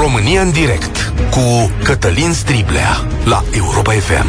România 0.00 0.42
în 0.42 0.50
direct 0.50 1.12
cu 1.30 1.70
Cătălin 1.82 2.32
Striblea 2.32 3.06
la 3.24 3.44
Europa 3.50 3.92
FM. 3.92 4.26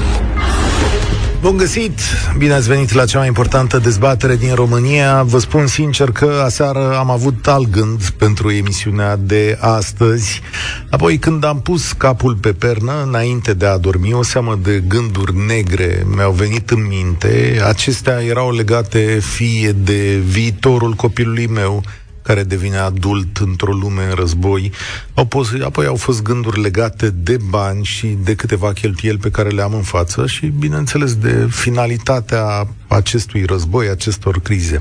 Bun 1.41 1.57
găsit! 1.57 1.99
Bine 2.37 2.53
ați 2.53 2.67
venit 2.67 2.91
la 2.91 3.05
cea 3.05 3.17
mai 3.17 3.27
importantă 3.27 3.77
dezbatere 3.77 4.35
din 4.35 4.53
România. 4.53 5.23
Vă 5.23 5.39
spun 5.39 5.67
sincer 5.67 6.11
că 6.11 6.41
aseară 6.45 6.97
am 6.97 7.09
avut 7.09 7.47
alt 7.47 7.69
gând 7.69 8.09
pentru 8.09 8.51
emisiunea 8.51 9.15
de 9.15 9.57
astăzi. 9.59 10.41
Apoi 10.89 11.17
când 11.17 11.43
am 11.43 11.61
pus 11.61 11.91
capul 11.91 12.35
pe 12.35 12.53
pernă, 12.53 13.03
înainte 13.05 13.53
de 13.53 13.65
a 13.65 13.77
dormi, 13.77 14.13
o 14.13 14.23
seamă 14.23 14.59
de 14.63 14.83
gânduri 14.87 15.37
negre 15.47 16.05
mi-au 16.15 16.31
venit 16.31 16.69
în 16.69 16.87
minte. 16.87 17.61
Acestea 17.67 18.23
erau 18.23 18.51
legate 18.51 19.19
fie 19.21 19.71
de 19.71 20.21
viitorul 20.25 20.93
copilului 20.93 21.47
meu, 21.47 21.83
care 22.29 22.43
devine 22.43 22.77
adult 22.77 23.37
într-o 23.37 23.71
lume 23.71 24.03
în 24.09 24.15
război. 24.15 24.71
Au 25.19 25.25
pos- 25.25 25.61
apoi 25.63 25.85
au 25.85 25.95
fost 25.95 26.21
gânduri 26.21 26.61
legate 26.61 27.09
de 27.09 27.37
bani 27.49 27.83
și 27.83 28.17
de 28.23 28.35
câteva 28.35 28.73
cheltuieli 28.73 29.17
pe 29.17 29.29
care 29.29 29.49
le 29.49 29.61
am 29.61 29.73
în 29.73 29.81
față 29.81 30.27
și, 30.27 30.45
bineînțeles, 30.45 31.15
de 31.15 31.47
finalitatea 31.49 32.67
acestui 32.87 33.45
război, 33.45 33.89
acestor 33.89 34.39
crize. 34.39 34.79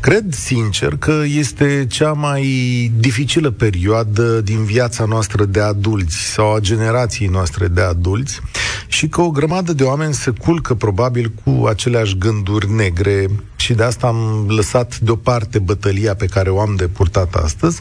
Cred, 0.00 0.34
sincer, 0.34 0.96
că 0.96 1.22
este 1.26 1.86
cea 1.90 2.12
mai 2.12 2.42
dificilă 2.96 3.50
perioadă 3.50 4.40
din 4.40 4.64
viața 4.64 5.04
noastră 5.04 5.44
de 5.44 5.60
adulți 5.60 6.16
sau 6.16 6.54
a 6.54 6.60
generației 6.60 7.28
noastre 7.28 7.68
de 7.68 7.80
adulți 7.80 8.40
și 8.86 9.08
că 9.08 9.20
o 9.20 9.30
grămadă 9.30 9.72
de 9.72 9.82
oameni 9.82 10.14
se 10.14 10.30
culcă 10.30 10.74
probabil 10.74 11.32
cu 11.44 11.66
aceleași 11.66 12.18
gânduri 12.18 12.70
negre 12.70 13.26
și 13.56 13.74
de 13.74 13.82
asta 13.82 14.06
am 14.06 14.46
lăsat 14.48 14.98
deoparte 14.98 15.58
bătălia 15.58 16.14
pe 16.14 16.26
care 16.26 16.50
o 16.50 16.60
am 16.60 16.74
de 16.76 16.88
purtat 16.88 17.34
astăzi 17.34 17.80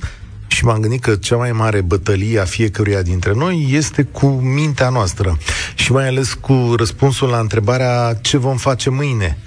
și 0.62 0.68
m-am 0.68 0.80
gândit 0.80 1.02
că 1.02 1.16
cea 1.16 1.36
mai 1.36 1.52
mare 1.52 1.82
bătălie 1.82 2.40
a 2.40 2.46
fiecăruia 2.46 3.02
dintre 3.02 3.34
noi 3.34 3.68
este 3.70 4.04
cu 4.04 4.28
mintea 4.28 4.90
noastră 4.90 5.38
și 5.76 5.92
mai 5.92 6.08
ales 6.08 6.34
cu 6.34 6.74
răspunsul 6.78 7.30
la 7.30 7.40
întrebarea 7.40 8.14
ce 8.22 8.38
vom 8.38 8.58
face 8.58 8.90
mâine 8.90 9.38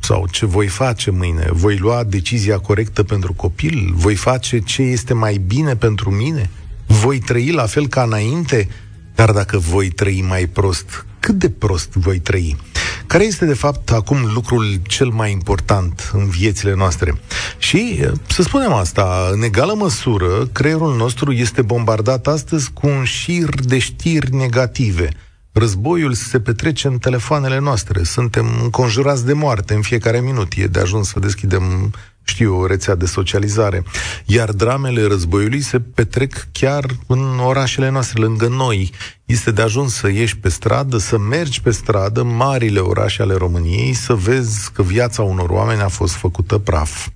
sau 0.00 0.26
ce 0.30 0.46
voi 0.46 0.66
face 0.66 1.10
mâine? 1.10 1.46
Voi 1.50 1.76
lua 1.76 2.04
decizia 2.04 2.58
corectă 2.58 3.02
pentru 3.02 3.32
copil? 3.32 3.92
Voi 3.94 4.14
face 4.14 4.58
ce 4.58 4.82
este 4.82 5.14
mai 5.14 5.40
bine 5.46 5.76
pentru 5.76 6.10
mine? 6.10 6.50
Voi 6.86 7.18
trăi 7.18 7.50
la 7.50 7.66
fel 7.66 7.88
ca 7.88 8.02
înainte? 8.02 8.68
Dar 9.14 9.30
dacă 9.30 9.58
voi 9.58 9.88
trăi 9.88 10.24
mai 10.28 10.46
prost, 10.46 11.06
cât 11.20 11.34
de 11.34 11.50
prost 11.50 11.92
voi 11.92 12.18
trăi? 12.18 12.56
Care 13.12 13.24
este, 13.24 13.44
de 13.44 13.54
fapt, 13.54 13.90
acum 13.90 14.30
lucrul 14.34 14.80
cel 14.82 15.08
mai 15.08 15.30
important 15.30 16.10
în 16.12 16.28
viețile 16.28 16.74
noastre? 16.74 17.20
Și, 17.58 18.04
să 18.28 18.42
spunem 18.42 18.72
asta, 18.72 19.28
în 19.32 19.42
egală 19.42 19.74
măsură, 19.74 20.46
creierul 20.52 20.96
nostru 20.96 21.32
este 21.32 21.62
bombardat 21.62 22.26
astăzi 22.26 22.72
cu 22.72 22.86
un 22.86 23.04
șir 23.04 23.48
de 23.64 23.78
știri 23.78 24.34
negative– 24.34 25.08
Războiul 25.54 26.12
se 26.12 26.40
petrece 26.40 26.86
în 26.86 26.98
telefoanele 26.98 27.58
noastre. 27.58 28.02
Suntem 28.02 28.46
înconjurați 28.62 29.26
de 29.26 29.32
moarte 29.32 29.74
în 29.74 29.82
fiecare 29.82 30.20
minut. 30.20 30.52
E 30.56 30.66
de 30.66 30.80
ajuns 30.80 31.08
să 31.08 31.18
deschidem, 31.18 31.92
știu, 32.32 32.58
o 32.58 32.66
rețea 32.66 32.94
de 32.94 33.06
socializare. 33.06 33.82
Iar 34.26 34.50
dramele 34.52 35.06
războiului 35.06 35.60
se 35.60 35.80
petrec 35.80 36.46
chiar 36.52 36.84
în 37.06 37.38
orașele 37.38 37.90
noastre, 37.90 38.20
lângă 38.20 38.46
noi. 38.46 38.90
Este 39.24 39.50
de 39.50 39.62
ajuns 39.62 39.94
să 39.94 40.08
ieși 40.08 40.38
pe 40.38 40.48
stradă, 40.48 40.98
să 40.98 41.18
mergi 41.18 41.60
pe 41.60 41.70
stradă, 41.70 42.22
marile 42.22 42.80
orașe 42.80 43.22
ale 43.22 43.34
României, 43.34 43.92
să 43.92 44.14
vezi 44.14 44.72
că 44.72 44.82
viața 44.82 45.22
unor 45.22 45.50
oameni 45.50 45.80
a 45.80 45.88
fost 45.88 46.14
făcută 46.14 46.58
praf. 46.58 47.08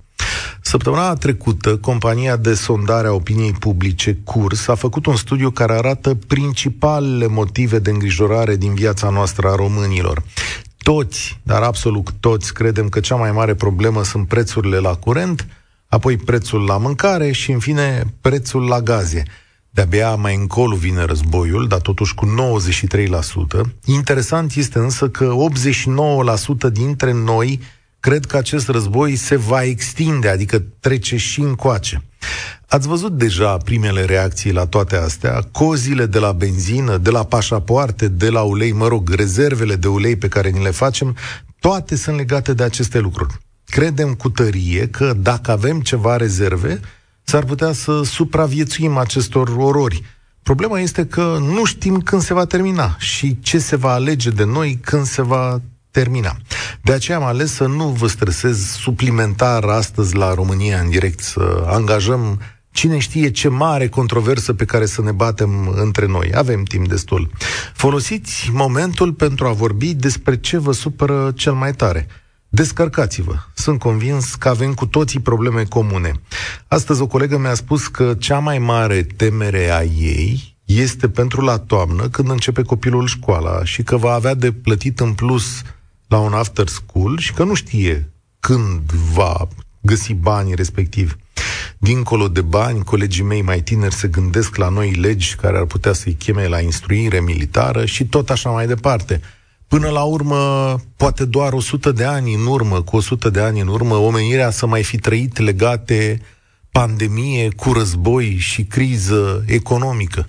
Săptămâna 0.61 1.13
trecută, 1.13 1.77
compania 1.77 2.35
de 2.35 2.53
sondare 2.53 3.07
a 3.07 3.11
opiniei 3.11 3.51
publice, 3.51 4.17
Curs, 4.23 4.67
a 4.67 4.75
făcut 4.75 5.05
un 5.05 5.15
studiu 5.15 5.49
care 5.49 5.73
arată 5.73 6.15
principalele 6.27 7.27
motive 7.27 7.79
de 7.79 7.89
îngrijorare 7.89 8.55
din 8.55 8.73
viața 8.73 9.09
noastră 9.09 9.47
a 9.47 9.55
românilor. 9.55 10.23
Toți, 10.87 11.39
dar 11.43 11.61
absolut 11.61 12.09
toți, 12.19 12.53
credem 12.53 12.89
că 12.89 12.99
cea 12.99 13.15
mai 13.15 13.31
mare 13.31 13.55
problemă 13.55 14.03
sunt 14.03 14.27
prețurile 14.27 14.77
la 14.77 14.95
curent, 14.95 15.47
apoi 15.87 16.17
prețul 16.17 16.63
la 16.63 16.77
mâncare 16.77 17.31
și, 17.31 17.51
în 17.51 17.59
fine, 17.59 18.03
prețul 18.21 18.67
la 18.67 18.81
gaze. 18.81 19.23
De-abia 19.69 20.15
mai 20.15 20.35
încolo 20.35 20.75
vine 20.75 21.03
războiul, 21.03 21.67
dar 21.67 21.79
totuși 21.79 22.15
cu 22.15 22.25
93%. 22.25 23.61
Interesant 23.85 24.55
este 24.55 24.79
însă 24.79 25.09
că 25.09 25.35
89% 26.69 26.71
dintre 26.71 27.11
noi 27.11 27.61
cred 27.99 28.25
că 28.25 28.37
acest 28.37 28.67
război 28.67 29.15
se 29.15 29.35
va 29.35 29.63
extinde, 29.63 30.29
adică 30.29 30.63
trece 30.79 31.17
și 31.17 31.39
încoace. 31.39 32.03
Ați 32.69 32.87
văzut 32.87 33.17
deja 33.17 33.57
primele 33.57 34.05
reacții 34.05 34.51
la 34.51 34.65
toate 34.65 34.95
astea, 34.95 35.41
cozile 35.51 36.05
de 36.05 36.19
la 36.19 36.31
benzină, 36.31 36.97
de 36.97 37.09
la 37.09 37.23
pașapoarte, 37.23 38.07
de 38.07 38.29
la 38.29 38.41
ulei, 38.41 38.71
mă 38.71 38.87
rog, 38.87 39.09
rezervele 39.09 39.75
de 39.75 39.87
ulei 39.87 40.15
pe 40.15 40.27
care 40.27 40.49
ni 40.49 40.63
le 40.63 40.69
facem, 40.71 41.15
toate 41.59 41.95
sunt 41.95 42.17
legate 42.17 42.53
de 42.53 42.63
aceste 42.63 42.99
lucruri. 42.99 43.37
Credem 43.65 44.13
cu 44.13 44.29
tărie 44.29 44.87
că 44.87 45.13
dacă 45.17 45.51
avem 45.51 45.81
ceva 45.81 46.17
rezerve, 46.17 46.79
s-ar 47.23 47.43
putea 47.43 47.71
să 47.71 48.01
supraviețuim 48.03 48.97
acestor 48.97 49.47
orori. 49.57 50.03
Problema 50.43 50.79
este 50.79 51.05
că 51.05 51.37
nu 51.41 51.65
știm 51.65 51.99
când 51.99 52.21
se 52.21 52.33
va 52.33 52.45
termina 52.45 52.95
și 52.99 53.39
ce 53.39 53.59
se 53.59 53.75
va 53.75 53.91
alege 53.91 54.29
de 54.29 54.43
noi 54.43 54.79
când 54.81 55.05
se 55.05 55.21
va 55.21 55.61
termina. 55.91 56.37
De 56.81 56.91
aceea 56.91 57.17
am 57.17 57.23
ales 57.23 57.53
să 57.53 57.65
nu 57.65 57.87
vă 57.87 58.07
stresez 58.07 58.57
suplimentar 58.57 59.63
astăzi 59.63 60.15
la 60.15 60.33
România 60.33 60.79
în 60.79 60.89
direct, 60.89 61.19
să 61.19 61.65
angajăm 61.67 62.39
cine 62.77 62.97
știe 62.97 63.31
ce 63.31 63.47
mare 63.47 63.87
controversă 63.87 64.53
pe 64.53 64.65
care 64.65 64.85
să 64.85 65.01
ne 65.01 65.11
batem 65.11 65.67
între 65.67 66.05
noi. 66.05 66.31
Avem 66.33 66.63
timp 66.63 66.87
destul. 66.87 67.29
Folosiți 67.73 68.49
momentul 68.53 69.13
pentru 69.13 69.47
a 69.47 69.51
vorbi 69.51 69.93
despre 69.93 70.37
ce 70.39 70.57
vă 70.57 70.71
supără 70.71 71.31
cel 71.35 71.53
mai 71.53 71.73
tare. 71.73 72.07
Descărcați-vă. 72.49 73.35
Sunt 73.53 73.79
convins 73.79 74.35
că 74.35 74.49
avem 74.49 74.73
cu 74.73 74.85
toții 74.85 75.19
probleme 75.19 75.63
comune. 75.63 76.11
Astăzi 76.67 77.01
o 77.01 77.07
colegă 77.07 77.37
mi-a 77.37 77.53
spus 77.53 77.87
că 77.87 78.15
cea 78.19 78.39
mai 78.39 78.59
mare 78.59 79.03
temere 79.03 79.69
a 79.69 79.83
ei 79.83 80.57
este 80.65 81.09
pentru 81.09 81.41
la 81.41 81.57
toamnă, 81.57 82.09
când 82.09 82.29
începe 82.29 82.61
copilul 82.61 83.07
școala 83.07 83.63
și 83.63 83.83
că 83.83 83.97
va 83.97 84.13
avea 84.13 84.33
de 84.33 84.51
plătit 84.51 84.99
în 84.99 85.13
plus 85.13 85.61
la 86.07 86.19
un 86.19 86.33
after 86.33 86.67
school 86.67 87.17
și 87.17 87.33
că 87.33 87.43
nu 87.43 87.53
știe 87.53 88.11
când 88.39 88.91
va 88.91 89.47
găsi 89.81 90.13
banii 90.13 90.55
respectiv. 90.55 91.17
Dincolo 91.79 92.27
de 92.27 92.41
bani, 92.41 92.83
colegii 92.83 93.23
mei 93.23 93.41
mai 93.41 93.61
tineri 93.61 93.95
se 93.95 94.07
gândesc 94.07 94.55
la 94.55 94.69
noi 94.69 94.91
legi 94.91 95.35
care 95.35 95.57
ar 95.57 95.65
putea 95.65 95.93
să-i 95.93 96.13
cheme 96.13 96.47
la 96.47 96.59
instruire 96.59 97.19
militară 97.19 97.85
și 97.85 98.05
tot 98.05 98.29
așa 98.29 98.49
mai 98.49 98.67
departe. 98.67 99.21
Până 99.67 99.89
la 99.89 100.03
urmă, 100.03 100.75
poate 100.95 101.25
doar 101.25 101.53
100 101.53 101.91
de 101.91 102.03
ani 102.03 102.33
în 102.33 102.45
urmă, 102.45 102.81
cu 102.81 102.95
100 102.95 103.29
de 103.29 103.39
ani 103.39 103.59
în 103.59 103.67
urmă, 103.67 103.95
omenirea 103.95 104.49
să 104.49 104.65
mai 104.65 104.83
fi 104.83 104.97
trăit 104.97 105.37
legate 105.37 106.21
pandemie 106.71 107.49
cu 107.55 107.73
război 107.73 108.37
și 108.37 108.63
criză 108.63 109.43
economică 109.47 110.25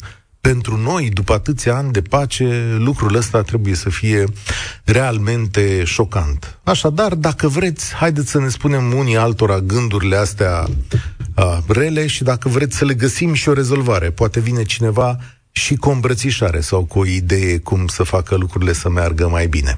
pentru 0.53 0.77
noi, 0.77 1.11
după 1.11 1.33
atâția 1.33 1.77
ani 1.77 1.93
de 1.93 2.03
pace, 2.03 2.77
lucrul 2.79 3.15
ăsta 3.15 3.43
trebuie 3.43 3.75
să 3.75 3.91
fie 3.91 4.25
realmente 4.85 5.85
șocant. 5.85 6.59
Așadar, 6.63 7.15
dacă 7.15 7.49
vreți, 7.49 7.95
haideți 7.95 8.31
să 8.31 8.39
ne 8.39 8.49
spunem 8.49 8.93
unii 8.93 9.17
altora 9.17 9.59
gândurile 9.59 10.17
astea 10.17 10.67
a, 11.35 11.63
rele 11.67 12.07
și 12.07 12.23
dacă 12.23 12.49
vreți 12.49 12.77
să 12.77 12.85
le 12.85 12.95
găsim 12.95 13.33
și 13.33 13.49
o 13.49 13.53
rezolvare. 13.53 14.11
Poate 14.11 14.41
vine 14.41 14.63
cineva 14.63 15.19
și 15.59 15.77
cu 15.77 15.89
o 15.89 15.93
îmbrățișare 15.93 16.61
sau 16.61 16.85
cu 16.85 16.99
o 16.99 17.07
idee 17.07 17.59
cum 17.59 17.87
să 17.87 18.03
facă 18.03 18.37
lucrurile 18.37 18.73
să 18.73 18.89
meargă 18.89 19.29
mai 19.29 19.47
bine. 19.47 19.77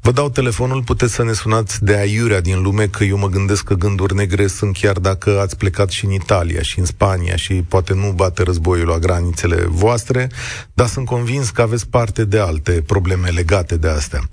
Vă 0.00 0.12
dau 0.12 0.30
telefonul, 0.30 0.82
puteți 0.82 1.14
să 1.14 1.24
ne 1.24 1.32
sunați 1.32 1.84
de 1.84 1.96
aiurea 1.96 2.40
din 2.40 2.62
lume, 2.62 2.86
că 2.86 3.04
eu 3.04 3.18
mă 3.18 3.28
gândesc 3.28 3.64
că 3.64 3.74
gânduri 3.74 4.14
negre 4.14 4.46
sunt 4.46 4.76
chiar 4.76 4.98
dacă 4.98 5.40
ați 5.40 5.56
plecat 5.56 5.90
și 5.90 6.04
în 6.04 6.10
Italia 6.10 6.62
și 6.62 6.78
în 6.78 6.84
Spania 6.84 7.36
și 7.36 7.54
poate 7.54 7.94
nu 7.94 8.12
bate 8.12 8.42
războiul 8.42 8.86
la 8.86 8.98
granițele 8.98 9.66
voastre, 9.68 10.30
dar 10.74 10.86
sunt 10.86 11.06
convins 11.06 11.50
că 11.50 11.62
aveți 11.62 11.88
parte 11.88 12.24
de 12.24 12.38
alte 12.38 12.82
probleme 12.86 13.28
legate 13.28 13.76
de 13.76 13.88
astea. 13.88 14.20
0372069599 14.20 14.24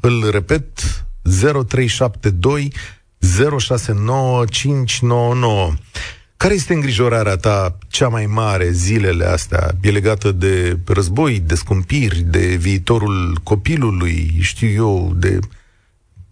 Îl 0.00 0.30
repet, 0.30 0.64
0372 1.22 2.72
069599 3.58 5.74
care 6.36 6.54
este 6.54 6.74
îngrijorarea 6.74 7.36
ta 7.36 7.78
cea 7.88 8.08
mai 8.08 8.26
mare 8.26 8.70
zilele 8.70 9.24
astea? 9.24 9.70
E 9.80 9.90
legată 9.90 10.32
de 10.32 10.78
război, 10.86 11.40
de 11.40 11.54
scumpiri, 11.54 12.20
de 12.20 12.46
viitorul 12.46 13.38
copilului, 13.42 14.38
știu 14.40 14.68
eu, 14.68 15.12
de 15.16 15.38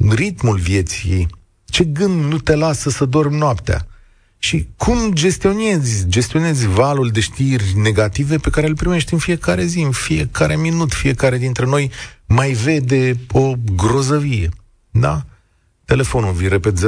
ritmul 0.09 0.59
vieții? 0.59 1.29
Ce 1.65 1.85
gând 1.85 2.25
nu 2.25 2.39
te 2.39 2.55
lasă 2.55 2.91
să 2.91 3.05
dormi 3.05 3.39
noaptea? 3.39 3.87
Și 4.39 4.69
cum 4.77 5.13
gestionezi, 5.13 6.09
gestionezi 6.09 6.67
valul 6.67 7.11
de 7.11 7.21
știri 7.21 7.73
negative 7.77 8.37
pe 8.37 8.51
care 8.51 8.67
îl 8.67 8.75
primești 8.75 9.13
în 9.13 9.19
fiecare 9.19 9.65
zi, 9.65 9.81
în 9.81 9.91
fiecare 9.91 10.57
minut, 10.57 10.93
fiecare 10.93 11.39
dintre 11.39 11.67
noi 11.67 11.91
mai 12.27 12.53
vede 12.53 13.15
o 13.33 13.53
grozăvie. 13.77 14.49
Da? 14.91 15.25
Telefonul, 15.87 16.33
vi 16.33 16.49
repet, 16.49 16.73
0372069599. 16.73 16.79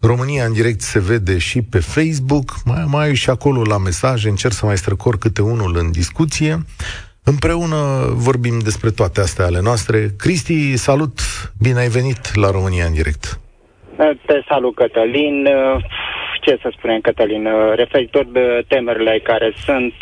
România 0.00 0.44
în 0.44 0.52
direct 0.52 0.80
se 0.80 1.00
vede 1.00 1.38
și 1.38 1.62
pe 1.70 1.78
Facebook, 1.78 2.52
mai 2.64 2.84
mai 2.90 3.14
și 3.14 3.30
acolo 3.30 3.62
la 3.62 3.78
mesaje, 3.78 4.28
încerc 4.28 4.54
să 4.54 4.66
mai 4.66 4.76
străcor 4.76 5.18
câte 5.18 5.42
unul 5.42 5.76
în 5.78 5.90
discuție. 5.90 6.56
Împreună 7.24 7.76
vorbim 8.12 8.58
despre 8.58 8.90
toate 8.90 9.20
astea 9.20 9.44
ale 9.44 9.60
noastre. 9.62 10.06
Cristi, 10.18 10.76
salut! 10.76 11.18
Bine 11.60 11.78
ai 11.78 11.88
venit 11.88 12.34
la 12.34 12.50
România 12.50 12.84
în 12.84 12.92
direct! 12.92 13.40
Te 14.26 14.40
salut, 14.48 14.74
Cătălin! 14.74 15.48
Ce 16.40 16.58
să 16.62 16.72
spunem, 16.76 17.00
Cătălin? 17.00 17.48
Referitor 17.74 18.24
de 18.32 18.64
temerile 18.68 19.20
care 19.22 19.52
sunt, 19.64 19.94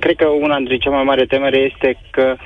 cred 0.00 0.16
că 0.16 0.26
una 0.26 0.56
dintre 0.56 0.76
cele 0.76 0.94
mai 0.94 1.04
mari 1.04 1.26
temere 1.26 1.58
este 1.58 1.98
că 2.10 2.36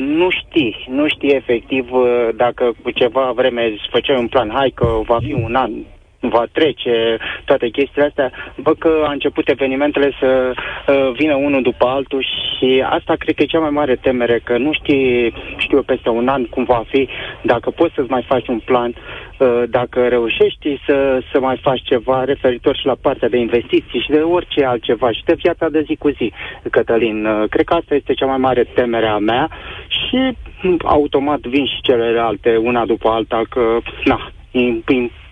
nu 0.00 0.28
știi, 0.30 0.84
nu 0.88 1.08
știi 1.08 1.34
efectiv 1.34 1.88
dacă 2.34 2.72
cu 2.82 2.90
ceva 2.90 3.32
vreme 3.34 3.64
îți 3.64 3.88
făceai 3.90 4.18
un 4.18 4.28
plan, 4.28 4.50
hai 4.52 4.72
că 4.74 5.00
va 5.06 5.18
fi 5.18 5.32
un 5.32 5.54
an, 5.54 5.72
va 6.20 6.44
trece 6.52 7.16
toate 7.44 7.68
chestiile 7.68 8.06
astea, 8.06 8.32
după 8.54 8.74
că 8.74 9.04
a 9.06 9.12
început 9.12 9.48
evenimentele 9.48 10.10
să 10.20 10.52
uh, 10.52 11.10
vină 11.16 11.34
unul 11.34 11.62
după 11.62 11.86
altul 11.86 12.22
și 12.22 12.84
asta 12.88 13.14
cred 13.18 13.34
că 13.34 13.42
e 13.42 13.46
cea 13.46 13.58
mai 13.58 13.70
mare 13.70 13.96
temere, 13.96 14.40
că 14.44 14.58
nu 14.58 14.72
știi, 14.72 15.34
știu 15.56 15.82
peste 15.82 16.08
un 16.08 16.28
an 16.28 16.44
cum 16.44 16.64
va 16.64 16.82
fi, 16.88 17.08
dacă 17.42 17.70
poți 17.70 17.94
să-ți 17.94 18.10
mai 18.10 18.24
faci 18.28 18.48
un 18.48 18.58
plan, 18.58 18.94
uh, 19.38 19.62
dacă 19.68 20.08
reușești 20.08 20.80
să, 20.86 21.22
să 21.32 21.40
mai 21.40 21.58
faci 21.62 21.82
ceva 21.82 22.24
referitor 22.24 22.76
și 22.76 22.86
la 22.86 22.96
partea 23.00 23.28
de 23.28 23.36
investiții 23.36 24.00
și 24.00 24.10
de 24.10 24.20
orice 24.20 24.64
altceva 24.64 25.12
și 25.12 25.24
de 25.24 25.34
viața 25.34 25.68
de 25.68 25.82
zi 25.86 25.96
cu 25.96 26.08
zi, 26.08 26.32
Cătălin. 26.70 27.26
Uh, 27.26 27.48
cred 27.48 27.64
că 27.64 27.74
asta 27.74 27.94
este 27.94 28.14
cea 28.14 28.26
mai 28.26 28.38
mare 28.38 28.64
temere 28.74 29.06
a 29.06 29.18
mea 29.18 29.48
și 29.88 30.36
automat 30.84 31.40
vin 31.40 31.66
și 31.66 31.80
celelalte 31.82 32.56
una 32.56 32.84
după 32.86 33.08
alta 33.08 33.42
că, 33.48 33.78
na, 34.04 34.30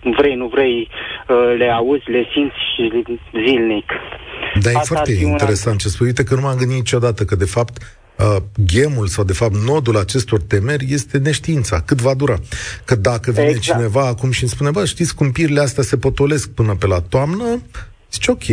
vrei, 0.02 0.34
nu 0.34 0.46
vrei, 0.46 0.88
uh, 1.28 1.54
le 1.58 1.68
auzi, 1.68 2.10
le 2.10 2.22
simți 2.32 2.56
și 2.74 3.04
zilnic. 3.44 3.90
Dar 4.62 4.72
e 4.72 4.78
foarte 4.84 5.12
interesant 5.12 5.66
una... 5.66 5.76
ce 5.76 5.88
spui. 5.88 6.06
Uite 6.06 6.24
că 6.24 6.34
nu 6.34 6.40
m-am 6.40 6.56
gândit 6.56 6.76
niciodată 6.76 7.24
că, 7.24 7.36
de 7.36 7.44
fapt, 7.44 7.98
uh, 8.18 8.36
gemul 8.64 9.06
sau, 9.06 9.24
de 9.24 9.32
fapt, 9.32 9.54
nodul 9.54 9.96
acestor 9.96 10.40
temeri 10.40 10.86
este 10.88 11.18
neștiința. 11.18 11.80
Cât 11.80 12.00
va 12.00 12.14
dura? 12.14 12.38
Că 12.84 12.94
dacă 12.94 13.30
vine 13.30 13.46
exact. 13.46 13.62
cineva 13.62 14.06
acum 14.06 14.30
și 14.30 14.42
îmi 14.42 14.50
spune, 14.50 14.70
bă, 14.70 14.84
știți, 14.84 15.14
cumpirile 15.14 15.60
astea 15.60 15.82
se 15.82 15.96
potolesc 15.96 16.50
până 16.50 16.74
pe 16.74 16.86
la 16.86 17.00
toamnă, 17.00 17.62
zice, 18.12 18.30
ok, 18.30 18.44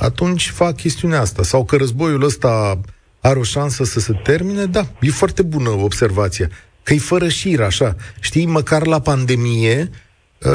atunci 0.00 0.50
fac 0.50 0.76
chestiunea 0.76 1.20
asta. 1.20 1.42
Sau 1.42 1.64
că 1.64 1.76
războiul 1.76 2.22
ăsta 2.22 2.80
are 3.20 3.38
o 3.38 3.42
șansă 3.42 3.84
să 3.84 4.00
se 4.00 4.12
termine, 4.22 4.64
da, 4.64 4.86
e 5.00 5.10
foarte 5.10 5.42
bună 5.42 5.68
observația. 5.68 6.48
Că 6.82 6.94
e 6.94 6.98
fără 6.98 7.28
șir, 7.28 7.60
așa. 7.60 7.96
Știi, 8.20 8.46
măcar 8.46 8.86
la 8.86 9.00
pandemie, 9.00 9.80
Ă, 9.80 9.96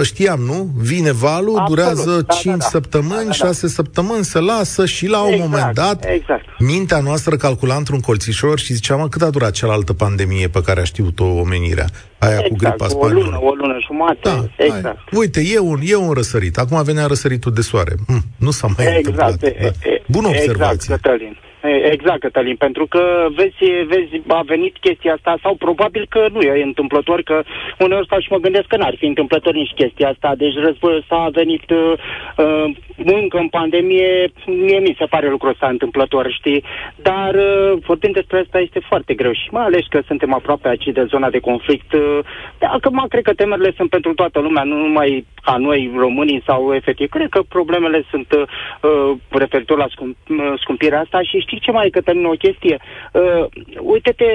știam, 0.03 0.39
nu? 0.39 0.69
Vine 0.75 1.11
valul, 1.11 1.57
Absolut, 1.57 1.67
durează 1.67 2.23
da, 2.27 2.33
5 2.33 2.45
da, 2.45 2.57
da. 2.57 2.65
săptămâni, 2.65 3.23
da, 3.23 3.25
da, 3.25 3.31
6 3.31 3.67
săptămâni, 3.67 4.23
se 4.23 4.39
lasă 4.39 4.85
și 4.85 5.07
la 5.07 5.17
exact, 5.25 5.43
un 5.43 5.49
moment 5.49 5.73
dat 5.73 6.05
exact. 6.05 6.45
mintea 6.59 6.99
noastră 6.99 7.35
calcula 7.35 7.75
într-un 7.75 7.99
colțișor 7.99 8.59
și 8.59 8.73
zicea, 8.73 8.95
mă, 8.95 9.07
cât 9.07 9.21
a 9.21 9.29
durat 9.29 9.51
cealaltă 9.51 9.93
pandemie 9.93 10.47
pe 10.47 10.61
care 10.61 10.79
a 10.79 10.83
știut-o 10.83 11.25
omenirea? 11.25 11.85
Aia 12.17 12.31
exact, 12.31 12.49
cu 12.49 12.55
gripa 12.55 12.87
spaniolă. 12.87 13.19
O 13.19 13.23
lună, 13.23 13.39
o 13.41 13.53
lună 13.53 13.77
jumate. 13.85 14.19
Da, 14.23 14.45
exact. 14.57 14.83
Hai. 14.83 14.95
Uite, 15.11 15.41
e 15.53 15.59
un, 15.59 15.79
e 15.83 15.95
un 15.95 16.11
răsărit. 16.11 16.57
Acum 16.57 16.83
venea 16.83 17.05
răsăritul 17.05 17.53
de 17.53 17.61
soare. 17.61 17.95
Hm, 18.07 18.25
nu 18.37 18.51
s-a 18.51 18.67
mai 18.77 18.85
exact, 18.85 18.97
întâmplat. 18.97 19.39
Da. 19.39 19.89
Bună 20.07 20.27
exact, 20.27 20.47
observație. 20.47 20.95
Cătălin. 20.95 21.37
Exact, 21.63 22.19
Cătălin, 22.19 22.55
pentru 22.55 22.85
că 22.87 23.27
vezi, 23.35 23.85
vezi, 23.87 24.21
a 24.27 24.41
venit 24.45 24.77
chestia 24.77 25.13
asta 25.13 25.37
sau 25.41 25.55
probabil 25.55 26.05
că 26.09 26.27
nu 26.31 26.41
e 26.41 26.63
întâmplător, 26.63 27.21
că 27.21 27.43
uneori 27.79 28.05
stau 28.05 28.19
și 28.19 28.31
mă 28.31 28.37
gândesc 28.37 28.67
că 28.67 28.77
n-ar 28.77 28.95
fi 28.97 29.05
întâmplător 29.05 29.53
nici 29.53 29.73
chestia 29.75 30.09
asta. 30.09 30.35
Deci 30.37 30.55
războiul 30.55 30.97
ăsta 30.97 31.15
a 31.15 31.29
venit 31.29 31.69
uh, 31.69 31.93
uh, 32.37 32.75
încă 33.05 33.37
în 33.37 33.47
pandemie, 33.47 34.31
mie 34.45 34.79
mi 34.79 34.95
se 34.99 35.05
pare 35.05 35.29
lucrul 35.29 35.51
ăsta 35.51 35.67
întâmplător, 35.67 36.31
știi? 36.31 36.63
Dar 36.95 37.35
uh, 37.35 37.73
vorbind 37.85 38.13
despre 38.13 38.39
asta 38.39 38.59
este 38.59 38.79
foarte 38.79 39.13
greu 39.13 39.33
și 39.33 39.47
mai 39.51 39.63
ales 39.63 39.85
că 39.89 40.01
suntem 40.05 40.33
aproape 40.33 40.67
aici 40.67 40.83
de 40.93 41.03
zona 41.03 41.29
de 41.29 41.39
conflict. 41.39 41.93
Uh, 41.93 42.19
acum 42.59 43.05
cred 43.09 43.23
că 43.23 43.33
temerile 43.33 43.73
sunt 43.75 43.89
pentru 43.89 44.13
toată 44.13 44.39
lumea, 44.39 44.63
nu 44.63 44.75
numai 44.75 45.25
ca 45.43 45.57
noi 45.57 45.91
românii 45.95 46.43
sau 46.45 46.73
efectiv. 46.73 47.09
Cred 47.09 47.29
că 47.29 47.41
problemele 47.49 48.03
sunt 48.09 48.27
uh, 48.31 49.17
referitor 49.29 49.77
la 49.77 49.87
scump, 49.89 50.15
uh, 50.29 50.53
scumpirea 50.55 50.99
asta 50.99 51.21
și 51.21 51.39
știi 51.39 51.59
ce 51.59 51.71
mai 51.71 51.85
e, 51.85 51.89
Cătălin, 51.89 52.25
o 52.25 52.41
chestie? 52.45 52.77
Uh, 53.11 53.45
uite-te, 53.79 54.25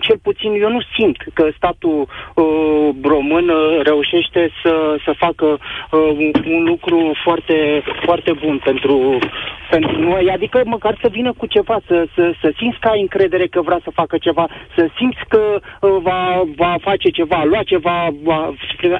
cel 0.00 0.18
puțin 0.22 0.50
eu 0.60 0.70
nu 0.70 0.80
simt 0.96 1.16
că 1.34 1.48
statul 1.56 2.08
uh, 2.34 2.88
român 3.02 3.48
uh, 3.48 3.80
reușește 3.82 4.50
să, 4.62 4.96
să 5.04 5.12
facă 5.16 5.46
uh, 5.46 6.10
un, 6.18 6.30
un 6.56 6.64
lucru 6.64 7.12
foarte, 7.24 7.82
foarte 8.04 8.32
bun 8.32 8.60
pentru, 8.64 9.18
pentru 9.70 10.00
noi, 10.00 10.30
adică 10.30 10.62
măcar 10.64 10.98
să 11.00 11.08
vină 11.08 11.32
cu 11.32 11.46
ceva, 11.46 11.80
să, 11.86 12.06
să, 12.14 12.32
să 12.40 12.52
simți 12.56 12.78
că 12.80 12.88
ai 12.88 13.00
încredere 13.00 13.46
că 13.46 13.60
vrea 13.60 13.80
să 13.84 13.90
facă 13.90 14.18
ceva, 14.18 14.48
să 14.76 14.88
simți 14.96 15.20
că 15.28 15.40
uh, 15.58 15.96
va, 16.02 16.42
va 16.56 16.76
face 16.80 17.08
ceva, 17.08 17.44
lua 17.44 17.62
ceva, 17.62 18.08
va... 18.22 18.54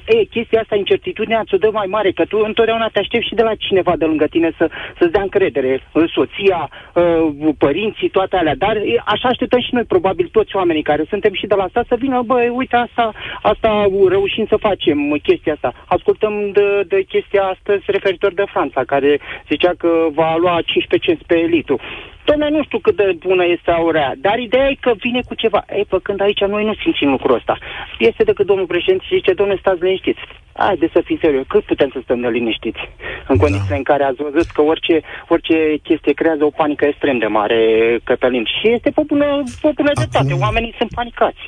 E, 0.07 0.25
chestia 0.25 0.61
asta, 0.61 0.77
incertitudinea 0.77 1.41
ți-o 1.47 1.57
dă 1.57 1.71
mai 1.73 1.87
mare, 1.87 2.11
că 2.13 2.25
tu 2.25 2.39
întotdeauna 2.45 2.89
te 2.89 2.99
aștepți 2.99 3.29
și 3.29 3.35
de 3.35 3.43
la 3.43 3.55
cineva 3.55 3.97
de 3.97 4.05
lângă 4.05 4.27
tine 4.27 4.51
să, 4.59 4.71
să-ți 4.99 5.13
dea 5.13 5.23
încredere 5.23 5.83
în 5.93 6.07
soția, 6.07 6.71
uh, 6.95 7.53
părinții, 7.59 8.09
toate 8.09 8.37
alea, 8.37 8.57
dar 8.57 8.77
așa 9.05 9.29
așteptăm 9.29 9.61
și 9.61 9.75
noi, 9.75 9.85
probabil, 9.85 10.29
toți 10.33 10.57
oamenii 10.57 10.83
care 10.83 11.05
suntem 11.09 11.33
și 11.35 11.47
de 11.47 11.55
la 11.55 11.63
asta 11.63 11.83
să 11.89 11.97
vină, 11.99 12.23
bă, 12.23 12.39
uite, 12.53 12.77
asta, 12.77 13.13
asta 13.43 13.87
reușim 14.09 14.47
să 14.49 14.57
facem, 14.57 14.99
chestia 15.23 15.53
asta. 15.53 15.73
Ascultăm 15.87 16.51
de, 16.53 16.83
de 16.89 17.03
chestia 17.03 17.43
astăzi 17.43 17.85
referitor 17.87 18.33
de 18.35 18.45
Franța, 18.53 18.85
care 18.85 19.21
zicea 19.49 19.73
că 19.79 19.91
va 20.11 20.37
lua 20.37 20.61
15 20.65 21.07
cenți 21.07 21.27
pe 21.27 21.39
elitul. 21.39 21.81
Dom'le, 22.29 22.49
nu 22.51 22.63
știu 22.65 22.79
cât 22.79 22.97
de 22.97 23.17
bună 23.27 23.45
este 23.45 23.71
aurea, 23.71 24.15
dar 24.17 24.39
ideea 24.39 24.69
e 24.69 24.85
că 24.87 24.93
vine 24.99 25.21
cu 25.29 25.35
ceva. 25.35 25.65
Ei, 25.77 25.85
pe 25.89 25.97
când 26.03 26.21
aici 26.21 26.41
noi 26.41 26.65
nu 26.65 26.75
simțim 26.75 27.11
lucrul 27.11 27.35
ăsta. 27.35 27.59
Este 27.99 28.23
decât 28.25 28.47
domnul 28.47 28.67
președinte 28.67 29.05
și 29.09 29.15
zice, 29.15 29.33
domnule, 29.33 29.59
stați 29.59 29.83
liniștiți. 29.83 30.21
Haideți 30.57 30.93
să 30.93 31.01
fim 31.05 31.19
serios. 31.21 31.45
Cât 31.49 31.65
putem 31.65 31.91
să 31.93 32.01
stăm 32.03 32.19
neliniștiți? 32.19 32.83
În 33.29 33.37
da. 33.37 33.43
condițiile 33.43 33.77
da. 33.77 33.83
în 33.83 33.89
care 33.91 34.05
ați 34.05 34.23
văzut 34.23 34.49
că 34.57 34.63
orice, 34.63 35.01
orice 35.29 35.57
chestie 35.83 36.13
creează 36.13 36.45
o 36.45 36.57
panică 36.61 36.85
extrem 36.85 37.19
de 37.19 37.27
mare, 37.27 37.61
Cătălin. 38.05 38.45
Și 38.45 38.67
este 38.77 38.91
pe 38.91 39.03
bună, 39.07 39.43
pe 39.61 39.71
bună 39.75 39.91
dreptate. 39.95 40.33
Oamenii 40.33 40.75
sunt 40.79 40.91
panicați. 40.95 41.45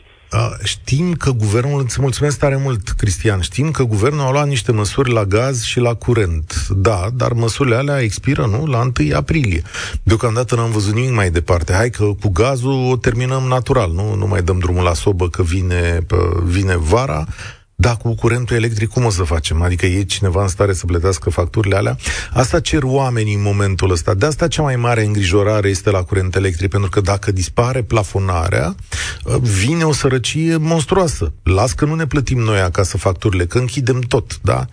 Știm 0.65 1.13
că 1.13 1.31
guvernul, 1.31 1.81
îți 1.81 2.01
mulțumesc 2.01 2.39
tare 2.39 2.57
mult, 2.57 2.89
Cristian, 2.89 3.41
știm 3.41 3.71
că 3.71 3.83
guvernul 3.83 4.27
a 4.27 4.31
luat 4.31 4.47
niște 4.47 4.73
măsuri 4.73 5.13
la 5.13 5.25
gaz 5.25 5.65
și 5.65 5.81
la 5.81 5.95
curent. 5.95 6.67
Da, 6.69 7.07
dar 7.17 7.33
măsurile 7.33 7.75
alea 7.75 8.01
expiră, 8.01 8.47
nu? 8.47 8.67
La 8.67 8.79
1 8.79 8.93
aprilie. 9.17 9.63
Deocamdată 10.03 10.55
n-am 10.55 10.71
văzut 10.71 10.95
nimic 10.95 11.15
mai 11.15 11.31
departe. 11.31 11.73
Hai 11.73 11.91
că 11.91 12.05
cu 12.05 12.29
gazul 12.33 12.91
o 12.91 12.97
terminăm 12.97 13.43
natural, 13.43 13.91
nu? 13.91 14.15
Nu 14.15 14.27
mai 14.27 14.43
dăm 14.43 14.59
drumul 14.59 14.83
la 14.83 14.95
sobă 14.95 15.29
că 15.29 15.43
vine, 15.43 15.99
vine 16.45 16.77
vara 16.77 17.25
da, 17.81 17.97
cu 17.97 18.15
curentul 18.15 18.57
electric 18.57 18.89
cum 18.89 19.05
o 19.05 19.11
să 19.11 19.23
facem? 19.23 19.63
Adică 19.63 19.87
e 19.87 20.03
cineva 20.03 20.43
în 20.43 20.49
stare 20.49 20.73
să 20.73 20.87
plătească 20.87 21.31
facturile 21.31 21.77
alea? 21.77 21.97
Asta 22.33 22.61
cer 22.61 22.83
oamenii 22.83 23.35
în 23.35 23.43
momentul 23.43 23.91
ăsta. 23.91 24.15
De 24.15 24.27
asta 24.27 24.49
cea 24.49 24.63
mai 24.63 24.77
mare 24.77 25.05
îngrijorare 25.05 25.69
este 25.69 25.91
la 25.91 26.03
curent 26.03 26.35
electric, 26.35 26.71
pentru 26.71 26.91
că 26.91 27.01
dacă 27.01 27.33
dispare 27.33 27.83
plafonarea, 27.83 28.75
vine 29.41 29.85
o 29.85 29.93
sărăcie 29.93 30.57
monstruoasă. 30.57 31.33
Las 31.43 31.73
că 31.73 31.85
nu 31.85 31.95
ne 31.95 32.07
plătim 32.07 32.39
noi 32.39 32.61
acasă 32.61 32.97
facturile, 32.97 33.47
că 33.47 33.59
închidem 33.59 34.01
tot, 34.01 34.41
da? 34.43 34.67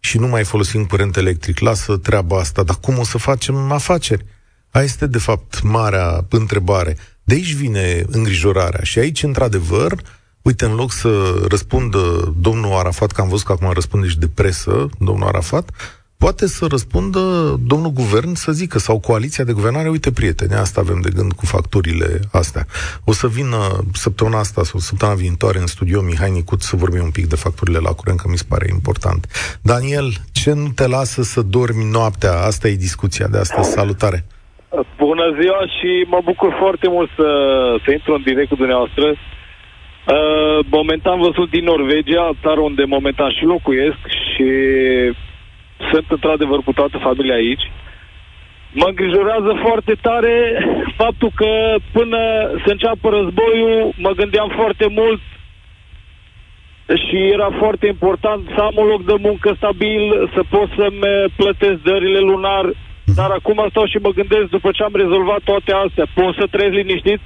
Și 0.00 0.18
nu 0.18 0.26
mai 0.26 0.44
folosim 0.44 0.84
curent 0.84 1.16
electric. 1.16 1.58
Lasă 1.58 1.96
treaba 1.96 2.38
asta, 2.38 2.62
dar 2.62 2.76
cum 2.80 2.98
o 2.98 3.04
să 3.04 3.18
facem 3.18 3.72
afaceri? 3.72 4.24
Aia 4.70 4.84
este, 4.84 5.06
de 5.06 5.18
fapt, 5.18 5.62
marea 5.62 6.26
întrebare. 6.28 6.96
De 7.24 7.34
aici 7.34 7.54
vine 7.54 8.04
îngrijorarea. 8.10 8.82
Și 8.82 8.98
aici, 8.98 9.22
într-adevăr, 9.22 10.02
Uite, 10.42 10.64
în 10.64 10.74
loc 10.74 10.92
să 10.92 11.08
răspundă 11.48 12.34
domnul 12.40 12.72
Arafat, 12.72 13.12
că 13.12 13.20
am 13.20 13.28
văzut 13.28 13.46
că 13.46 13.52
acum 13.52 13.70
răspunde 13.72 14.06
și 14.06 14.18
de 14.18 14.28
presă, 14.34 14.88
domnul 14.98 15.26
Arafat, 15.26 15.70
poate 16.18 16.46
să 16.46 16.66
răspundă 16.70 17.20
domnul 17.66 17.90
guvern 17.90 18.32
să 18.34 18.52
zică, 18.52 18.78
sau 18.78 19.00
coaliția 19.00 19.44
de 19.44 19.52
guvernare, 19.52 19.88
uite 19.88 20.12
prieteni, 20.12 20.54
asta 20.54 20.80
avem 20.80 21.00
de 21.00 21.10
gând 21.14 21.32
cu 21.32 21.46
facturile 21.46 22.20
astea. 22.32 22.66
O 23.04 23.12
să 23.12 23.26
vină 23.26 23.58
săptămâna 23.92 24.38
asta 24.38 24.62
sau 24.62 24.80
săptămâna 24.80 25.18
viitoare 25.18 25.58
în 25.58 25.66
studio 25.66 26.00
Mihai 26.00 26.30
Nicut 26.30 26.60
să 26.60 26.76
vorbim 26.76 27.02
un 27.02 27.10
pic 27.10 27.26
de 27.26 27.36
facturile 27.36 27.78
la 27.78 27.92
curent, 27.92 28.20
că 28.20 28.28
mi 28.30 28.38
se 28.38 28.46
pare 28.48 28.66
important. 28.70 29.26
Daniel, 29.62 30.10
ce 30.32 30.52
nu 30.52 30.68
te 30.68 30.86
lasă 30.86 31.22
să 31.22 31.42
dormi 31.42 31.90
noaptea? 31.90 32.32
Asta 32.32 32.68
e 32.68 32.74
discuția 32.74 33.26
de 33.26 33.38
astăzi. 33.38 33.70
Salutare! 33.70 34.24
Bună 34.96 35.26
ziua 35.40 35.60
și 35.76 35.90
mă 36.14 36.20
bucur 36.24 36.56
foarte 36.62 36.88
mult 36.88 37.10
să, 37.16 37.28
să 37.84 37.90
intru 37.90 38.14
în 38.14 38.22
direct 38.22 38.48
cu 38.48 38.54
dumneavoastră. 38.54 39.16
Uh, 40.06 40.58
momentan 40.70 41.20
văzut 41.20 41.50
din 41.50 41.64
Norvegia, 41.64 42.30
țară 42.42 42.60
unde 42.60 42.84
momentan 42.84 43.30
și 43.30 43.44
locuiesc 43.44 44.02
și 44.30 44.48
sunt 45.90 46.06
într-adevăr 46.08 46.58
cu 46.64 46.72
toată 46.72 46.98
familia 46.98 47.34
aici. 47.34 47.70
Mă 48.72 48.86
îngrijorează 48.88 49.52
foarte 49.62 49.94
tare 50.00 50.34
faptul 50.96 51.30
că 51.34 51.76
până 51.92 52.18
să 52.64 52.70
înceapă 52.70 53.08
războiul 53.08 53.92
mă 53.96 54.10
gândeam 54.10 54.48
foarte 54.56 54.86
mult 54.90 55.20
și 57.06 57.16
era 57.16 57.50
foarte 57.58 57.86
important 57.86 58.40
să 58.54 58.60
am 58.60 58.74
un 58.76 58.86
loc 58.86 59.04
de 59.04 59.14
muncă 59.20 59.54
stabil, 59.56 60.30
să 60.34 60.40
pot 60.50 60.68
să-mi 60.76 61.32
plătesc 61.36 61.78
dările 61.82 62.18
lunar, 62.18 62.64
dar 63.16 63.30
acum 63.30 63.66
stau 63.70 63.86
și 63.86 63.98
mă 64.02 64.10
gândesc, 64.10 64.46
după 64.56 64.70
ce 64.72 64.82
am 64.82 64.94
rezolvat 64.94 65.40
toate 65.44 65.72
astea, 65.72 66.06
pot 66.14 66.34
să 66.34 66.46
trăiesc 66.50 66.74
liniștit? 66.76 67.20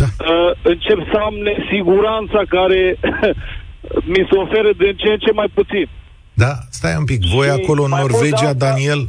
Da. 0.00 0.08
Uh, 0.24 0.50
încep 0.62 0.98
să 1.12 1.16
am 1.28 1.34
nesiguranța 1.48 2.40
care 2.48 2.80
mi 4.12 4.26
se 4.30 4.36
oferă 4.44 4.70
din 4.82 4.94
ce 4.96 5.08
în 5.10 5.18
ce 5.18 5.32
mai 5.32 5.48
puțin. 5.54 5.88
Da, 6.34 6.52
stai 6.70 6.94
un 6.98 7.04
pic. 7.04 7.20
Voi 7.36 7.46
Și 7.46 7.56
acolo 7.58 7.82
în 7.82 7.90
mai 7.90 8.00
mult 8.00 8.12
Norvegia, 8.12 8.36
de 8.40 8.46
asta- 8.46 8.66
Daniel, 8.66 9.02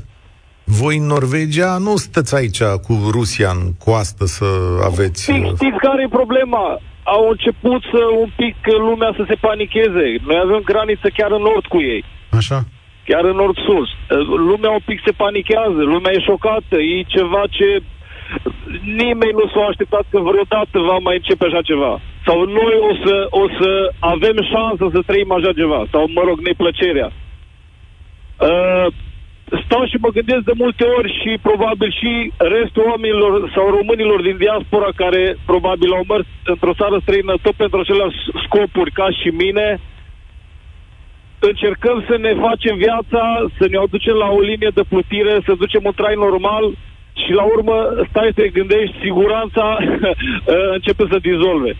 voi 0.64 0.96
în 0.98 1.06
Norvegia 1.06 1.78
nu 1.78 1.96
stați 1.96 2.36
aici 2.36 2.62
cu 2.86 2.94
Rusia 3.12 3.50
în 3.50 3.64
coastă 3.86 4.26
să 4.26 4.46
aveți... 4.90 5.24
Știți, 5.24 5.40
uh, 5.48 5.54
știți 5.56 5.78
care 5.88 6.02
e 6.04 6.18
problema? 6.22 6.66
Au 7.04 7.24
început 7.30 7.82
să 7.94 8.02
un 8.24 8.30
pic 8.36 8.56
lumea 8.88 9.12
să 9.18 9.24
se 9.28 9.36
panicheze. 9.48 10.06
Noi 10.28 10.40
avem 10.46 10.62
graniță 10.72 11.08
chiar 11.18 11.32
în 11.38 11.42
nord 11.50 11.66
cu 11.74 11.80
ei. 11.82 12.04
Așa? 12.42 12.60
chiar 13.10 13.24
în 13.32 13.38
nord-sus. 13.44 13.90
Lumea 14.50 14.72
un 14.80 14.84
pic 14.90 15.00
se 15.06 15.14
panichează, 15.24 15.82
lumea 15.94 16.12
e 16.16 16.28
șocată, 16.30 16.76
e 16.94 17.14
ceva 17.16 17.44
ce 17.58 17.68
nimeni 18.84 19.38
nu 19.40 19.46
s-a 19.54 19.64
așteptat 19.70 20.06
că 20.12 20.20
vreodată 20.20 20.78
va 20.80 20.98
mai 21.08 21.16
începe 21.16 21.46
așa 21.46 21.62
ceva. 21.62 22.00
Sau 22.26 22.38
noi 22.44 22.76
o 22.90 22.92
să, 23.04 23.28
o 23.30 23.46
să 23.60 23.70
avem 24.00 24.38
șansa 24.52 24.86
să 24.92 25.02
trăim 25.06 25.32
așa 25.32 25.52
ceva, 25.54 25.80
sau 25.92 26.04
mă 26.16 26.22
rog, 26.28 26.38
neplăcerea. 26.40 27.10
Uh, 28.50 28.88
stau 29.66 29.84
și 29.86 29.98
mă 30.04 30.10
gândesc 30.18 30.44
de 30.50 30.60
multe 30.64 30.84
ori 30.98 31.10
și 31.22 31.32
probabil 31.42 31.92
și 32.00 32.32
restul 32.38 32.84
oamenilor 32.92 33.52
sau 33.56 33.66
românilor 33.78 34.22
din 34.22 34.38
diaspora 34.38 34.90
care 34.96 35.38
probabil 35.46 35.92
au 35.92 36.04
mers 36.08 36.26
într-o 36.44 36.78
țară 36.80 36.98
străină 37.02 37.34
tot 37.42 37.56
pentru 37.64 37.80
aceleași 37.80 38.20
scopuri 38.46 38.92
ca 38.92 39.08
și 39.20 39.30
mine, 39.44 39.80
încercăm 41.40 42.04
să 42.10 42.18
ne 42.18 42.34
facem 42.46 42.76
viața, 42.78 43.22
să 43.58 43.66
ne 43.70 43.78
aducem 43.78 44.14
la 44.14 44.30
o 44.38 44.40
linie 44.40 44.72
de 44.74 44.84
plutire, 44.90 45.42
să 45.46 45.54
ducem 45.64 45.82
un 45.84 45.94
trai 45.96 46.16
normal 46.16 46.64
și 47.26 47.32
la 47.32 47.44
urmă 47.44 47.76
stai 48.10 48.32
să 48.36 48.42
te 48.42 48.48
gândești, 48.48 49.00
siguranța 49.02 49.78
începe 50.76 51.04
să 51.12 51.18
dizolve. 51.20 51.72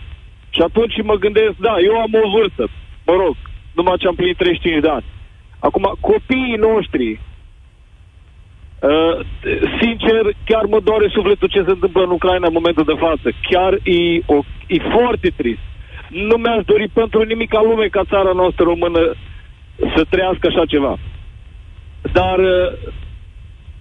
Și 0.50 0.60
atunci 0.60 1.02
mă 1.02 1.14
gândesc, 1.14 1.54
da, 1.56 1.74
eu 1.88 1.94
am 2.00 2.12
o 2.24 2.30
vârstă, 2.36 2.64
mă 3.06 3.14
rog, 3.22 3.36
numai 3.74 3.96
ce 3.98 4.06
am 4.06 4.14
plinit 4.14 4.36
35 4.36 4.80
de 4.82 4.88
ani. 4.88 5.04
Acum, 5.58 5.94
copiii 6.00 6.64
noștri, 6.68 7.20
uh, 8.80 9.16
sincer, 9.80 10.22
chiar 10.44 10.64
mă 10.64 10.80
doare 10.80 11.08
sufletul 11.08 11.48
ce 11.48 11.62
se 11.66 11.70
întâmplă 11.70 12.02
în 12.02 12.10
Ucraina 12.10 12.46
în 12.46 12.52
momentul 12.52 12.84
de 12.84 12.96
față. 12.98 13.28
Chiar 13.50 13.72
e, 13.72 14.20
o, 14.26 14.38
e 14.66 14.78
foarte 14.96 15.28
trist. 15.36 15.64
Nu 16.08 16.36
mi-aș 16.36 16.64
dori 16.64 16.88
pentru 16.88 17.22
nimic 17.22 17.48
ca 17.48 17.62
lume 17.62 17.86
ca 17.86 18.02
țara 18.04 18.32
noastră 18.32 18.64
română 18.64 19.00
să 19.94 20.04
trăiască 20.08 20.46
așa 20.46 20.64
ceva. 20.64 20.98
Dar 22.12 22.38
uh, 22.38 22.72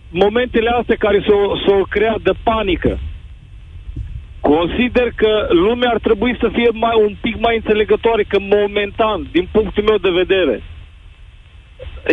momentele 0.09 0.69
astea 0.69 0.95
care 0.99 1.23
s-au, 1.27 1.61
s-au 1.65 1.85
creat 1.89 2.21
de 2.21 2.31
panică, 2.43 2.99
consider 4.39 5.07
că 5.15 5.47
lumea 5.49 5.89
ar 5.89 5.99
trebui 5.99 6.37
să 6.39 6.49
fie 6.53 6.69
mai, 6.73 6.95
un 7.07 7.15
pic 7.21 7.39
mai 7.39 7.55
înțelegătoare, 7.55 8.23
că 8.23 8.39
momentan, 8.39 9.27
din 9.31 9.47
punctul 9.51 9.83
meu 9.83 9.97
de 9.97 10.09
vedere, 10.09 10.63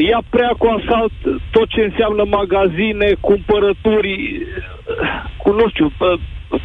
ia 0.09 0.21
prea 0.31 0.53
cu 0.59 0.67
asalt 0.67 1.13
tot 1.51 1.69
ce 1.69 1.81
înseamnă 1.81 2.25
magazine, 2.25 3.09
cumpărături, 3.21 4.47
cu 5.43 5.51
nu 5.53 5.69
știu, 5.69 5.93
uh, 5.99 6.19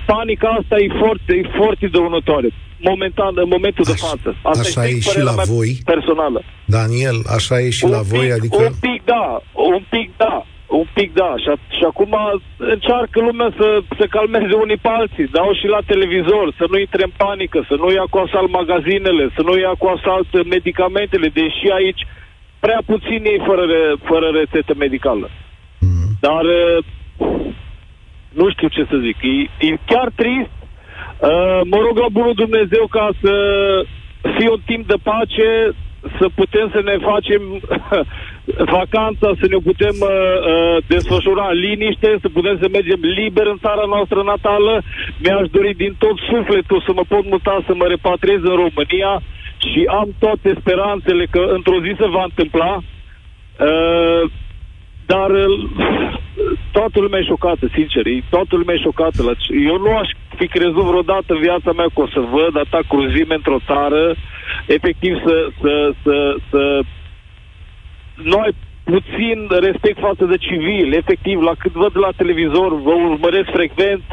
panica 0.05 0.49
asta 0.59 0.75
e 0.77 0.87
foarte, 0.99 1.31
e 1.41 1.49
foarte 1.57 1.87
dăunătoare. 1.87 2.49
Momentan, 2.79 3.31
în 3.35 3.47
momentul 3.47 3.83
de 3.83 3.91
Așa- 3.91 4.07
față. 4.07 4.29
Asta 4.41 4.63
așa 4.65 4.81
strict 4.81 4.97
e 4.97 4.99
și 4.99 5.07
părerea 5.07 5.31
la 5.31 5.35
mea 5.35 5.43
voi? 5.57 5.71
Personală. 5.85 6.41
Daniel, 6.65 7.17
așa 7.37 7.59
e 7.59 7.69
și 7.69 7.83
un 7.85 7.91
la 7.91 8.01
voi, 8.01 8.19
pic, 8.19 8.31
adică... 8.31 8.57
Un 8.63 8.73
pic 8.79 8.99
da, 9.05 9.41
un 9.51 9.83
pic 9.89 10.09
da, 10.17 10.45
un 10.79 10.87
pic 10.93 11.13
da. 11.13 11.33
Și, 11.41 11.47
a- 11.53 11.75
și 11.77 11.83
acum 11.91 12.13
încearcă 12.57 13.17
lumea 13.21 13.49
să 13.59 13.67
se 13.99 14.05
calmeze 14.15 14.53
unii 14.53 14.77
pe 14.85 14.87
alții, 14.99 15.27
dau 15.37 15.53
și 15.59 15.67
la 15.67 15.79
televizor, 15.85 16.53
să 16.57 16.65
nu 16.71 16.77
intre 16.79 17.03
în 17.03 17.13
panică, 17.17 17.65
să 17.67 17.75
nu 17.81 17.91
ia 17.91 18.05
cu 18.09 18.17
asalt 18.17 18.49
magazinele, 18.59 19.29
să 19.35 19.41
nu 19.47 19.57
ia 19.57 19.73
cu 19.77 19.87
asalt 19.87 20.47
medicamentele, 20.55 21.27
deși 21.27 21.67
aici 21.79 22.03
prea 22.59 22.81
puțini 22.85 23.27
ei 23.33 23.41
fără, 23.45 23.63
re- 23.73 23.95
fără 24.09 24.27
rețetă 24.39 24.73
medicală. 24.77 25.29
Mm. 25.79 26.07
Dar 26.19 26.43
uh, 26.43 26.83
nu 28.39 28.49
știu 28.49 28.67
ce 28.67 28.83
să 28.89 28.97
zic. 29.05 29.17
E, 29.21 29.65
e 29.67 29.77
chiar 29.85 30.09
trist. 30.15 30.49
Uh, 31.29 31.61
mă 31.71 31.77
rog 31.85 31.97
la 31.97 32.09
bunul 32.11 32.33
Dumnezeu 32.33 32.87
ca 32.89 33.09
să 33.21 33.33
fie 34.37 34.49
un 34.49 34.61
timp 34.65 34.87
de 34.87 34.95
pace, 35.03 35.49
să 36.19 36.25
putem 36.35 36.69
să 36.73 36.81
ne 36.83 36.97
facem 37.09 37.41
vacanța, 38.45 39.27
să 39.39 39.45
ne 39.49 39.57
putem 39.63 39.95
uh, 39.99 40.09
uh, 40.09 40.77
desfășura 40.87 41.47
în 41.51 41.57
liniște, 41.59 42.17
să 42.21 42.29
putem 42.29 42.57
să 42.61 42.67
mergem 42.71 42.99
liber 43.01 43.45
în 43.47 43.57
țara 43.61 43.83
noastră 43.87 44.21
natală. 44.23 44.81
Mi-aș 45.23 45.47
dori 45.49 45.73
din 45.73 45.95
tot 45.97 46.17
sufletul 46.29 46.83
să 46.85 46.91
mă 46.95 47.03
pot 47.07 47.25
muta, 47.29 47.63
să 47.67 47.73
mă 47.75 47.85
repatriez 47.85 48.41
în 48.43 48.55
România 48.63 49.21
și 49.69 49.81
am 49.99 50.07
toate 50.19 50.55
speranțele 50.59 51.25
că 51.25 51.39
într-o 51.57 51.81
zi 51.81 51.91
se 51.99 52.07
va 52.07 52.23
întâmpla. 52.23 52.71
Uh, 52.77 54.23
dar 55.05 55.29
uh, 55.29 56.13
toată 56.71 56.99
lumea 56.99 57.19
e 57.19 57.23
șocată, 57.23 57.65
sincer. 57.73 58.05
e- 58.05 58.23
Toată 58.29 58.55
lumea 58.55 58.75
e 58.75 58.87
șocată. 58.87 59.23
La 59.23 59.33
ce- 59.33 59.53
Eu 59.71 59.77
nu 59.77 59.97
aș 59.97 60.09
fi 60.35 60.47
crezut 60.47 60.85
vreodată 60.91 61.33
în 61.33 61.39
viața 61.39 61.71
mea 61.71 61.85
că 61.93 62.01
o 62.01 62.07
să 62.07 62.19
văd 62.19 62.57
atâta 62.57 62.79
cruzime 62.87 63.33
într-o 63.35 63.59
țară, 63.65 64.15
efectiv 64.65 65.13
să, 65.25 65.47
să, 65.61 65.91
să, 66.03 66.35
să 66.49 66.81
nu 68.23 68.37
ai 68.39 68.55
puțin 68.83 69.37
respect 69.67 69.97
față 69.99 70.25
de 70.25 70.37
civil. 70.37 70.93
Efectiv, 70.93 71.39
la 71.39 71.53
cât 71.59 71.71
văd 71.71 71.97
la 71.97 72.11
televizor, 72.17 72.81
vă 72.81 72.93
urmăresc 73.09 73.49
frecvent, 73.53 74.03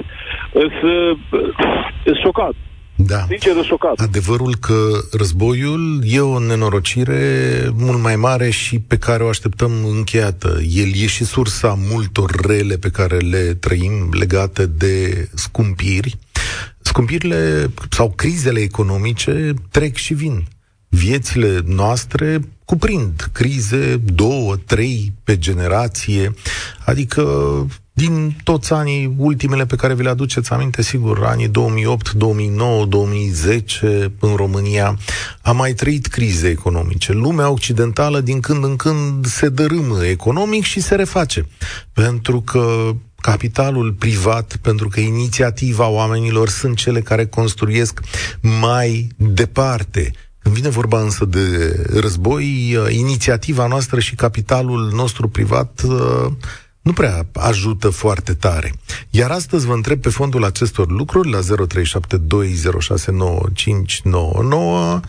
sunt 2.04 2.16
șocat. 2.22 2.54
Da. 3.00 3.24
Sincer, 3.28 3.52
sunt 3.52 3.64
șocat. 3.64 3.98
Adevărul 3.98 4.54
că 4.60 4.74
războiul 5.12 6.00
e 6.04 6.20
o 6.20 6.38
nenorocire 6.38 7.22
mult 7.74 8.02
mai 8.02 8.16
mare 8.16 8.50
și 8.50 8.78
pe 8.78 8.96
care 8.96 9.22
o 9.22 9.28
așteptăm 9.28 9.70
încheiată. 9.96 10.58
El 10.76 10.90
e 10.94 11.06
și 11.06 11.24
sursa 11.24 11.78
multor 11.90 12.30
rele 12.46 12.76
pe 12.76 12.88
care 12.90 13.16
le 13.16 13.54
trăim 13.60 13.92
legate 14.18 14.66
de 14.66 15.28
scumpiri. 15.34 16.16
Scumpirile 16.80 17.70
sau 17.90 18.12
crizele 18.16 18.60
economice 18.60 19.54
trec 19.70 19.94
și 19.94 20.14
vin. 20.14 20.44
Viețile 20.88 21.60
noastre 21.66 22.40
cuprind 22.68 23.28
crize, 23.32 23.96
două, 23.96 24.56
trei 24.56 25.12
pe 25.24 25.38
generație, 25.38 26.34
adică 26.84 27.22
din 27.92 28.36
toți 28.44 28.72
anii 28.72 29.14
ultimele 29.16 29.66
pe 29.66 29.76
care 29.76 29.94
vi 29.94 30.02
le 30.02 30.08
aduceți 30.08 30.52
aminte, 30.52 30.82
sigur, 30.82 31.24
anii 31.24 31.48
2008, 31.48 32.12
2009, 32.12 32.84
2010 32.86 34.12
în 34.20 34.34
România, 34.34 34.98
am 35.42 35.56
mai 35.56 35.72
trăit 35.72 36.06
crize 36.06 36.48
economice. 36.48 37.12
Lumea 37.12 37.50
occidentală 37.50 38.20
din 38.20 38.40
când 38.40 38.64
în 38.64 38.76
când 38.76 39.26
se 39.26 39.48
dărâmă 39.48 40.04
economic 40.04 40.64
și 40.64 40.80
se 40.80 40.94
reface. 40.94 41.46
Pentru 41.92 42.40
că 42.40 42.90
capitalul 43.20 43.92
privat, 43.92 44.56
pentru 44.62 44.88
că 44.88 45.00
inițiativa 45.00 45.88
oamenilor 45.88 46.48
sunt 46.48 46.76
cele 46.76 47.00
care 47.00 47.26
construiesc 47.26 48.00
mai 48.60 49.08
departe. 49.16 50.12
Când 50.42 50.54
vine 50.54 50.68
vorba 50.68 51.00
însă 51.00 51.24
de 51.24 51.76
război, 52.00 52.76
inițiativa 52.88 53.66
noastră 53.66 54.00
și 54.00 54.14
capitalul 54.14 54.90
nostru 54.94 55.28
privat 55.28 55.82
nu 56.82 56.92
prea 56.92 57.22
ajută 57.48 57.88
foarte 57.88 58.32
tare. 58.34 58.70
Iar 59.10 59.30
astăzi 59.30 59.66
vă 59.66 59.72
întreb 59.72 60.00
pe 60.00 60.08
fondul 60.08 60.44
acestor 60.44 60.90
lucruri 60.90 61.30
la 61.30 61.38
0372069599 64.98 65.00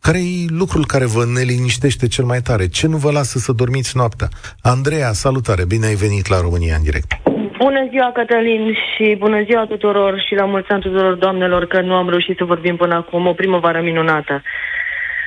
care 0.00 0.18
e 0.18 0.46
lucrul 0.48 0.84
care 0.86 1.06
vă 1.06 1.24
neliniștește 1.34 2.06
cel 2.08 2.24
mai 2.24 2.40
tare? 2.40 2.68
Ce 2.68 2.86
nu 2.86 2.96
vă 2.96 3.10
lasă 3.10 3.38
să 3.38 3.52
dormiți 3.52 3.96
noaptea? 3.96 4.28
Andreea, 4.62 5.12
salutare, 5.12 5.64
bine 5.64 5.86
ai 5.86 5.94
venit 5.94 6.26
la 6.28 6.40
România 6.40 6.74
în 6.76 6.82
direct. 6.82 7.10
Bună 7.58 7.86
ziua, 7.90 8.10
Cătălin, 8.12 8.74
și 8.90 9.16
bună 9.18 9.42
ziua 9.48 9.64
tuturor 9.66 10.12
și 10.26 10.34
la 10.34 10.44
mulți 10.44 10.70
ani 10.70 10.82
tuturor 10.82 11.14
doamnelor 11.14 11.66
că 11.66 11.80
nu 11.80 11.94
am 11.94 12.08
reușit 12.08 12.36
să 12.36 12.44
vorbim 12.44 12.76
până 12.76 12.94
acum. 12.94 13.26
O 13.26 13.32
primăvară 13.32 13.80
minunată. 13.82 14.42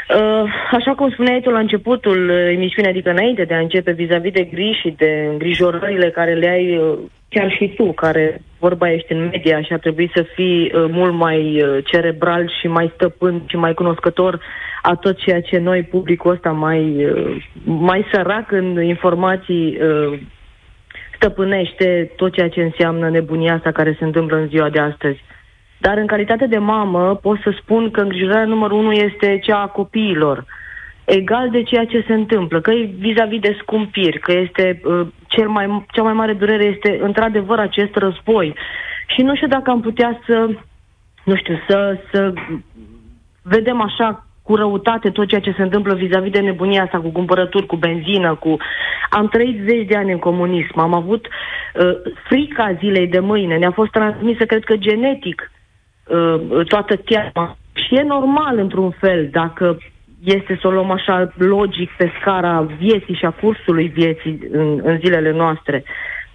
Uh, 0.10 0.50
așa 0.72 0.94
cum 0.96 1.10
spuneai 1.10 1.42
tu 1.42 1.50
la 1.50 1.60
începutul 1.60 2.30
emisiunii, 2.30 2.90
adică 2.90 3.10
înainte 3.10 3.44
de 3.44 3.54
a 3.54 3.60
începe 3.60 3.92
vis-a-vis 3.92 4.32
de 4.32 4.44
griji 4.44 4.80
și 4.80 4.94
de 4.98 5.28
îngrijorările 5.32 6.10
care 6.10 6.34
le 6.34 6.50
ai 6.50 6.78
uh, 6.78 6.98
chiar 7.30 7.52
și 7.52 7.74
tu, 7.78 7.92
care 7.92 8.42
vorba 8.60 8.92
ești 8.92 9.12
în 9.12 9.30
media 9.32 9.62
și 9.62 9.74
ar 9.74 9.80
trebui 9.80 10.12
să 10.16 10.26
fii 10.36 10.72
uh, 10.74 10.86
mult 10.92 11.14
mai 11.14 11.64
uh, 11.64 11.84
cerebral 11.84 12.52
și 12.60 12.68
mai 12.68 12.92
stăpân 12.96 13.44
și 13.48 13.56
mai 13.56 13.74
cunoscător 13.74 14.40
a 14.82 14.96
tot 14.96 15.18
ceea 15.18 15.42
ce 15.42 15.58
noi, 15.58 15.84
publicul 15.84 16.32
ăsta, 16.32 16.52
mai, 16.52 17.06
uh, 17.06 17.44
mai 17.64 18.06
sărac 18.12 18.52
în 18.52 18.84
informații, 18.84 19.78
uh, 19.82 20.20
stăpânește 21.16 22.12
tot 22.16 22.34
ceea 22.34 22.50
ce 22.50 22.62
înseamnă 22.62 23.10
nebunia 23.10 23.54
asta 23.54 23.72
care 23.72 23.96
se 24.00 24.04
întâmplă 24.06 24.38
în 24.38 24.48
ziua 24.48 24.70
de 24.70 24.80
astăzi. 24.80 25.24
Dar 25.78 25.98
în 25.98 26.08
calitate 26.08 26.48
de 26.48 26.58
mamă 26.58 27.16
pot 27.16 27.40
să 27.44 27.54
spun 27.62 27.92
că 27.92 28.02
îngrijorarea 28.02 28.46
numărul 28.46 28.78
unu 28.78 28.92
este 28.92 29.40
cea 29.44 29.62
a 29.62 29.68
copiilor. 29.68 30.46
Egal 31.06 31.50
de 31.50 31.64
ceea 31.64 31.86
ce 31.86 32.04
se 32.08 32.14
întâmplă, 32.14 32.62
că 32.62 32.72
e 32.72 32.90
vis-a-vis 32.98 33.40
de 33.40 33.58
scumpiri, 33.62 34.20
că 34.20 34.32
este 34.32 34.82
uh, 34.84 35.08
cel 35.28 35.48
mai, 35.48 35.86
cea 35.92 36.04
mai 36.04 36.14
mare 36.14 36.34
durere 36.34 36.64
este 36.64 37.00
într-adevăr 37.02 37.60
acest 37.60 37.96
război. 37.96 38.56
Și 39.08 39.22
nu 39.22 39.36
știu 39.36 39.48
dacă 39.48 39.70
am 39.70 39.82
putea 39.82 40.20
să, 40.26 40.50
nu 41.24 41.36
știu, 41.36 41.60
să, 41.68 41.98
să 42.12 42.34
vedem 43.42 43.82
așa 43.82 44.26
cu 44.44 44.56
răutate 44.56 45.10
tot 45.10 45.28
ceea 45.28 45.42
ce 45.42 45.54
se 45.58 45.62
întâmplă 45.62 45.94
vis-a-vis 45.94 46.32
de 46.32 46.40
nebunia 46.40 46.84
asta 46.84 47.00
cu 47.00 47.10
cumpărături, 47.10 47.66
cu 47.66 47.76
benzină, 47.76 48.36
cu... 48.36 48.58
Am 49.10 49.28
trăit 49.28 49.60
zeci 49.68 49.88
de 49.88 49.96
ani 49.96 50.12
în 50.12 50.20
comunism, 50.20 50.80
am 50.80 50.94
avut 50.94 51.28
uh, 51.28 51.96
frica 52.24 52.74
zilei 52.80 53.08
de 53.08 53.20
mâine, 53.20 53.58
ne-a 53.58 53.72
fost 53.72 53.92
transmisă, 53.92 54.46
cred 54.46 54.64
că 54.64 54.76
genetic, 54.76 55.52
uh, 55.52 55.55
toată 56.68 56.96
teama. 56.96 57.58
Și 57.74 57.96
e 57.96 58.02
normal, 58.02 58.58
într-un 58.58 58.90
fel, 58.90 59.28
dacă 59.32 59.78
este 60.24 60.58
să 60.62 60.68
o 60.68 60.72
luăm 60.72 60.92
așa 60.92 61.34
logic 61.38 61.92
pe 61.98 62.12
scara 62.20 62.62
vieții 62.80 63.16
și 63.16 63.26
a 63.26 63.30
cursului 63.30 63.88
vieții 63.88 64.40
în, 64.52 64.80
în 64.84 64.98
zilele 64.98 65.32
noastre. 65.32 65.84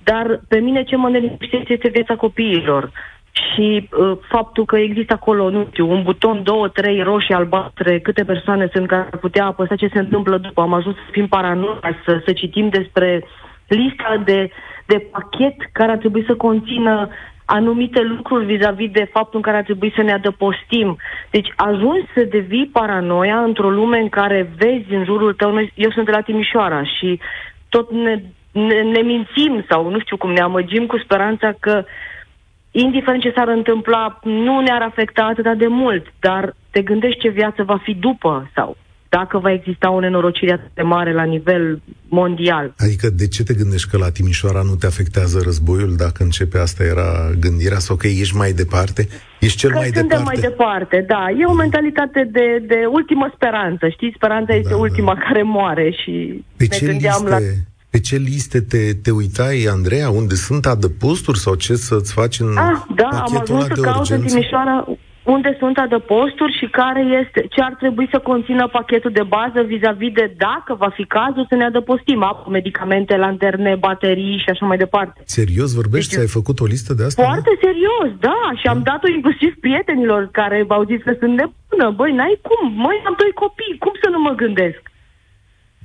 Dar 0.03 0.41
pe 0.49 0.59
mine 0.59 0.83
ce 0.83 0.97
mă 0.97 1.09
neliniștește 1.09 1.73
este 1.73 1.89
viața 1.89 2.17
copiilor 2.17 2.91
și 3.33 3.89
uh, 3.91 4.19
faptul 4.29 4.65
că 4.65 4.77
există 4.77 5.13
acolo, 5.13 5.51
nu 5.51 5.67
știu, 5.71 5.91
un 5.91 6.03
buton, 6.03 6.43
două, 6.43 6.69
trei 6.69 7.03
roșii, 7.03 7.35
albastre, 7.35 8.01
câte 8.01 8.25
persoane 8.25 8.69
sunt 8.73 8.87
care 8.87 9.09
ar 9.13 9.19
putea 9.19 9.45
apăsa 9.47 9.77
ce 9.77 9.91
se 9.93 9.99
întâmplă 9.99 10.39
după. 10.39 10.61
Am 10.61 10.73
ajuns 10.73 10.95
să 10.95 11.11
fim 11.11 11.27
paranoia, 11.27 11.97
să, 12.05 12.23
să 12.25 12.33
citim 12.33 12.69
despre 12.69 13.25
lista 13.67 14.23
de, 14.25 14.51
de 14.87 15.07
pachet 15.11 15.55
care 15.73 15.91
ar 15.91 15.99
trebui 15.99 16.25
să 16.27 16.35
conțină 16.35 17.09
anumite 17.53 18.01
lucruri 18.03 18.45
vis-a-vis 18.45 18.91
de 18.91 19.09
faptul 19.13 19.37
în 19.37 19.43
care 19.43 19.57
ar 19.57 19.63
trebui 19.63 19.93
să 19.97 20.03
ne 20.03 20.13
adăpostim. 20.13 20.97
Deci 21.31 21.53
ajungi 21.57 22.13
să 22.15 22.25
devii 22.31 22.71
paranoia 22.73 23.43
într-o 23.43 23.71
lume 23.71 23.99
în 23.99 24.09
care 24.09 24.51
vezi 24.57 24.95
în 24.95 25.05
jurul 25.05 25.33
tău, 25.33 25.53
noi, 25.53 25.73
eu 25.75 25.91
sunt 25.91 26.05
de 26.05 26.11
la 26.11 26.21
Timișoara 26.21 26.85
și 26.85 27.21
tot 27.69 27.91
ne, 27.93 28.23
ne, 28.53 28.83
ne 28.83 29.01
mințim 29.01 29.65
sau 29.69 29.91
nu 29.91 29.99
știu 30.01 30.17
cum 30.17 30.31
ne 30.33 30.41
amăgim 30.41 30.87
cu 30.87 30.99
speranța 30.99 31.53
că 31.61 31.85
indiferent 32.71 33.23
ce 33.23 33.33
s-ar 33.37 33.49
întâmpla, 33.49 34.19
nu 34.23 34.61
ne-ar 34.61 34.83
afecta 34.83 35.25
atât 35.25 35.59
de 35.59 35.67
mult, 35.67 36.07
dar 36.21 36.55
te 36.71 36.83
gândești 36.83 37.21
ce 37.21 37.29
viață 37.29 37.63
va 37.63 37.77
fi 37.77 37.95
după 37.95 38.51
sau 38.55 38.77
dacă 39.17 39.39
va 39.39 39.53
exista 39.53 39.91
o 39.91 40.01
nenorocire 40.01 40.53
atât 40.53 40.71
de 40.75 40.83
mare 40.83 41.13
la 41.13 41.23
nivel 41.25 41.81
mondial. 42.09 42.75
Adică 42.79 43.11
de 43.11 43.29
ce 43.29 43.43
te 43.43 43.55
gândești 43.55 43.91
că 43.91 43.97
la 43.97 44.11
Timișoara 44.11 44.63
nu 44.63 44.75
te 44.75 44.87
afectează 44.87 45.41
războiul 45.45 45.95
dacă 45.97 46.23
începe 46.23 46.59
asta 46.59 46.83
era 46.85 47.31
gândirea 47.41 47.79
sau 47.79 47.97
că 47.97 48.07
ești 48.07 48.37
mai 48.37 48.53
departe? 48.53 49.09
Ești 49.41 49.59
cel 49.59 49.71
că 49.71 49.77
mai 49.77 49.85
suntem 49.85 50.07
departe? 50.09 50.25
mai 50.33 50.49
departe, 50.49 51.05
da. 51.09 51.27
E 51.41 51.45
o 51.45 51.53
mentalitate 51.53 52.29
de, 52.33 52.65
de 52.67 52.79
ultimă 52.91 53.31
speranță, 53.35 53.89
știi? 53.89 54.13
Speranța 54.17 54.55
este 54.55 54.69
Da, 54.69 54.75
da. 54.75 54.81
ultima 54.81 55.15
care 55.27 55.43
moare 55.43 55.91
și 56.03 56.45
Pe 56.57 56.67
ne 56.71 56.77
ce, 56.77 56.87
gândeam 56.87 57.21
liste, 57.21 57.31
la... 57.31 57.39
pe 57.91 58.01
ce 58.01 58.17
liste 58.17 58.61
te, 58.61 58.93
te 59.03 59.11
uitai, 59.11 59.67
Andreea? 59.71 60.11
Unde 60.11 60.35
sunt 60.35 60.67
adăposturi 60.67 61.39
sau 61.39 61.55
ce 61.55 61.75
să-ți 61.75 62.13
faci 62.13 62.41
în 62.41 62.57
Ah, 62.57 62.83
da, 62.97 63.09
am 63.09 63.33
pachetul 63.33 63.57
ajuns 63.57 63.65
ăla 63.65 63.75
să 63.75 63.81
de 63.81 63.81
caut 63.81 64.09
în 64.09 64.15
urgență? 64.15 64.35
Timișoara 64.35 64.87
unde 65.35 65.51
sunt 65.63 65.77
adăposturi 65.87 66.57
și 66.61 66.67
care 66.81 67.03
este, 67.21 67.41
ce 67.55 67.61
ar 67.69 67.75
trebui 67.83 68.07
să 68.13 68.19
conțină 68.31 68.65
pachetul 68.79 69.13
de 69.19 69.25
bază 69.37 69.61
vis-a-vis 69.73 70.13
de 70.21 70.27
dacă 70.47 70.73
va 70.83 70.91
fi 70.99 71.05
cazul 71.17 71.45
să 71.49 71.55
ne 71.61 71.65
adăpostim 71.65 72.23
apă, 72.31 72.51
medicamente, 72.51 73.13
lanterne, 73.17 73.73
baterii 73.87 74.37
și 74.43 74.49
așa 74.53 74.65
mai 74.67 74.79
departe. 74.85 75.19
Serios 75.25 75.69
vorbești? 75.81 76.09
Deci- 76.09 76.17
Ți-ai 76.17 76.37
făcut 76.39 76.57
o 76.61 76.67
listă 76.75 76.93
de 76.99 77.05
asta? 77.05 77.23
Foarte 77.23 77.53
serios, 77.67 78.09
da, 78.29 78.41
și 78.61 78.67
am 78.73 78.81
dat-o 78.91 79.09
inclusiv 79.17 79.51
prietenilor 79.65 80.29
care 80.41 80.65
au 80.69 80.85
zis 80.91 81.01
că 81.07 81.13
sunt 81.21 81.33
nebună. 81.41 81.87
Băi, 81.99 82.13
n-ai 82.19 82.37
cum, 82.49 82.63
măi, 82.85 82.99
am 83.09 83.15
doi 83.23 83.33
copii, 83.43 83.77
cum 83.85 83.93
să 84.03 84.09
nu 84.15 84.21
mă 84.27 84.33
gândesc? 84.43 84.81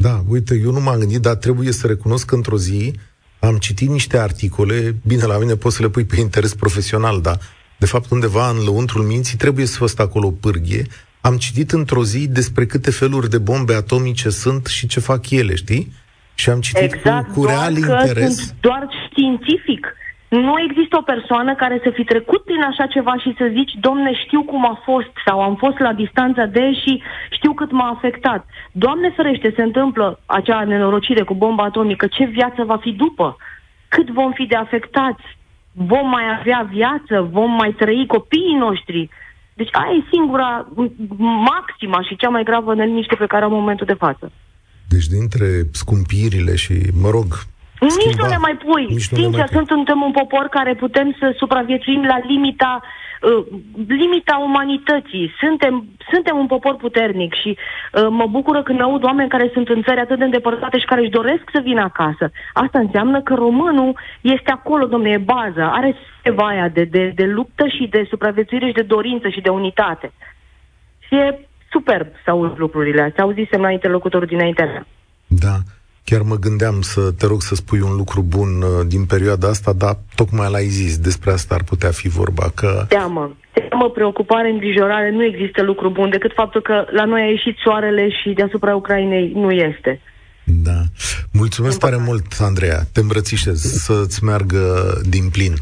Da, 0.06 0.16
uite, 0.30 0.54
eu 0.66 0.72
nu 0.72 0.82
m-am 0.82 1.00
gândit, 1.00 1.22
dar 1.28 1.36
trebuie 1.36 1.72
să 1.72 1.88
recunosc 1.88 2.26
că 2.30 2.36
într-o 2.36 2.58
zi 2.58 2.94
am 3.40 3.56
citit 3.58 3.90
niște 3.90 4.18
articole, 4.18 4.76
bine, 5.08 5.26
la 5.26 5.38
mine 5.38 5.56
poți 5.56 5.76
să 5.76 5.82
le 5.82 5.90
pui 5.90 6.06
pe 6.06 6.20
interes 6.20 6.54
profesional, 6.56 7.22
dar 7.22 7.38
de 7.78 7.86
fapt 7.86 8.12
undeva 8.12 8.50
în 8.50 8.64
lăuntrul 8.66 9.04
minții 9.04 9.38
trebuie 9.38 9.66
să 9.66 9.78
fost 9.78 10.00
acolo 10.00 10.28
o 10.28 10.32
pârghie. 10.32 10.84
Am 11.22 11.38
citit 11.38 11.72
într-o 11.72 12.04
zi 12.04 12.28
despre 12.28 12.66
câte 12.66 12.92
feluri 12.92 13.30
de 13.30 13.38
bombe 13.38 13.74
atomice 13.74 14.30
sunt 14.30 14.66
și 14.66 14.88
ce 14.88 15.00
fac 15.00 15.30
ele, 15.30 15.56
știi? 15.56 15.92
Și 16.36 16.50
am 16.50 16.60
citit 16.60 16.94
Exact, 16.94 17.28
cu, 17.28 17.34
cu 17.34 17.46
doar 17.46 17.56
real 17.56 17.74
că 17.74 17.98
interes. 18.02 18.36
sunt 18.36 18.56
doar 18.60 18.88
științific. 19.10 19.96
Nu 20.30 20.54
există 20.70 20.98
o 20.98 21.02
persoană 21.02 21.56
care 21.56 21.80
să 21.84 21.90
fi 21.94 22.04
trecut 22.04 22.44
prin 22.44 22.62
așa 22.62 22.86
ceva 22.86 23.18
și 23.18 23.36
să 23.38 23.52
zici, 23.54 23.72
domne, 23.80 24.12
știu 24.26 24.44
cum 24.44 24.66
a 24.66 24.82
fost 24.84 25.12
sau 25.26 25.42
am 25.42 25.56
fost 25.56 25.78
la 25.80 25.94
distanța 25.94 26.46
de 26.46 26.74
și 26.74 27.02
știu 27.30 27.54
cât 27.54 27.72
m-a 27.72 27.90
afectat. 27.90 28.46
Doamne 28.72 29.10
ferește, 29.16 29.54
se 29.56 29.62
întâmplă 29.62 30.20
acea 30.26 30.64
nenorocire 30.64 31.24
cu 31.24 31.34
bomba 31.34 31.64
atomică, 31.64 32.08
ce 32.08 32.26
viață 32.26 32.64
va 32.64 32.78
fi 32.78 32.92
după? 32.92 33.38
Cât 33.88 34.10
vom 34.10 34.32
fi 34.32 34.46
de 34.46 34.56
afectați? 34.56 35.24
Vom 35.78 36.10
mai 36.10 36.24
avea 36.40 36.70
viață? 36.72 37.30
Vom 37.32 37.52
mai 37.52 37.72
trăi 37.78 38.06
copiii 38.08 38.58
noștri? 38.60 39.10
Deci 39.54 39.70
aia 39.72 39.92
e 40.00 40.04
singura, 40.12 40.68
m- 40.68 41.08
maxima 41.52 42.02
și 42.02 42.16
cea 42.16 42.30
mai 42.30 42.44
gravă 42.44 42.76
neliniște 42.76 43.16
pe 43.16 43.26
care 43.26 43.44
am 43.44 43.54
în 43.54 43.60
momentul 43.60 43.86
de 43.86 43.94
față. 43.94 44.32
Deci 44.88 45.06
dintre 45.06 45.46
scumpirile 45.72 46.56
și, 46.56 46.74
mă 47.02 47.10
rog, 47.10 47.26
Nici 47.80 47.92
schimba- 47.92 48.18
nu 48.24 48.28
ne 48.30 48.38
mai 48.38 48.58
pui. 48.66 48.86
nici 48.96 49.08
nu 49.10 49.18
ne 49.18 49.24
Sincer, 49.24 49.40
mai 49.40 49.50
pui. 49.52 49.66
suntem 49.68 50.02
un 50.02 50.12
popor 50.12 50.46
care 50.52 50.74
putem 50.76 51.16
să 51.20 51.34
supraviețuim 51.38 52.04
la 52.04 52.18
limita 52.28 52.82
uh, 52.82 52.88
limita 53.88 54.38
umanității. 54.38 55.34
Suntem, 55.40 55.86
suntem 56.12 56.38
un 56.38 56.48
popor 56.48 56.76
puternic 56.76 57.34
și 57.34 57.58
uh, 57.58 58.08
mă 58.10 58.26
bucură 58.28 58.64
când 58.64 58.82
aud 58.82 59.04
oameni 59.04 59.30
care 59.30 59.50
sunt 59.54 59.68
în 59.70 59.84
țări 59.84 60.00
atât 60.00 60.18
de 60.18 60.24
îndepărtate 60.24 60.80
și 60.80 60.86
care 60.86 61.02
își 61.02 61.18
doresc 61.20 61.44
să 61.54 61.60
vină 61.64 61.82
acasă. 61.82 62.32
Asta 62.54 62.80
înseamnă 62.80 63.22
că 63.22 63.34
românul 63.34 63.98
este 64.22 64.52
acolo, 64.52 64.86
domne, 64.86 65.10
e 65.10 65.18
baza, 65.18 65.72
are 65.72 65.96
seva 66.24 66.48
aia 66.48 66.68
de, 66.68 66.84
de, 66.84 67.12
de 67.16 67.26
luptă 67.26 67.68
și 67.68 67.88
de 67.88 68.06
supraviețuire 68.10 68.68
și 68.68 68.74
de 68.74 68.82
dorință 68.82 69.28
și 69.30 69.42
de 69.42 69.50
unitate. 69.50 70.12
Și 71.00 71.16
e 71.16 71.40
superb 71.70 72.08
să 72.24 72.30
auzi 72.30 72.58
lucrurile 72.58 73.02
astea. 73.02 73.24
Auzisem 73.24 73.62
la 73.62 73.72
interlocutorul 73.72 74.28
dinaintea 74.28 74.66
mea. 74.66 74.86
Da, 75.28 75.56
chiar 76.10 76.22
mă 76.22 76.36
gândeam 76.36 76.82
să 76.82 77.12
te 77.12 77.26
rog 77.26 77.42
să 77.42 77.56
spui 77.56 77.80
un 77.80 77.96
lucru 77.96 78.22
bun 78.22 78.62
uh, 78.62 78.88
din 78.88 79.06
perioada 79.06 79.48
asta, 79.48 79.74
dar 79.74 79.98
tocmai 80.16 80.52
l-ai 80.52 80.66
zis, 80.66 80.98
despre 80.98 81.32
asta 81.32 81.56
ar 81.56 81.64
putea 81.64 81.92
fi 81.92 82.08
vorba, 82.08 82.52
că 82.56 82.86
Teamă. 82.88 83.36
Teamă, 83.54 83.90
preocupare, 83.90 84.50
îngrijorare, 84.50 85.12
nu 85.12 85.24
există 85.24 85.62
lucru 85.62 85.90
bun 85.90 86.10
decât 86.10 86.32
faptul 86.36 86.62
că 86.62 86.86
la 86.92 87.06
noi 87.06 87.22
a 87.22 87.30
ieșit 87.30 87.56
soarele 87.64 88.10
și 88.10 88.30
deasupra 88.30 88.76
Ucrainei 88.76 89.32
nu 89.36 89.52
este. 89.52 90.02
Da. 90.44 90.82
Mulțumesc 91.32 91.80
tare 91.80 91.98
mult, 91.98 92.26
Andreea. 92.40 92.80
Te 92.92 93.00
îmbrățișez 93.00 93.62
să-ți 93.62 94.24
meargă 94.24 94.94
din 95.10 95.30
plin. 95.30 95.54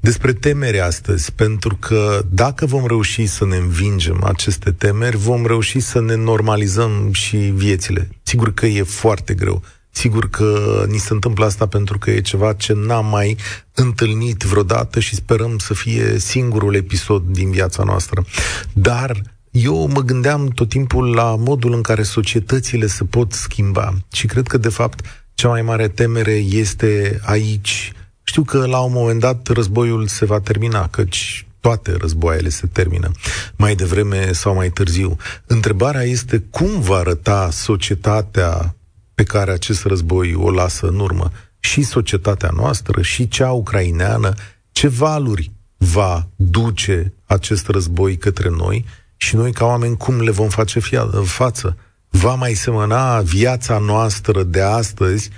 Despre 0.00 0.32
temeri 0.32 0.80
astăzi, 0.80 1.34
pentru 1.34 1.76
că 1.80 2.20
dacă 2.30 2.66
vom 2.66 2.86
reuși 2.86 3.26
să 3.26 3.46
ne 3.46 3.56
învingem 3.56 4.20
aceste 4.24 4.70
temeri, 4.70 5.16
vom 5.16 5.46
reuși 5.46 5.80
să 5.80 6.00
ne 6.00 6.14
normalizăm 6.14 7.12
și 7.12 7.36
viețile. 7.36 8.08
Sigur 8.22 8.54
că 8.54 8.66
e 8.66 8.82
foarte 8.82 9.34
greu. 9.34 9.62
Sigur 9.90 10.30
că 10.30 10.84
ni 10.88 10.98
se 10.98 11.12
întâmplă 11.12 11.44
asta 11.44 11.66
pentru 11.66 11.98
că 11.98 12.10
e 12.10 12.20
ceva 12.20 12.52
ce 12.52 12.72
n-am 12.72 13.06
mai 13.06 13.36
întâlnit 13.74 14.42
vreodată 14.42 15.00
și 15.00 15.14
sperăm 15.14 15.58
să 15.58 15.74
fie 15.74 16.18
singurul 16.18 16.74
episod 16.74 17.22
din 17.22 17.50
viața 17.50 17.82
noastră. 17.82 18.24
Dar 18.72 19.22
eu 19.50 19.86
mă 19.86 20.00
gândeam 20.00 20.48
tot 20.48 20.68
timpul 20.68 21.14
la 21.14 21.36
modul 21.38 21.72
în 21.72 21.82
care 21.82 22.02
societățile 22.02 22.86
se 22.86 23.04
pot 23.04 23.32
schimba 23.32 23.94
și 24.12 24.26
cred 24.26 24.46
că, 24.46 24.58
de 24.58 24.68
fapt, 24.68 25.00
cea 25.34 25.48
mai 25.48 25.62
mare 25.62 25.88
temere 25.88 26.32
este 26.32 27.20
aici. 27.24 27.92
Știu 28.22 28.42
că 28.42 28.66
la 28.66 28.78
un 28.78 28.92
moment 28.92 29.20
dat 29.20 29.46
războiul 29.46 30.06
se 30.06 30.24
va 30.24 30.40
termina, 30.40 30.88
căci 30.88 31.46
toate 31.60 31.96
războaiele 31.96 32.48
se 32.48 32.66
termină, 32.72 33.10
mai 33.56 33.74
devreme 33.74 34.32
sau 34.32 34.54
mai 34.54 34.70
târziu. 34.70 35.16
Întrebarea 35.46 36.02
este 36.02 36.44
cum 36.50 36.80
va 36.80 36.96
arăta 36.96 37.48
societatea 37.52 38.74
pe 39.20 39.26
care 39.26 39.52
acest 39.52 39.84
război 39.84 40.34
o 40.34 40.50
lasă 40.50 40.86
în 40.86 40.98
urmă, 40.98 41.30
și 41.58 41.82
societatea 41.82 42.50
noastră, 42.56 43.02
și 43.02 43.28
cea 43.28 43.50
ucraineană, 43.50 44.34
ce 44.72 44.88
valuri 44.88 45.50
va 45.76 46.26
duce 46.36 47.12
acest 47.26 47.68
război 47.68 48.16
către 48.16 48.48
noi 48.48 48.84
și 49.16 49.36
noi 49.36 49.52
ca 49.52 49.64
oameni 49.64 49.96
cum 49.96 50.20
le 50.20 50.30
vom 50.30 50.48
face 50.48 50.80
fia, 50.80 51.10
față. 51.24 51.76
Va 52.08 52.34
mai 52.34 52.54
semăna 52.54 53.20
viața 53.20 53.78
noastră 53.78 54.42
de 54.42 54.60
astăzi, 54.60 55.30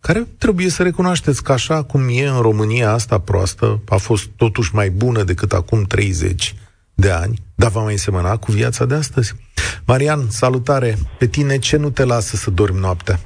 care 0.00 0.26
trebuie 0.38 0.68
să 0.68 0.82
recunoașteți 0.82 1.42
că 1.42 1.52
așa 1.52 1.82
cum 1.82 2.08
e 2.10 2.26
în 2.26 2.40
România 2.40 2.92
asta 2.92 3.18
proastă, 3.18 3.80
a 3.88 3.96
fost 3.96 4.26
totuși 4.36 4.74
mai 4.74 4.90
bună 4.90 5.22
decât 5.22 5.52
acum 5.52 5.82
30 5.82 6.54
de 7.04 7.10
ani, 7.10 7.36
dar 7.54 7.70
va 7.70 7.82
mai 7.82 7.96
semăna 8.06 8.36
cu 8.36 8.50
viața 8.60 8.84
de 8.90 8.94
astăzi. 8.94 9.34
Marian, 9.86 10.20
salutare! 10.28 10.90
Pe 11.18 11.26
tine 11.26 11.58
ce 11.58 11.76
nu 11.76 11.90
te 11.90 12.04
lasă 12.04 12.36
să 12.36 12.50
dormi 12.50 12.80
noaptea? 12.80 13.16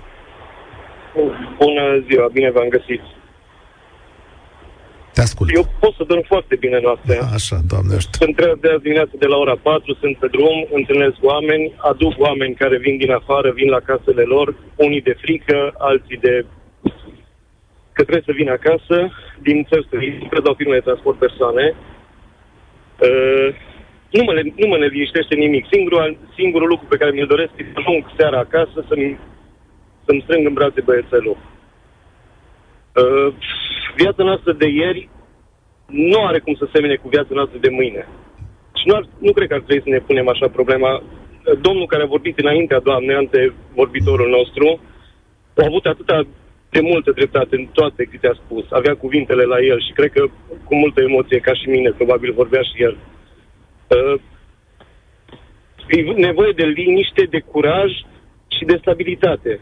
Bună 1.62 1.84
ziua, 2.08 2.26
bine 2.32 2.50
v-am 2.50 2.68
găsit. 2.76 3.02
Te 5.14 5.20
ascult. 5.20 5.48
Eu 5.54 5.64
pot 5.80 5.94
să 5.94 6.04
dorm 6.10 6.24
foarte 6.26 6.54
bine 6.64 6.78
noaptea. 6.86 7.20
Așa, 7.38 7.56
doamne 7.72 7.94
ajută. 7.94 8.16
Sunt 8.22 8.36
trei 8.36 8.54
de 8.60 8.68
azi 8.74 8.82
dimineață 8.82 9.14
de 9.18 9.26
la 9.26 9.36
ora 9.36 9.56
4, 9.62 9.96
sunt 10.00 10.14
pe 10.22 10.28
drum, 10.34 10.58
întâlnesc 10.78 11.18
oameni, 11.32 11.64
aduc 11.90 12.14
oameni 12.26 12.54
care 12.62 12.76
vin 12.78 12.96
din 12.96 13.12
afară, 13.20 13.48
vin 13.60 13.68
la 13.76 13.80
casele 13.88 14.22
lor, 14.34 14.46
unii 14.76 15.02
de 15.08 15.14
frică, 15.22 15.58
alții 15.78 16.18
de 16.26 16.34
că 17.92 18.02
trebuie 18.06 18.30
să 18.30 18.38
vină 18.40 18.52
acasă, 18.52 18.96
din 19.46 19.58
țări 19.68 19.86
străine, 19.86 20.28
dau 20.44 20.54
firme 20.60 20.78
de 20.78 20.88
transport 20.88 21.18
persoane. 21.18 21.64
Uh, 23.06 23.48
nu 24.10 24.22
mă, 24.24 24.32
nu 24.56 24.66
mă 24.68 24.76
neliniștește 24.76 25.34
nimic. 25.34 25.66
Singurul, 25.70 26.18
singurul 26.38 26.68
lucru 26.68 26.86
pe 26.88 26.96
care 26.96 27.10
mi-l 27.10 27.26
doresc 27.26 27.52
e 27.56 27.62
să 27.72 27.78
ajung 27.80 28.04
seara 28.16 28.38
acasă, 28.38 28.84
să-mi, 28.88 29.18
să-mi 30.04 30.22
strâng 30.24 30.46
în 30.46 30.52
brațe 30.52 30.80
băiețelul. 30.80 31.36
Uh, 33.00 33.28
viața 33.96 34.22
noastră 34.22 34.52
de 34.52 34.68
ieri 34.68 35.08
nu 35.86 36.24
are 36.24 36.38
cum 36.38 36.54
să 36.54 36.68
semene 36.72 36.96
cu 36.96 37.08
viața 37.08 37.32
noastră 37.38 37.58
de 37.58 37.68
mâine. 37.68 38.08
Și 38.78 38.84
nu, 38.88 38.94
ar, 38.94 39.04
nu 39.18 39.32
cred 39.32 39.48
că 39.48 39.54
ar 39.54 39.60
trebui 39.60 39.82
să 39.82 39.90
ne 39.90 40.06
punem 40.08 40.28
așa 40.28 40.48
problema. 40.48 41.02
Domnul 41.60 41.86
care 41.86 42.02
a 42.02 42.14
vorbit 42.16 42.38
înaintea 42.38 42.80
doamnei, 42.80 43.16
ante 43.16 43.52
vorbitorul 43.74 44.28
nostru, 44.28 44.80
a 45.56 45.62
avut 45.66 45.84
atâta 45.86 46.26
de 46.70 46.80
multă 46.80 47.10
dreptate 47.10 47.56
în 47.56 47.66
toate 47.72 48.04
câte 48.04 48.26
a 48.28 48.40
spus. 48.44 48.64
Avea 48.70 48.94
cuvintele 48.96 49.44
la 49.44 49.58
el 49.60 49.80
și 49.86 49.92
cred 49.92 50.10
că 50.12 50.22
cu 50.64 50.74
multă 50.74 51.00
emoție, 51.00 51.38
ca 51.38 51.54
și 51.54 51.68
mine, 51.68 51.90
probabil 51.90 52.32
vorbea 52.32 52.62
și 52.62 52.82
el. 52.82 52.96
Uh, 53.88 54.20
e 55.88 56.00
nevoie 56.00 56.52
de 56.52 56.64
liniște, 56.64 57.22
de 57.30 57.40
curaj 57.40 57.90
și 58.56 58.64
de 58.64 58.76
stabilitate. 58.80 59.60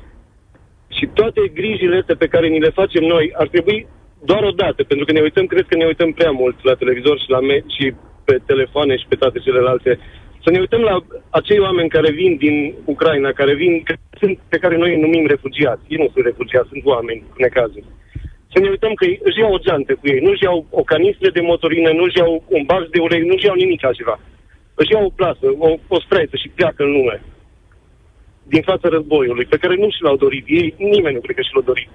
Și 0.89 1.07
toate 1.15 1.41
grijile 1.55 1.97
astea 1.97 2.17
pe 2.17 2.27
care 2.27 2.47
ni 2.49 2.61
le 2.61 2.71
facem 2.71 3.05
noi 3.05 3.33
ar 3.37 3.49
trebui 3.49 3.87
doar 4.25 4.43
o 4.43 4.51
dată, 4.51 4.85
pentru 4.85 5.07
că 5.07 5.13
ne 5.13 5.21
uităm, 5.21 5.47
cred 5.47 5.67
că 5.69 5.77
ne 5.77 5.85
uităm 5.85 6.13
prea 6.13 6.31
mult 6.31 6.65
la 6.65 6.75
televizor 6.75 7.19
și, 7.19 7.31
la 7.31 7.41
me- 7.41 7.65
și 7.77 7.95
pe 8.25 8.39
telefoane 8.47 8.97
și 8.97 9.07
pe 9.09 9.15
toate 9.15 9.39
celelalte. 9.39 9.99
Să 10.45 10.51
ne 10.51 10.59
uităm 10.59 10.81
la 10.81 10.97
acei 11.31 11.59
oameni 11.59 11.89
care 11.97 12.11
vin 12.11 12.37
din 12.37 12.75
Ucraina, 12.85 13.31
care 13.33 13.55
vin, 13.55 13.83
sunt, 14.21 14.39
pe 14.49 14.59
care 14.59 14.77
noi 14.77 14.91
îi 14.95 15.01
numim 15.01 15.27
refugiați. 15.27 15.83
Ei 15.89 15.99
nu 16.03 16.11
sunt 16.13 16.25
refugiați, 16.25 16.69
sunt 16.69 16.85
oameni 16.85 17.25
cu 17.31 17.37
necazuri. 17.39 17.85
Să 18.53 18.59
ne 18.59 18.69
uităm 18.69 18.93
că 18.95 19.05
își 19.29 19.39
iau 19.39 19.53
o 19.55 19.63
geantă 19.65 19.93
cu 19.95 20.07
ei, 20.13 20.21
nu 20.27 20.31
își 20.31 20.45
iau 20.49 20.67
o 20.71 20.83
canistră 20.83 21.31
de 21.31 21.41
motorină, 21.41 21.91
nu 21.93 22.03
își 22.03 22.19
iau 22.19 22.45
un 22.49 22.63
bac 22.71 22.89
de 22.95 23.01
ulei, 23.07 23.23
nu 23.29 23.35
își 23.35 23.47
iau 23.47 23.55
nimic 23.55 23.85
altceva. 23.85 24.21
Își 24.75 24.93
iau 24.93 25.05
o 25.05 25.15
plasă, 25.19 25.47
o, 25.59 25.69
o 25.89 26.01
streță 26.01 26.37
și 26.37 26.49
pleacă 26.49 26.83
în 26.83 26.93
lume 26.93 27.23
din 28.49 28.63
fața 28.63 28.89
războiului, 28.89 29.45
pe 29.45 29.57
care 29.57 29.75
nu 29.75 29.91
și 29.91 30.03
l-au 30.03 30.17
dorit 30.17 30.45
ei, 30.47 30.75
nimeni 30.79 31.15
nu 31.15 31.21
cred 31.21 31.37
că 31.37 31.43
și 31.43 31.55
l-au 31.55 31.63
dorit. 31.63 31.89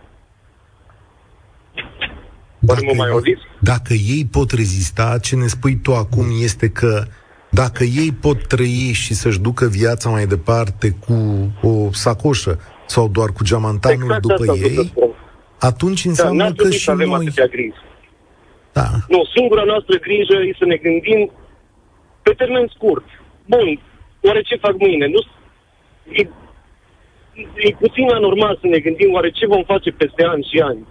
Dacă, 2.59 2.81
mă 2.85 2.93
mai 2.97 3.09
auziți? 3.09 3.41
dacă 3.59 3.93
ei 3.93 4.25
pot 4.31 4.51
rezista, 4.51 5.17
ce 5.21 5.35
ne 5.35 5.47
spui 5.47 5.75
tu 5.75 5.93
acum 5.93 6.25
este 6.41 6.69
că 6.69 7.03
dacă 7.61 7.83
ei 7.83 8.11
pot 8.21 8.47
trăi 8.47 8.91
și 9.03 9.13
să-și 9.13 9.39
ducă 9.39 9.65
viața 9.65 10.09
mai 10.09 10.25
departe 10.25 10.87
cu 11.05 11.15
o 11.67 11.91
sacoșă 11.91 12.59
sau 12.85 13.07
doar 13.07 13.29
cu 13.29 13.43
geamantanul 13.43 14.03
exact 14.03 14.21
după 14.21 14.43
asta 14.51 14.67
ei, 14.67 14.93
atunci 15.59 16.03
Da, 16.03 16.09
înseamnă 16.09 16.43
n-ar 16.43 16.53
că 16.53 16.55
trebui 16.55 16.77
și 16.77 16.83
să 16.83 16.91
avem 16.91 17.09
noi... 17.09 17.25
atâtea 17.25 17.45
griji. 17.45 17.81
Da. 18.73 18.87
Nu, 19.07 19.21
singura 19.35 19.63
noastră 19.63 19.95
grijă 19.97 20.35
e 20.47 20.61
să 20.61 20.65
ne 20.65 20.77
gândim 20.85 21.31
pe 22.25 22.31
termen 22.31 22.67
scurt. 22.75 23.07
Bun, 23.45 23.67
oare 24.21 24.41
ce 24.41 24.55
fac 24.65 24.75
mâine? 24.77 25.07
Nu, 25.15 25.21
e, 26.19 26.21
e 27.67 27.69
puțin 27.83 28.07
anormal 28.19 28.57
să 28.61 28.67
ne 28.67 28.79
gândim 28.79 29.13
oare 29.13 29.29
ce 29.31 29.45
vom 29.45 29.63
face 29.63 29.89
peste 29.91 30.23
ani 30.33 30.47
și 30.51 30.57
ani. 30.59 30.83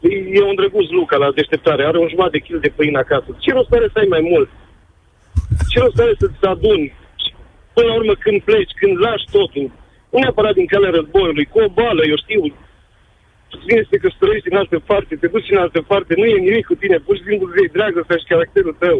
E, 0.00 0.10
e 0.38 0.42
un 0.42 0.54
drăguț 0.54 0.88
Luca 0.90 1.16
la 1.16 1.32
deșteptare, 1.38 1.84
are 1.84 1.98
un 1.98 2.08
jumătate 2.08 2.36
de 2.38 2.44
kil 2.44 2.58
de 2.58 2.72
pâine 2.76 2.98
acasă. 2.98 3.28
Ce 3.38 3.52
rost 3.52 3.72
are 3.72 3.88
să 3.92 3.98
ai 3.98 4.12
mai 4.14 4.24
mult? 4.32 4.48
Ce 5.70 5.78
rost 5.80 5.98
are 6.00 6.14
să-ți 6.18 6.46
aduni? 6.52 6.86
Și 7.22 7.30
Până 7.74 7.86
la 7.86 7.94
urmă, 7.94 8.14
când 8.24 8.38
pleci, 8.42 8.78
când 8.80 8.94
lași 9.06 9.26
totul, 9.36 9.66
nu 10.10 10.18
neapărat 10.18 10.54
din 10.54 10.66
calea 10.66 10.90
războiului, 10.90 11.50
cu 11.52 11.58
o 11.60 11.68
bală, 11.68 12.02
eu 12.12 12.18
știu, 12.24 12.42
îți 13.52 13.66
vine 13.68 13.82
să 13.82 13.90
te 13.90 14.02
căsătorești 14.02 14.50
în 14.50 14.56
altă 14.56 14.78
parte, 14.90 15.16
te 15.16 15.26
duci 15.34 15.50
în 15.54 15.62
altă 15.64 15.80
parte, 15.90 16.12
nu 16.16 16.24
e 16.24 16.46
nimic 16.48 16.66
cu 16.66 16.74
tine, 16.74 16.96
pur 16.98 17.16
și 17.16 17.26
simplu 17.28 17.46
îți 17.46 17.58
iei 17.60 17.74
dragostea 17.76 18.16
și 18.16 18.30
caracterul 18.32 18.76
tău. 18.84 18.98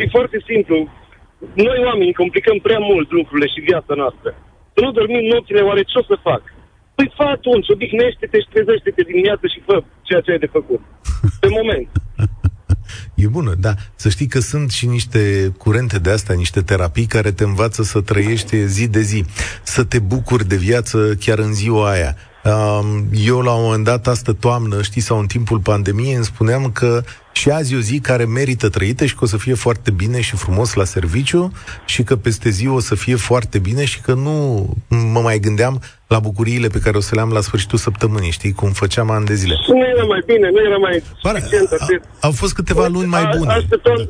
E 0.00 0.14
foarte 0.16 0.38
simplu. 0.50 0.76
Noi 1.66 1.78
oamenii 1.88 2.20
complicăm 2.22 2.58
prea 2.58 2.78
mult 2.78 3.08
lucrurile 3.10 3.48
și 3.54 3.66
viața 3.70 3.94
noastră. 3.94 4.28
Să 4.74 4.80
nu 4.84 4.90
dormim 4.98 5.24
nopțile, 5.24 5.60
oare 5.60 5.82
ce 5.82 5.98
o 5.98 6.02
să 6.02 6.16
fac? 6.28 6.42
Păi 6.98 7.12
fă 7.16 7.22
atunci, 7.22 7.68
odihnește-te 7.68 8.38
și 8.40 8.48
trezește-te 8.52 9.02
dimineața 9.02 9.46
și 9.54 9.62
fă 9.66 9.84
ceea 10.02 10.20
ce 10.20 10.30
ai 10.30 10.38
de 10.38 10.46
făcut. 10.46 10.80
Pe 11.40 11.48
moment. 11.58 11.88
E 13.14 13.26
bună, 13.26 13.54
da. 13.54 13.74
Să 13.94 14.08
știi 14.08 14.26
că 14.26 14.40
sunt 14.40 14.70
și 14.70 14.86
niște 14.86 15.52
curente 15.58 15.98
de 15.98 16.10
astea, 16.10 16.34
niște 16.34 16.60
terapii 16.60 17.06
care 17.06 17.32
te 17.32 17.44
învață 17.44 17.82
să 17.82 18.00
trăiești 18.00 18.66
zi 18.66 18.88
de 18.88 19.00
zi, 19.00 19.24
să 19.62 19.84
te 19.84 19.98
bucuri 19.98 20.48
de 20.48 20.56
viață 20.56 21.14
chiar 21.20 21.38
în 21.38 21.54
ziua 21.54 21.90
aia. 21.90 22.16
Um, 22.44 23.04
eu 23.26 23.40
la 23.40 23.52
un 23.52 23.62
moment 23.62 23.84
dat, 23.84 24.06
astă 24.06 24.32
toamnă, 24.32 24.82
știi, 24.82 25.00
sau 25.00 25.18
în 25.18 25.26
timpul 25.26 25.58
pandemiei, 25.58 26.14
îmi 26.14 26.24
spuneam 26.24 26.70
că 26.72 27.00
și 27.32 27.50
azi 27.50 27.74
e 27.74 27.76
o 27.76 27.80
zi 27.80 28.00
care 28.00 28.24
merită 28.24 28.68
trăită 28.68 29.04
și 29.04 29.14
că 29.14 29.24
o 29.24 29.26
să 29.26 29.36
fie 29.36 29.54
foarte 29.54 29.90
bine 29.90 30.20
și 30.20 30.36
frumos 30.36 30.74
la 30.74 30.84
serviciu 30.84 31.52
și 31.86 32.02
că 32.02 32.16
peste 32.16 32.48
zi 32.50 32.66
o 32.68 32.80
să 32.80 32.94
fie 32.94 33.16
foarte 33.16 33.58
bine 33.58 33.84
și 33.84 34.00
că 34.00 34.12
nu 34.26 34.36
mă 35.14 35.20
mai 35.20 35.38
gândeam 35.38 35.80
la 36.06 36.18
bucuriile 36.18 36.68
pe 36.68 36.78
care 36.84 36.96
o 36.96 37.00
să 37.00 37.14
le 37.14 37.20
am 37.20 37.32
la 37.32 37.40
sfârșitul 37.40 37.78
săptămânii, 37.78 38.30
știi, 38.38 38.52
cum 38.60 38.70
făceam 38.82 39.10
ani 39.10 39.26
de 39.26 39.34
zile. 39.34 39.54
Nu 39.68 39.86
era 39.94 40.04
mai 40.04 40.22
bine, 40.26 40.46
nu 40.50 40.60
era 40.68 40.76
mai 40.86 41.02
Pare, 41.22 41.38
suficient 41.38 41.70
a, 41.72 41.76
atât. 41.80 42.02
au 42.20 42.32
fost 42.40 42.54
câteva 42.54 42.86
luni 42.86 43.08
mai 43.16 43.24
bune. 43.36 43.52
Asta 43.52 43.76
toamnă, 43.82 44.06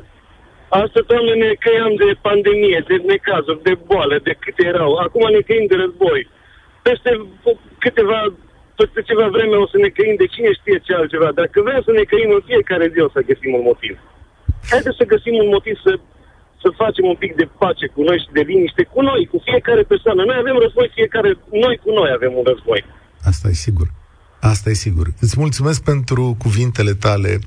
asta 0.83 1.01
toamnă 1.11 1.33
ne 1.45 1.51
căiam 1.65 1.93
de 2.03 2.09
pandemie, 2.29 2.79
de 2.91 2.97
necazuri, 3.13 3.61
de 3.69 3.75
boală, 3.89 4.15
de 4.29 4.35
câte 4.43 4.63
erau. 4.73 4.91
Acum 5.05 5.23
ne 5.37 5.41
căim 5.49 5.67
de 5.73 5.77
război. 5.85 6.21
Peste 6.89 7.11
câteva, 7.85 8.19
peste 8.79 9.01
ceva 9.09 9.27
vreme 9.37 9.57
o 9.65 9.67
să 9.73 9.79
ne 9.85 9.91
căim 9.97 10.17
de 10.23 10.27
cine 10.35 10.51
știe 10.53 10.79
ce 10.87 10.93
altceva. 10.95 11.31
Dacă 11.41 11.57
vrem 11.67 11.81
să 11.89 11.93
ne 11.99 12.05
căim 12.11 12.31
în 12.39 12.43
fiecare 12.51 12.87
zi, 12.93 12.99
o 13.07 13.11
să 13.17 13.29
găsim 13.31 13.53
un 13.59 13.65
motiv. 13.71 13.95
Haideți 14.73 15.01
să 15.01 15.11
găsim 15.15 15.35
un 15.43 15.49
motiv 15.57 15.75
să, 15.87 15.93
să 16.63 16.69
facem 16.83 17.05
un 17.13 17.19
pic 17.23 17.33
de 17.41 17.47
pace 17.63 17.87
cu 17.95 18.01
noi 18.09 18.19
și 18.23 18.35
de 18.37 18.43
liniște 18.51 18.83
cu 18.93 19.01
noi, 19.09 19.21
cu 19.33 19.39
fiecare 19.49 19.83
persoană. 19.93 20.21
Noi 20.25 20.39
avem 20.39 20.57
război, 20.65 20.89
fiecare, 20.99 21.31
noi 21.65 21.75
cu 21.83 21.91
noi 21.99 22.11
avem 22.19 22.33
un 22.41 22.45
război. 22.51 22.81
Asta 23.31 23.47
e 23.49 23.65
sigur. 23.67 23.87
Asta 24.41 24.71
e 24.71 24.75
sigur. 24.75 25.13
Îți 25.21 25.35
mulțumesc 25.39 25.81
pentru 25.83 26.37
cuvintele 26.39 26.95
tale 26.95 27.39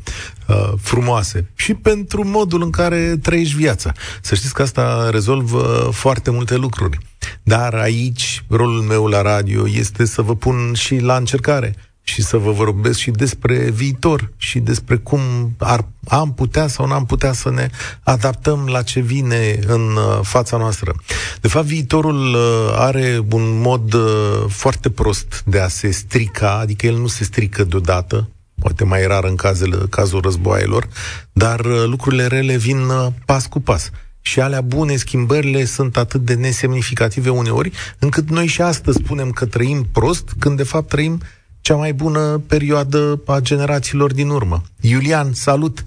uh, 0.47 0.71
frumoase 0.77 1.49
și 1.55 1.73
pentru 1.73 2.27
modul 2.27 2.61
în 2.61 2.69
care 2.69 3.17
trăiești 3.21 3.55
viața. 3.55 3.91
Să 4.21 4.35
știți 4.35 4.53
că 4.53 4.61
asta 4.61 5.09
rezolvă 5.09 5.89
foarte 5.93 6.31
multe 6.31 6.55
lucruri. 6.55 6.97
Dar 7.43 7.73
aici, 7.73 8.43
rolul 8.47 8.81
meu 8.81 9.07
la 9.07 9.21
radio 9.21 9.67
este 9.69 10.05
să 10.05 10.21
vă 10.21 10.35
pun 10.35 10.73
și 10.73 10.97
la 10.97 11.15
încercare 11.15 11.75
și 12.03 12.21
să 12.21 12.37
vă 12.37 12.51
vorbesc 12.51 12.99
și 12.99 13.11
despre 13.11 13.69
viitor 13.69 14.31
și 14.37 14.59
despre 14.59 14.95
cum 14.95 15.21
ar, 15.57 15.87
am 16.07 16.33
putea 16.33 16.67
sau 16.67 16.87
n-am 16.87 17.05
putea 17.05 17.33
să 17.33 17.51
ne 17.51 17.69
adaptăm 18.03 18.67
la 18.67 18.81
ce 18.81 18.99
vine 18.99 19.59
în 19.67 19.81
uh, 19.81 20.19
fața 20.21 20.57
noastră. 20.57 20.95
De 21.41 21.47
fapt, 21.47 21.65
viitorul 21.65 22.33
uh, 22.33 22.73
are 22.75 23.25
un 23.31 23.61
mod 23.61 23.93
uh, 23.93 24.45
foarte 24.47 24.89
prost 24.89 25.43
de 25.45 25.59
a 25.59 25.67
se 25.67 25.91
strica, 25.91 26.59
adică 26.59 26.85
el 26.85 26.97
nu 26.97 27.07
se 27.07 27.23
strică 27.23 27.63
deodată, 27.63 28.29
poate 28.59 28.83
mai 28.83 29.07
rar 29.07 29.23
în 29.23 29.35
cazul, 29.35 29.87
cazul 29.89 30.21
războaielor, 30.21 30.87
dar 31.33 31.65
lucrurile 31.85 32.27
rele 32.27 32.57
vin 32.57 32.91
pas 33.25 33.45
cu 33.45 33.59
pas 33.59 33.91
și 34.21 34.39
alea 34.39 34.61
bune, 34.61 34.95
schimbările 34.95 35.65
sunt 35.65 35.97
atât 35.97 36.25
de 36.25 36.33
nesemnificative 36.33 37.29
uneori, 37.29 37.71
încât 37.99 38.29
noi 38.29 38.47
și 38.47 38.61
astăzi 38.61 38.99
spunem 39.03 39.31
că 39.31 39.45
trăim 39.45 39.87
prost, 39.91 40.29
când 40.39 40.57
de 40.57 40.63
fapt 40.63 40.87
trăim 40.87 41.21
cea 41.61 41.75
mai 41.75 41.93
bună 41.93 42.41
perioadă 42.49 43.21
a 43.27 43.39
generațiilor 43.39 44.13
din 44.13 44.29
urmă. 44.29 44.57
Iulian, 44.81 45.31
salut! 45.31 45.77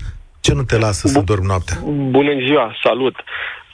Ce 0.41 0.55
nu 0.55 0.63
te 0.63 0.79
lasă 0.79 1.09
să 1.09 1.21
dormi 1.21 1.47
noaptea? 1.47 1.77
Bună 2.11 2.33
ziua, 2.47 2.75
salut! 2.83 3.15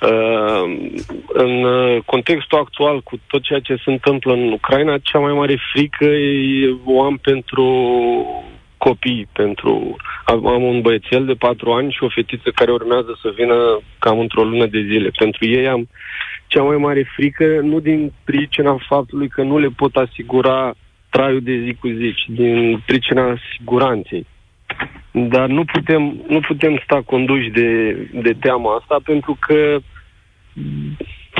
Uh, 0.03 0.91
în 1.27 1.67
contextul 2.05 2.59
actual, 2.59 3.01
cu 3.01 3.21
tot 3.27 3.43
ceea 3.43 3.61
ce 3.61 3.75
se 3.85 3.91
întâmplă 3.91 4.33
în 4.33 4.53
Ucraina, 4.53 4.99
cea 5.03 5.19
mai 5.19 5.33
mare 5.33 5.57
frică 5.73 6.05
e, 6.05 6.77
o 6.85 7.03
am 7.03 7.17
pentru 7.17 7.67
copii, 8.77 9.29
pentru... 9.33 9.97
Am 10.25 10.63
un 10.63 10.81
băiețel 10.81 11.25
de 11.25 11.35
patru 11.35 11.73
ani 11.73 11.93
și 11.93 12.05
o 12.05 12.09
fetiță 12.09 12.51
care 12.51 12.71
urmează 12.73 13.19
să 13.23 13.33
vină 13.37 13.81
cam 13.99 14.19
într-o 14.19 14.43
lună 14.43 14.67
de 14.67 14.81
zile. 14.81 15.11
Pentru 15.19 15.47
ei 15.49 15.69
am 15.69 15.89
cea 16.47 16.63
mai 16.63 16.77
mare 16.77 17.11
frică, 17.17 17.45
nu 17.63 17.81
din 17.81 18.13
pricina 18.25 18.77
faptului 18.89 19.29
că 19.29 19.43
nu 19.43 19.59
le 19.59 19.69
pot 19.77 19.97
asigura 19.97 20.75
traiul 21.11 21.41
de 21.43 21.63
zi 21.65 21.77
cu 21.81 21.89
zi, 21.89 22.15
ci 22.15 22.25
din 22.29 22.83
pricina 22.87 23.37
siguranței. 23.57 24.27
Dar 25.11 25.49
nu 25.49 25.65
putem, 25.65 26.23
nu 26.29 26.41
putem 26.41 26.81
sta 26.85 27.03
conduși 27.07 27.49
de, 27.49 27.93
de 28.23 28.33
teama 28.41 28.77
asta 28.81 28.97
pentru 29.05 29.37
că 29.41 29.79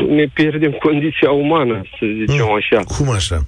ne 0.09 0.25
pierdem 0.35 0.73
condiția 0.73 1.31
umană, 1.31 1.83
să 1.99 2.07
zicem 2.07 2.47
Mm, 2.47 2.55
așa. 2.55 2.83
Cum 2.97 3.11
așa? 3.11 3.39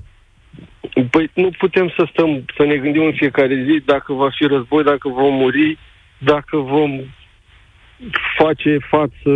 Păi 1.11 1.31
nu 1.35 1.51
putem 1.59 1.93
să 1.97 2.07
stăm, 2.13 2.45
să 2.57 2.63
ne 2.65 2.77
gândim 2.77 3.05
în 3.05 3.13
fiecare 3.13 3.65
zi 3.67 3.83
dacă 3.85 4.13
va 4.13 4.29
fi 4.37 4.45
război, 4.47 4.85
dacă 4.85 5.09
vom 5.09 5.35
muri, 5.35 5.79
dacă 6.19 6.57
vom 6.57 7.01
face 8.37 8.79
față 8.89 9.31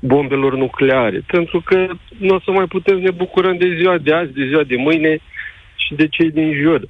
bombelor 0.00 0.56
nucleare. 0.56 1.22
Pentru 1.26 1.60
că 1.60 1.86
nu 2.18 2.34
o 2.34 2.40
să 2.40 2.50
mai 2.50 2.66
putem 2.66 2.96
să 2.96 3.02
ne 3.02 3.10
bucurăm 3.10 3.56
de 3.56 3.74
ziua 3.76 3.98
de 3.98 4.12
azi, 4.12 4.32
de 4.32 4.46
ziua 4.46 4.62
de 4.62 4.76
mâine 4.76 5.18
și 5.90 5.96
de 5.96 6.08
cei 6.08 6.30
din 6.30 6.52
jur. 6.62 6.88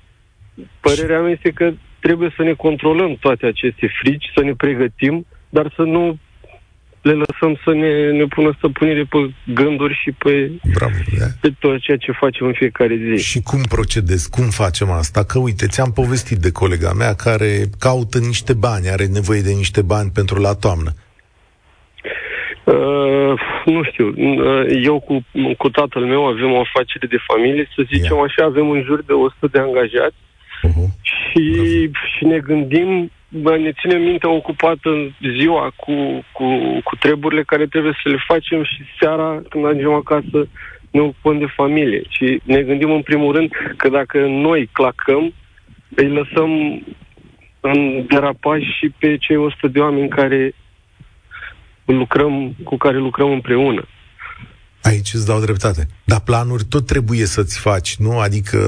Părerea 0.80 1.20
mea 1.20 1.30
este 1.30 1.50
că 1.50 1.72
trebuie 2.00 2.32
să 2.36 2.42
ne 2.42 2.52
controlăm 2.52 3.16
toate 3.16 3.46
aceste 3.46 3.90
frici, 4.00 4.30
să 4.34 4.42
ne 4.42 4.54
pregătim, 4.54 5.26
dar 5.48 5.72
să 5.76 5.82
nu 5.82 6.18
le 7.02 7.12
lăsăm 7.12 7.60
să 7.64 7.72
ne, 7.72 8.10
ne 8.10 8.24
pună 8.24 8.54
stăpânire 8.56 9.04
pe 9.04 9.34
gânduri 9.54 10.00
și 10.02 10.12
pe, 10.12 10.50
Bravo, 10.74 10.92
da. 11.18 11.24
pe 11.40 11.52
tot 11.58 11.80
ceea 11.80 11.96
ce 11.96 12.12
facem 12.12 12.46
în 12.46 12.52
fiecare 12.52 12.96
zi. 12.96 13.22
Și 13.24 13.40
cum 13.42 13.62
procedez? 13.62 14.26
Cum 14.26 14.44
facem 14.44 14.90
asta? 14.90 15.24
Că 15.24 15.38
uite, 15.38 15.66
ți-am 15.66 15.92
povestit 15.92 16.38
de 16.38 16.50
colega 16.50 16.92
mea 16.92 17.14
care 17.14 17.64
caută 17.78 18.18
niște 18.18 18.54
bani, 18.54 18.88
are 18.88 19.06
nevoie 19.06 19.40
de 19.40 19.52
niște 19.52 19.82
bani 19.82 20.10
pentru 20.14 20.40
la 20.40 20.54
toamnă. 20.54 20.90
Uh, 22.64 23.40
nu 23.70 23.82
știu, 23.82 24.06
uh, 24.16 24.64
eu 24.82 25.00
cu, 25.00 25.24
cu 25.56 25.68
tatăl 25.70 26.04
meu 26.04 26.26
avem 26.26 26.52
o 26.52 26.60
afacere 26.60 27.06
de 27.06 27.24
familie, 27.26 27.68
să 27.74 27.82
zicem 27.92 28.16
Ia. 28.16 28.22
așa, 28.22 28.44
avem 28.44 28.70
în 28.70 28.82
jur 28.82 29.02
de 29.02 29.12
100 29.12 29.46
de 29.46 29.58
angajați 29.58 30.16
Uh-huh. 30.62 30.88
și, 31.02 31.44
și 32.16 32.24
ne 32.24 32.38
gândim, 32.38 33.10
bă, 33.28 33.56
ne 33.56 33.72
ținem 33.72 34.02
mintea 34.02 34.30
ocupată 34.30 34.88
în 34.88 35.10
ziua 35.36 35.72
cu, 35.76 35.92
cu, 36.32 36.44
cu 36.84 36.96
treburile 36.96 37.42
care 37.42 37.66
trebuie 37.66 37.92
să 38.02 38.08
le 38.08 38.24
facem 38.26 38.64
și 38.64 38.82
seara 39.00 39.42
când 39.48 39.64
ajungem 39.64 39.92
acasă 39.92 40.48
ne 40.90 41.00
ocupăm 41.00 41.38
de 41.38 41.46
familie. 41.54 42.02
Și 42.08 42.40
ne 42.44 42.62
gândim 42.62 42.90
în 42.90 43.02
primul 43.02 43.34
rând 43.34 43.50
că 43.76 43.88
dacă 43.88 44.26
noi 44.26 44.68
clacăm, 44.72 45.32
îi 45.94 46.08
lăsăm 46.08 46.82
în 47.60 48.06
derapaj 48.06 48.62
și 48.78 48.92
pe 48.98 49.16
cei 49.16 49.36
100 49.36 49.68
de 49.68 49.80
oameni 49.80 50.08
care 50.08 50.52
lucrăm, 51.92 52.54
cu 52.64 52.76
care 52.76 52.98
lucrăm 52.98 53.30
împreună. 53.30 53.86
Aici 54.82 55.12
îți 55.12 55.26
dau 55.26 55.40
dreptate. 55.40 55.86
Dar 56.04 56.20
planuri 56.20 56.64
tot 56.64 56.86
trebuie 56.86 57.24
să-ți 57.24 57.60
faci, 57.60 57.96
nu? 57.96 58.18
Adică 58.18 58.58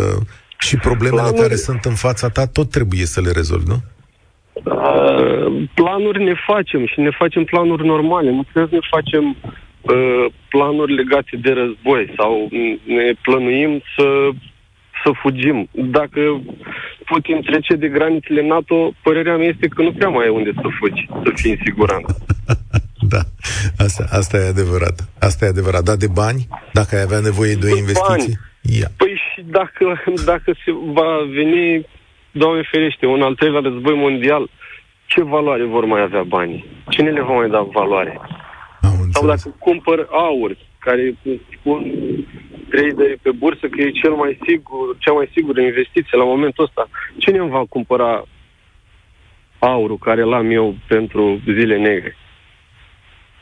și 0.58 0.76
problemele 0.76 1.22
Planuri- 1.22 1.40
care 1.40 1.54
sunt 1.54 1.84
în 1.84 1.94
fața 1.94 2.28
ta 2.28 2.46
tot 2.46 2.70
trebuie 2.70 3.04
să 3.04 3.20
le 3.20 3.30
rezolvi, 3.30 3.68
nu? 3.68 3.78
Uh, 4.52 5.68
planuri 5.74 6.24
ne 6.24 6.34
facem 6.46 6.86
și 6.86 7.00
ne 7.00 7.10
facem 7.10 7.44
planuri 7.44 7.86
normale. 7.86 8.30
Nu 8.30 8.42
trebuie 8.42 8.68
să 8.70 8.74
ne 8.74 8.88
facem 8.90 9.24
uh, 9.80 10.24
planuri 10.48 10.94
legate 10.94 11.36
de 11.42 11.52
război 11.52 12.12
sau 12.16 12.48
mm, 12.50 12.78
ne 12.84 13.12
plănuim 13.22 13.82
să, 13.96 14.28
să 15.04 15.10
fugim. 15.22 15.68
Dacă 15.72 16.20
Putin 17.04 17.42
trece 17.42 17.74
de 17.74 17.88
granițele 17.88 18.46
NATO, 18.46 18.92
părerea 19.02 19.36
mea 19.36 19.46
este 19.46 19.66
că 19.68 19.82
nu 19.82 19.92
prea 19.92 20.08
mai 20.08 20.26
e 20.26 20.28
unde 20.28 20.52
să 20.54 20.68
fugi, 20.78 21.08
să 21.24 21.30
fii 21.34 21.50
în 21.50 21.58
siguranță. 21.64 22.16
Da, 23.12 23.22
asta, 23.84 24.04
asta 24.10 24.36
e 24.36 24.46
adevărat. 24.54 24.96
Asta 25.18 25.44
e 25.44 25.48
adevărat. 25.48 25.82
Da, 25.82 25.96
de 25.96 26.10
bani, 26.22 26.48
dacă 26.72 26.96
ai 26.96 27.02
avea 27.02 27.20
nevoie 27.20 27.54
de 27.54 27.66
o 27.70 27.74
De 27.74 27.78
investiție, 27.78 28.34
ia. 28.78 28.88
Păi 28.96 29.14
și 29.26 29.40
dacă, 29.58 29.84
dacă 30.24 30.50
se 30.64 30.70
va 30.98 31.10
veni, 31.38 31.86
Doamne 32.32 32.62
ferește, 32.70 33.06
un 33.06 33.22
al 33.22 33.34
treilea 33.34 33.60
război 33.60 33.96
mondial, 33.96 34.50
ce 35.06 35.22
valoare 35.22 35.64
vor 35.64 35.84
mai 35.84 36.02
avea 36.02 36.22
banii? 36.22 36.64
Cine 36.88 37.10
le 37.10 37.22
va 37.22 37.34
mai 37.34 37.48
da 37.48 37.62
valoare? 37.72 38.20
Am 38.20 38.90
Sau 38.90 39.02
înțeles. 39.02 39.42
dacă 39.42 39.56
cumpăr 39.58 40.06
aur, 40.10 40.56
care 40.78 41.14
spun 41.58 41.80
traderi 42.68 43.18
pe 43.22 43.30
bursă 43.30 43.66
că 43.68 43.80
e 43.80 43.90
cel 43.90 44.12
mai 44.12 44.38
sigur, 44.46 44.96
cea 44.98 45.12
mai 45.12 45.30
sigură 45.34 45.60
investiție 45.60 46.18
la 46.18 46.24
momentul 46.24 46.64
ăsta, 46.64 46.88
cine 47.18 47.38
îmi 47.38 47.50
va 47.50 47.64
cumpăra 47.68 48.24
aurul 49.58 49.98
care 49.98 50.22
l-am 50.22 50.50
eu 50.50 50.74
pentru 50.88 51.40
zile 51.44 51.76
negre? 51.76 52.16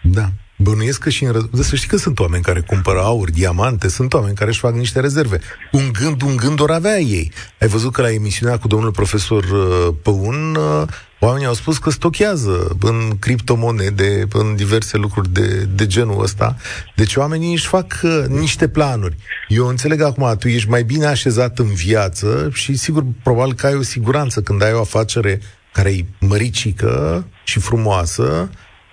Da. 0.02 0.32
Bănuiesc 0.62 1.00
că 1.00 1.10
și 1.10 1.24
în 1.24 1.32
răz... 1.32 1.66
Să 1.66 1.76
știi 1.76 1.88
că 1.88 1.96
sunt 1.96 2.18
oameni 2.18 2.42
care 2.42 2.60
cumpără 2.60 2.98
aur, 2.98 3.30
diamante, 3.30 3.88
sunt 3.88 4.12
oameni 4.14 4.34
care 4.34 4.50
își 4.50 4.58
fac 4.58 4.74
niște 4.74 5.00
rezerve. 5.00 5.40
Un 5.72 5.92
gând, 5.92 6.22
un 6.22 6.36
gând 6.36 6.60
ori 6.60 6.72
avea 6.72 6.98
ei. 6.98 7.32
Ai 7.60 7.68
văzut 7.68 7.92
că 7.92 8.02
la 8.02 8.12
emisiunea 8.12 8.58
cu 8.58 8.68
domnul 8.68 8.90
profesor 8.90 9.44
uh, 9.44 9.94
Păun, 10.02 10.54
uh, 10.54 10.88
oamenii 11.20 11.46
au 11.46 11.54
spus 11.54 11.78
că 11.78 11.90
stochează 11.90 12.76
în 12.80 13.16
criptomonede, 13.18 14.26
în 14.32 14.56
diverse 14.56 14.96
lucruri 14.96 15.32
de, 15.32 15.68
de 15.74 15.86
genul 15.86 16.22
ăsta. 16.22 16.56
Deci 16.96 17.16
oamenii 17.16 17.52
își 17.52 17.66
fac 17.66 18.00
uh, 18.02 18.24
niște 18.28 18.68
planuri. 18.68 19.16
Eu 19.48 19.66
înțeleg 19.66 20.02
acum, 20.02 20.36
tu 20.38 20.48
ești 20.48 20.68
mai 20.68 20.82
bine 20.82 21.06
așezat 21.06 21.58
în 21.58 21.72
viață 21.74 22.50
și 22.52 22.76
sigur, 22.76 23.04
probabil 23.22 23.54
că 23.54 23.66
ai 23.66 23.74
o 23.74 23.82
siguranță 23.82 24.40
când 24.40 24.62
ai 24.62 24.72
o 24.72 24.80
afacere 24.80 25.40
care 25.72 25.90
e 25.90 26.04
măricică 26.20 27.26
și 27.44 27.58
frumoasă, 27.58 28.50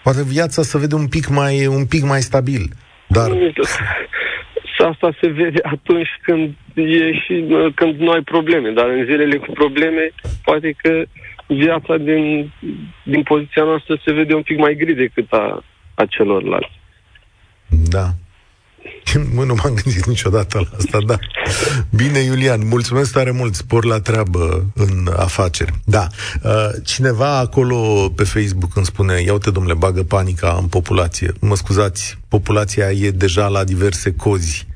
poate 0.08 0.24
viața 0.24 0.62
se 0.62 0.78
vede 0.78 0.96
un 0.96 1.08
pic 1.08 1.28
mai, 1.28 1.66
un 1.66 1.86
pic 1.86 2.04
mai 2.04 2.22
stabil. 2.22 2.64
Dar, 3.08 3.30
Și 4.74 4.82
asta 4.92 5.10
se 5.22 5.28
vede 5.28 5.60
atunci 5.64 6.14
când 6.22 6.56
e 6.76 7.14
și 7.24 7.34
când 7.76 8.00
nu 8.00 8.12
ai 8.12 8.22
probleme, 8.22 8.70
dar 8.70 8.88
în 8.90 9.06
zilele 9.06 9.38
cu 9.38 9.52
probleme, 9.52 10.12
poate 10.44 10.76
că 10.82 11.04
viața 11.48 11.98
din, 11.98 12.52
din 13.04 13.24
poziția 13.24 13.64
noastră 13.64 14.02
se 14.06 14.12
vede 14.14 14.34
un 14.34 14.42
pic 14.42 14.58
mai 14.58 14.76
gri 14.76 14.94
decât 14.94 15.32
a, 15.32 15.64
a 15.96 16.06
celorlalți. 16.06 16.80
da. 17.68 18.06
Mă, 19.34 19.44
nu 19.44 19.54
m-am 19.54 19.74
gândit 19.74 20.06
niciodată 20.06 20.58
la 20.58 20.78
asta, 20.78 20.98
da. 21.06 21.18
Bine, 21.90 22.20
Iulian, 22.20 22.68
mulțumesc 22.68 23.12
tare 23.12 23.32
mult, 23.32 23.56
spor 23.56 23.86
la 23.86 24.00
treabă 24.00 24.66
în 24.74 25.10
afaceri. 25.16 25.74
Da, 25.86 26.08
uh, 26.44 26.70
cineva 26.84 27.38
acolo 27.38 28.10
pe 28.16 28.24
Facebook 28.24 28.76
îmi 28.76 28.86
spune, 28.86 29.22
ia 29.22 29.34
uite, 29.34 29.52
domnule, 29.52 29.76
bagă 29.76 30.04
panica 30.04 30.58
în 30.60 30.68
populație. 30.68 31.34
Mă 31.40 31.56
scuzați, 31.56 32.18
populația 32.28 32.92
e 32.92 33.12
deja 33.12 33.48
la 33.48 33.64
diverse 33.64 34.14
cozi. 34.14 34.68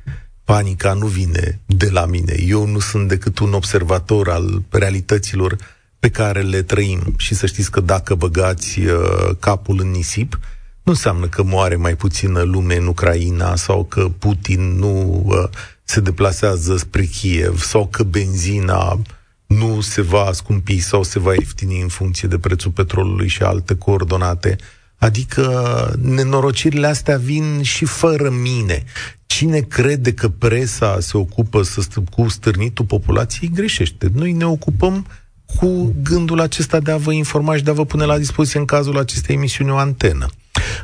Panica 0.43 0.93
nu 0.93 1.06
vine 1.06 1.60
de 1.65 1.89
la 1.89 2.06
mine. 2.06 2.36
Eu 2.47 2.65
nu 2.65 2.80
sunt 2.80 3.08
decât 3.08 3.39
un 3.39 3.54
observator 3.54 4.30
al 4.30 4.62
realităților 4.69 5.56
pe 6.00 6.10
care 6.10 6.41
le 6.41 6.62
trăim. 6.62 7.13
Și 7.17 7.36
să 7.36 7.45
știți 7.45 7.71
că 7.71 7.80
dacă 7.80 8.15
băgați 8.15 8.80
uh, 8.80 9.36
capul 9.39 9.80
în 9.82 9.91
nisip, 9.91 10.39
nu 10.83 10.91
înseamnă 10.91 11.27
că 11.27 11.43
moare 11.43 11.75
mai 11.75 11.95
puțină 11.95 12.41
lume 12.41 12.75
în 12.75 12.87
Ucraina 12.87 13.55
sau 13.55 13.83
că 13.83 14.09
Putin 14.19 14.77
nu 14.77 15.23
uh, 15.25 15.49
se 15.83 15.99
deplasează 15.99 16.77
spre 16.77 17.03
Kiev 17.03 17.61
sau 17.61 17.87
că 17.87 18.03
benzina 18.03 19.01
nu 19.45 19.81
se 19.81 20.01
va 20.01 20.29
scumpi 20.33 20.79
sau 20.79 21.03
se 21.03 21.19
va 21.19 21.33
ieftini 21.33 21.81
în 21.81 21.87
funcție 21.87 22.27
de 22.27 22.37
prețul 22.37 22.71
petrolului 22.71 23.27
și 23.27 23.43
alte 23.43 23.75
coordonate. 23.75 24.55
Adică 24.97 25.93
nenorocirile 26.01 26.87
astea 26.87 27.17
vin 27.17 27.61
și 27.61 27.85
fără 27.85 28.29
mine. 28.29 28.83
Cine 29.25 29.59
crede 29.59 30.13
că 30.13 30.29
presa 30.29 30.97
se 30.99 31.17
ocupă 31.17 31.61
să 31.61 31.81
st- 31.81 32.09
cu 32.09 32.27
stârnitul 32.27 32.85
populației 32.85 33.51
greșește. 33.55 34.11
Noi 34.13 34.31
ne 34.31 34.45
ocupăm 34.45 35.07
cu 35.55 35.95
gândul 36.03 36.39
acesta 36.39 36.79
de 36.79 36.91
a 36.91 36.97
vă 36.97 37.11
informa 37.11 37.55
și 37.55 37.63
de 37.63 37.69
a 37.69 37.73
vă 37.73 37.85
pune 37.85 38.05
la 38.05 38.17
dispoziție 38.17 38.59
în 38.59 38.65
cazul 38.65 38.97
acestei 38.97 39.35
emisiuni 39.35 39.71
o 39.71 39.77
antenă. 39.77 40.27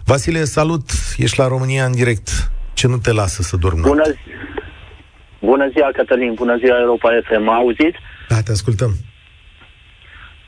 Vasile, 0.06 0.44
salut! 0.44 0.86
Ești 1.18 1.40
la 1.40 1.48
România 1.48 1.86
în 1.86 1.92
direct. 1.92 2.30
Ce 2.74 2.88
nu 2.88 2.98
te 2.98 3.12
lasă 3.12 3.42
să 3.42 3.58
dormi 3.58 3.82
Bună, 3.82 3.94
noaptea? 3.96 4.14
zi- 4.14 5.46
bună 5.46 5.68
ziua, 5.74 5.90
Cătălin, 5.94 6.34
bună 6.34 6.58
ziua, 6.58 6.80
Europa 6.80 7.10
FM. 7.24 7.44
Mă 7.44 7.52
auziți? 7.52 7.98
Da, 8.30 8.42
te 8.42 8.52
ascultăm. 8.52 8.92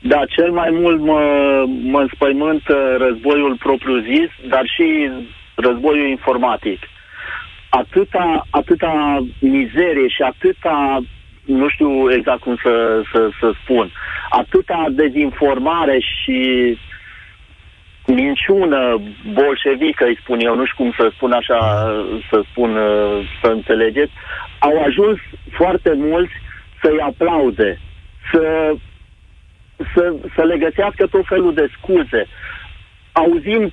Da, 0.02 0.20
cel 0.36 0.50
mai 0.50 0.70
mult 0.70 1.00
mă, 1.00 1.20
mă 1.82 2.00
înspăimântă 2.00 2.96
războiul 2.98 3.56
propriu-zis, 3.58 4.30
dar 4.48 4.64
și 4.76 5.10
războiul 5.54 6.08
informatic. 6.08 6.80
Atâta, 7.68 8.46
atâta 8.50 9.24
mizerie 9.40 10.08
și 10.08 10.22
atâta, 10.22 11.00
nu 11.44 11.68
știu 11.68 12.12
exact 12.12 12.40
cum 12.40 12.56
să, 12.62 13.02
să, 13.12 13.28
să 13.40 13.52
spun, 13.62 13.92
atâta 14.30 14.86
dezinformare 14.90 15.98
și 16.00 16.38
minciună 18.14 19.00
bolșevică, 19.32 20.04
îi 20.04 20.18
spun 20.22 20.38
eu, 20.40 20.54
nu 20.54 20.64
știu 20.66 20.84
cum 20.84 20.92
să 20.96 21.10
spun 21.14 21.32
așa, 21.32 21.58
să 22.30 22.42
spun, 22.50 22.76
uh, 22.76 23.28
să 23.42 23.48
înțelegeți, 23.48 24.12
au 24.58 24.82
ajuns 24.82 25.18
foarte 25.50 25.92
mulți 25.96 26.32
să-i 26.82 27.00
aplaude, 27.00 27.80
să, 28.32 28.74
să, 29.94 30.14
să 30.34 30.42
le 30.42 30.56
găsească 30.58 31.06
tot 31.06 31.26
felul 31.26 31.54
de 31.54 31.68
scuze. 31.76 32.26
Auzim 33.12 33.72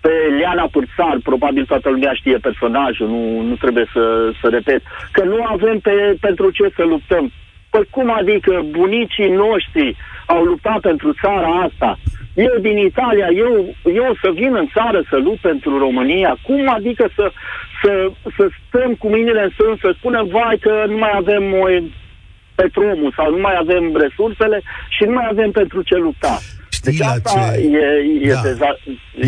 pe 0.00 0.12
Liana 0.36 0.68
Pârțar, 0.72 1.16
probabil 1.22 1.64
toată 1.64 1.88
lumea 1.90 2.12
știe 2.12 2.36
personajul, 2.36 3.08
nu, 3.08 3.40
nu 3.40 3.54
trebuie 3.54 3.86
să, 3.92 4.32
să 4.40 4.48
repet, 4.48 4.82
că 5.12 5.24
nu 5.24 5.44
avem 5.44 5.78
pe, 5.78 6.16
pentru 6.20 6.50
ce 6.50 6.72
să 6.76 6.82
luptăm. 6.82 7.32
Păi 7.70 7.86
cum 7.90 8.12
adică 8.12 8.64
bunicii 8.70 9.28
noștri 9.28 9.96
au 10.26 10.42
luptat 10.44 10.80
pentru 10.80 11.12
țara 11.12 11.48
asta? 11.48 11.98
Eu 12.34 12.54
din 12.60 12.76
Italia, 12.78 13.28
eu, 13.44 13.52
eu 14.02 14.08
să 14.22 14.28
vin 14.34 14.54
în 14.62 14.68
țară 14.76 15.00
să 15.10 15.16
lupt 15.16 15.40
pentru 15.40 15.78
România? 15.78 16.36
Cum 16.46 16.72
adică 16.78 17.04
să, 17.16 17.30
să, 17.82 17.92
să 18.36 18.48
stăm 18.68 18.94
cu 18.94 19.08
mâinile 19.08 19.42
în 19.42 19.52
sân, 19.58 19.76
să 19.80 19.94
spunem, 19.98 20.26
vai 20.26 20.58
că 20.60 20.84
nu 20.88 20.96
mai 20.96 21.12
avem 21.14 21.52
o, 21.52 21.66
petrolul 22.54 23.12
sau 23.16 23.30
nu 23.30 23.40
mai 23.40 23.54
avem 23.60 23.96
resursele 23.96 24.62
și 24.88 25.02
nu 25.04 25.12
mai 25.12 25.26
avem 25.30 25.50
pentru 25.50 25.82
ce 25.82 25.94
lupta. 25.96 26.38
Știi 26.68 26.90
Deci 26.90 27.00
la 27.00 27.06
asta 27.06 27.52
ce... 27.54 27.60
e, 27.60 28.28
e, 28.28 28.32
Da. 28.32 28.40
deza- 28.40 28.78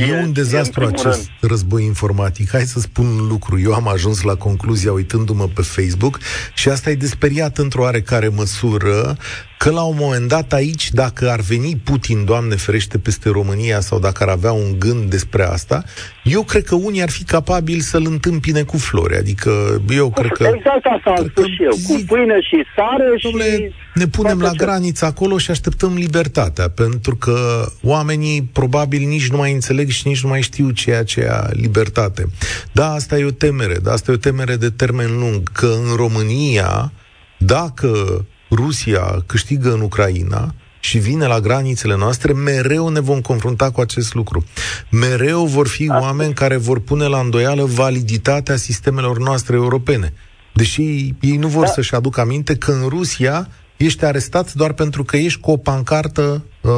E 0.09 0.15
un 0.25 0.33
dezastru 0.33 0.85
în 0.85 0.91
primul 0.91 1.11
acest 1.11 1.31
război 1.41 1.85
informatic. 1.85 2.51
Hai 2.51 2.61
să 2.61 2.79
spun 2.81 3.07
un 3.07 3.27
lucru. 3.29 3.61
Eu 3.61 3.73
am 3.73 3.89
ajuns 3.89 4.23
la 4.23 4.35
concluzia 4.35 4.93
uitându-mă 4.93 5.47
pe 5.55 5.63
Facebook 5.63 6.19
și 6.55 6.69
asta 6.69 6.91
e 6.91 6.95
desperiat 6.95 7.59
într-o 7.59 7.83
oarecare 7.83 8.29
măsură 8.29 9.17
că 9.63 9.71
la 9.71 9.83
un 9.83 9.97
moment 9.99 10.29
dat 10.29 10.53
aici, 10.53 10.91
dacă 10.91 11.31
ar 11.31 11.41
veni 11.41 11.81
Putin, 11.85 12.25
Doamne 12.25 12.55
ferește, 12.55 12.99
peste 12.99 13.29
România 13.29 13.81
sau 13.81 13.99
dacă 13.99 14.23
ar 14.23 14.29
avea 14.29 14.53
un 14.53 14.79
gând 14.79 15.11
despre 15.11 15.43
asta, 15.45 15.85
eu 16.25 16.43
cred 16.43 16.65
că 16.65 16.75
unii 16.75 17.03
ar 17.03 17.11
fi 17.11 17.25
capabili 17.25 17.81
să-l 17.81 18.07
întâmpine 18.07 18.63
cu 18.63 18.77
flori. 18.77 19.17
Adică 19.17 19.83
eu 19.89 20.11
cred 20.11 20.31
că... 20.31 20.51
Exact 20.55 20.85
asta 20.97 21.11
am 21.11 21.15
cred 21.15 21.31
spus 21.31 21.43
că 21.45 21.49
și 21.51 21.63
eu. 21.63 21.71
Cu 21.71 22.01
zic- 22.01 22.07
pâine 22.07 22.41
și 22.41 22.65
sare 22.77 23.05
Dom'le, 23.19 23.57
și... 23.57 23.73
ne 23.95 24.07
punem 24.07 24.39
toate 24.39 24.55
la 24.55 24.59
ce- 24.59 24.65
graniță 24.65 25.05
acolo 25.05 25.39
și 25.39 25.51
așteptăm 25.51 25.95
libertatea, 25.95 26.69
pentru 26.69 27.17
că 27.17 27.67
oamenii 27.83 28.43
probabil 28.43 29.09
nici 29.09 29.29
nu 29.29 29.37
mai 29.37 29.53
înțeleg 29.53 29.89
și 29.89 30.07
nici 30.07 30.23
nu 30.23 30.29
mai 30.29 30.43
știu 30.43 30.71
ceea 30.71 31.05
ce 31.05 31.21
e 31.21 31.31
libertate. 31.51 32.27
Da, 32.73 32.93
asta 32.93 33.19
e 33.19 33.25
o 33.25 33.31
temere, 33.31 33.77
da, 33.83 33.93
asta 33.93 34.11
e 34.11 34.15
o 34.15 34.19
temere 34.29 34.57
de 34.57 34.71
termen 34.71 35.19
lung, 35.19 35.53
că 35.53 35.67
în 35.67 35.97
România, 35.97 36.93
dacă 37.39 38.25
Rusia 38.55 39.23
câștigă 39.27 39.73
în 39.73 39.81
Ucraina, 39.81 40.55
și 40.81 40.99
vine 40.99 41.27
la 41.27 41.41
granițele 41.41 41.97
noastre, 41.97 42.33
mereu 42.33 42.89
ne 42.89 43.01
vom 43.01 43.21
confrunta 43.21 43.71
cu 43.71 43.81
acest 43.81 44.15
lucru. 44.15 44.45
Mereu 44.91 45.45
vor 45.45 45.69
fi 45.69 45.89
oameni 45.89 46.33
care 46.33 46.57
vor 46.57 46.81
pune 46.81 47.07
la 47.07 47.19
îndoială 47.19 47.65
validitatea 47.65 48.57
sistemelor 48.57 49.19
noastre 49.19 49.57
europene. 49.57 50.13
Deși 50.53 51.15
ei 51.21 51.37
nu 51.37 51.49
vor 51.49 51.65
Da. 51.65 51.71
să-și 51.71 51.95
aducă 51.95 52.21
aminte 52.21 52.57
că 52.57 52.73
în 52.73 52.89
Rusia 52.89 53.49
ești 53.77 54.05
arestat 54.05 54.53
doar 54.53 54.73
pentru 54.73 55.05
că 55.05 55.17
ești 55.17 55.41
cu 55.41 55.51
o 55.51 55.57
pancartă 55.57 56.45
uh, 56.61 56.71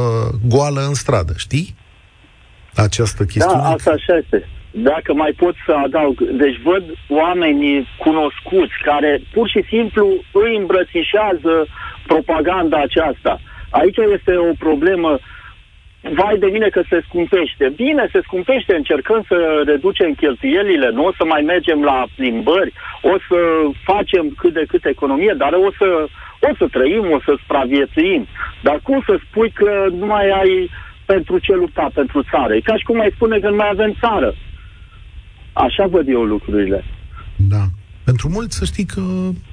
goală 0.47 0.85
în 0.87 0.93
stradă, 0.93 1.33
știi? 1.35 1.75
Această 2.75 3.25
chestiune. 3.25 3.61
Da, 3.61 3.69
asta 3.69 3.91
așa 3.91 4.17
este. 4.23 4.49
Dacă 4.77 5.13
mai 5.13 5.31
pot 5.37 5.55
să 5.65 5.71
adaug, 5.71 6.21
deci 6.21 6.59
văd 6.63 6.83
oameni 7.09 7.87
cunoscuți 7.97 8.73
care 8.83 9.21
pur 9.33 9.49
și 9.49 9.63
simplu 9.67 10.13
îi 10.31 10.55
îmbrățișează 10.55 11.67
propaganda 12.07 12.77
aceasta. 12.81 13.39
Aici 13.69 13.97
este 13.97 14.35
o 14.35 14.51
problemă 14.59 15.19
vai 16.01 16.37
de 16.37 16.45
mine 16.45 16.69
că 16.69 16.81
se 16.89 17.01
scumpește. 17.07 17.73
Bine, 17.75 18.09
se 18.11 18.19
scumpește, 18.23 18.75
încercăm 18.75 19.25
să 19.27 19.63
reducem 19.65 20.13
cheltuielile, 20.13 20.89
nu 20.89 21.05
o 21.05 21.11
să 21.17 21.25
mai 21.25 21.41
mergem 21.41 21.83
la 21.83 22.05
plimbări, 22.15 22.73
o 23.01 23.15
să 23.27 23.37
facem 23.83 24.33
cât 24.37 24.53
de 24.53 24.65
cât 24.67 24.85
economie, 24.85 25.33
dar 25.37 25.53
o 25.53 25.71
să, 25.77 26.07
o 26.39 26.55
să 26.57 26.67
trăim, 26.71 27.11
o 27.11 27.19
să 27.25 27.35
supraviețuim. 27.39 28.27
Dar 28.61 28.79
cum 28.83 29.03
să 29.05 29.19
spui 29.29 29.49
că 29.49 29.85
nu 29.91 30.05
mai 30.05 30.29
ai 30.29 30.69
pentru 31.05 31.39
ce 31.39 31.53
lupta 31.53 31.89
pentru 31.93 32.23
țară? 32.31 32.55
E 32.55 32.59
ca 32.59 32.77
și 32.77 32.83
cum 32.83 32.95
mai 32.95 33.11
spune 33.15 33.39
că 33.39 33.49
nu 33.49 33.55
mai 33.55 33.69
avem 33.71 33.93
țară. 33.99 34.33
Așa 35.55 35.87
văd 35.87 36.07
eu 36.07 36.23
lucrurile. 36.23 36.83
Da. 37.35 37.69
Pentru 38.03 38.29
mulți, 38.29 38.57
să 38.57 38.65
știi 38.65 38.85
că, 38.85 39.01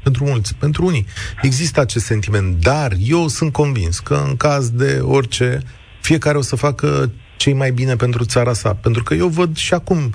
pentru 0.02 0.24
mulți, 0.24 0.54
pentru 0.54 0.84
unii, 0.84 1.06
există 1.42 1.80
acest 1.80 2.04
sentiment, 2.04 2.60
dar 2.60 2.92
eu 3.00 3.28
sunt 3.28 3.52
convins 3.52 3.98
că 3.98 4.24
în 4.28 4.36
caz 4.36 4.70
de 4.70 4.98
orice, 5.02 5.62
fiecare 6.00 6.38
o 6.38 6.40
să 6.40 6.56
facă 6.56 7.12
cei 7.36 7.52
mai 7.52 7.70
bine 7.70 7.96
pentru 7.96 8.24
țara 8.24 8.52
sa. 8.52 8.74
Pentru 8.74 9.02
că 9.02 9.14
eu 9.14 9.28
văd 9.28 9.56
și 9.56 9.74
acum 9.74 10.14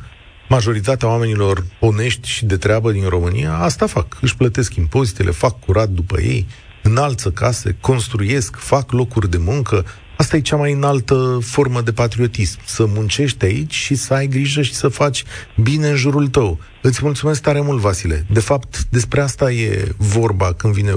majoritatea 0.50 1.10
oamenilor 1.10 1.64
onești 1.80 2.30
și 2.30 2.46
de 2.46 2.58
treabă 2.58 2.92
din 2.92 3.08
România, 3.08 3.54
asta 3.54 3.86
fac. 3.86 4.18
Își 4.22 4.36
plătesc 4.38 4.76
impozitele, 4.76 5.32
fac 5.32 5.60
curat 5.60 5.90
după 5.90 6.22
ei, 6.22 6.46
înalță 6.84 7.32
case, 7.32 7.78
construiesc, 7.82 8.56
fac 8.56 8.92
locuri 8.92 9.30
de 9.30 9.38
muncă. 9.38 9.86
Asta 10.18 10.36
e 10.36 10.42
cea 10.42 10.56
mai 10.56 10.72
înaltă 10.72 11.40
formă 11.42 11.82
de 11.82 11.92
patriotism. 11.92 12.60
Să 12.66 12.86
muncești 12.86 13.46
aici 13.46 13.74
și 13.74 13.96
să 13.96 14.14
ai 14.14 14.28
grijă 14.28 14.62
și 14.62 14.74
să 14.74 14.88
faci 14.88 15.24
bine 15.56 15.90
în 15.90 15.96
jurul 15.96 16.28
tău. 16.28 16.60
Îți 16.82 17.00
mulțumesc 17.04 17.42
tare 17.42 17.62
mult, 17.62 17.80
Vasile. 17.80 18.26
De 18.30 18.40
fapt, 18.40 18.84
despre 18.84 19.22
asta 19.22 19.52
e 19.52 19.96
vorba 19.98 20.54
când 20.54 20.74
vine 20.74 20.94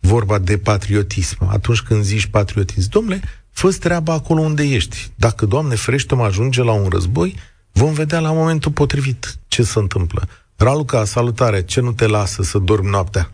vorba 0.00 0.38
de 0.38 0.58
patriotism. 0.58 1.48
Atunci 1.50 1.80
când 1.80 2.02
zici 2.02 2.26
patriotism, 2.26 2.90
domnule, 2.90 3.20
fă 3.50 3.68
treaba 3.80 4.12
acolo 4.12 4.40
unde 4.40 4.62
ești. 4.62 5.10
Dacă, 5.14 5.46
Doamne 5.46 5.74
ferește, 5.74 6.14
mă 6.14 6.24
ajunge 6.24 6.62
la 6.62 6.72
un 6.72 6.88
război, 6.88 7.34
vom 7.72 7.92
vedea 7.92 8.20
la 8.20 8.32
momentul 8.32 8.72
potrivit 8.72 9.34
ce 9.48 9.62
se 9.62 9.78
întâmplă. 9.78 10.22
Raluca, 10.56 11.04
salutare, 11.04 11.64
ce 11.64 11.80
nu 11.80 11.92
te 11.92 12.06
lasă 12.06 12.42
să 12.42 12.58
dormi 12.58 12.90
noaptea? 12.90 13.30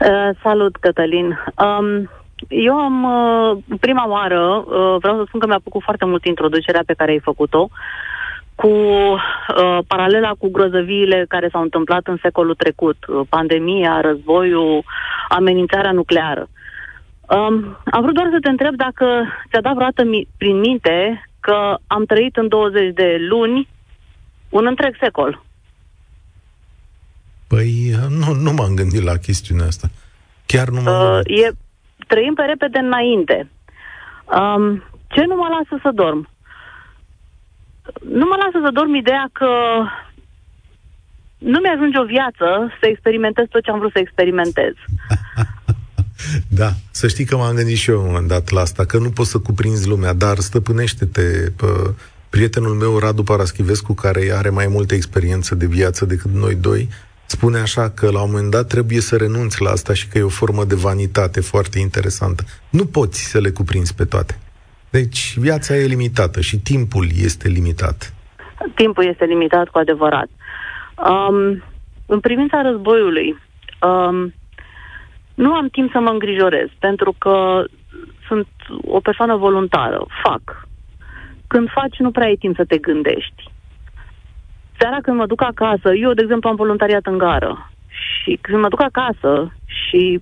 Uh, 0.00 0.36
salut, 0.42 0.76
Cătălin. 0.76 1.26
Um, 1.26 2.10
eu 2.48 2.74
am, 2.74 3.02
uh, 3.04 3.58
prima 3.80 4.08
oară, 4.08 4.40
uh, 4.66 4.96
vreau 5.00 5.16
să 5.16 5.24
spun 5.26 5.40
că 5.40 5.46
mi-a 5.46 5.60
plăcut 5.62 5.82
foarte 5.82 6.04
mult 6.04 6.24
introducerea 6.24 6.82
pe 6.86 6.94
care 6.94 7.10
ai 7.10 7.20
făcut-o, 7.20 7.68
cu 8.54 8.68
uh, 8.68 9.78
paralela 9.86 10.30
cu 10.38 10.50
grozăviile 10.50 11.24
care 11.28 11.48
s-au 11.52 11.62
întâmplat 11.62 12.06
în 12.06 12.18
secolul 12.22 12.54
trecut, 12.54 12.96
uh, 13.08 13.26
pandemia, 13.28 14.00
războiul, 14.00 14.84
amenințarea 15.28 15.92
nucleară. 15.92 16.48
Um, 17.28 17.76
am 17.90 18.02
vrut 18.02 18.14
doar 18.14 18.28
să 18.32 18.38
te 18.42 18.48
întreb 18.48 18.74
dacă 18.74 19.04
ți-a 19.50 19.60
dat 19.60 19.74
vreodată 19.74 20.04
mi- 20.04 20.28
prin 20.36 20.58
minte 20.60 21.28
că 21.40 21.76
am 21.86 22.04
trăit 22.04 22.36
în 22.36 22.48
20 22.48 22.94
de 22.94 23.16
luni 23.28 23.68
un 24.48 24.66
întreg 24.66 24.96
secol. 25.00 25.42
Păi, 27.46 27.90
nu, 28.08 28.32
nu 28.34 28.52
m-am 28.52 28.74
gândit 28.74 29.02
la 29.02 29.16
chestiunea 29.16 29.66
asta. 29.66 29.88
Chiar 30.46 30.68
nu 30.68 30.80
m-am 30.80 31.02
Uh, 31.04 31.12
gândit. 31.12 31.44
e, 31.44 31.50
trăim 32.12 32.34
pe 32.34 32.42
repede 32.42 32.78
înainte. 32.78 33.36
Um, 34.38 34.64
ce 35.14 35.22
nu 35.30 35.36
mă 35.36 35.48
lasă 35.56 35.74
să 35.84 35.90
dorm? 35.94 36.28
Nu 38.18 38.24
mă 38.30 38.36
lasă 38.42 38.58
să 38.64 38.70
dorm 38.78 38.94
ideea 38.94 39.26
că 39.32 39.50
nu 41.38 41.58
mi-ajunge 41.60 41.98
o 41.98 42.10
viață 42.16 42.46
să 42.80 42.86
experimentez 42.86 43.46
tot 43.50 43.62
ce 43.62 43.70
am 43.70 43.78
vrut 43.78 43.92
să 43.92 43.98
experimentez. 43.98 44.74
Da, 46.48 46.70
să 46.90 47.08
știi 47.08 47.24
că 47.24 47.36
m-am 47.36 47.54
gândit 47.54 47.76
și 47.76 47.90
eu 47.90 47.96
la 47.96 48.02
un 48.02 48.06
moment 48.06 48.28
dat 48.28 48.50
la 48.50 48.60
asta, 48.60 48.84
că 48.84 48.98
nu 48.98 49.10
poți 49.10 49.30
să 49.30 49.38
cuprinzi 49.38 49.88
lumea, 49.88 50.12
dar 50.12 50.36
stăpânește-te 50.38 51.50
pă, 51.56 51.94
prietenul 52.30 52.74
meu, 52.74 52.98
Radu 52.98 53.22
Paraschivescu, 53.22 53.92
care 53.92 54.32
are 54.34 54.50
mai 54.50 54.66
multă 54.66 54.94
experiență 54.94 55.54
de 55.54 55.66
viață 55.66 56.04
decât 56.04 56.30
noi 56.30 56.54
doi, 56.54 56.88
spune 57.34 57.58
așa 57.58 57.90
că 57.90 58.10
la 58.10 58.22
un 58.22 58.30
moment 58.30 58.50
dat 58.50 58.66
trebuie 58.66 59.00
să 59.00 59.16
renunți 59.16 59.62
la 59.62 59.70
asta 59.70 59.94
și 59.94 60.08
că 60.08 60.18
e 60.18 60.22
o 60.22 60.38
formă 60.42 60.64
de 60.64 60.74
vanitate 60.74 61.40
foarte 61.40 61.78
interesantă. 61.78 62.42
Nu 62.70 62.84
poți 62.84 63.30
să 63.30 63.38
le 63.40 63.50
cuprinzi 63.50 63.94
pe 63.94 64.04
toate. 64.04 64.38
Deci 64.90 65.34
viața 65.38 65.76
e 65.76 65.86
limitată 65.86 66.40
și 66.40 66.56
timpul 66.58 67.06
este 67.28 67.48
limitat. 67.48 68.14
Timpul 68.74 69.04
este 69.04 69.24
limitat 69.24 69.68
cu 69.68 69.78
adevărat. 69.78 70.28
Um, 71.10 71.62
în 72.06 72.20
privința 72.20 72.62
războiului, 72.62 73.38
um, 73.88 74.34
nu 75.34 75.52
am 75.54 75.68
timp 75.68 75.90
să 75.92 75.98
mă 75.98 76.10
îngrijorez, 76.10 76.68
pentru 76.78 77.14
că 77.18 77.64
sunt 78.26 78.48
o 78.84 79.00
persoană 79.00 79.36
voluntară, 79.36 80.06
fac. 80.22 80.68
Când 81.46 81.68
faci, 81.70 81.96
nu 81.98 82.10
prea 82.10 82.26
ai 82.26 82.36
timp 82.36 82.56
să 82.56 82.64
te 82.64 82.78
gândești. 82.78 83.49
Seara 84.80 84.98
când 85.02 85.16
mă 85.16 85.26
duc 85.26 85.42
acasă, 85.42 85.94
eu, 85.94 86.12
de 86.12 86.22
exemplu, 86.22 86.48
am 86.48 86.56
voluntariat 86.56 87.06
în 87.06 87.18
gară 87.18 87.70
și 87.86 88.38
când 88.40 88.60
mă 88.62 88.68
duc 88.68 88.82
acasă 88.82 89.52
și 89.64 90.20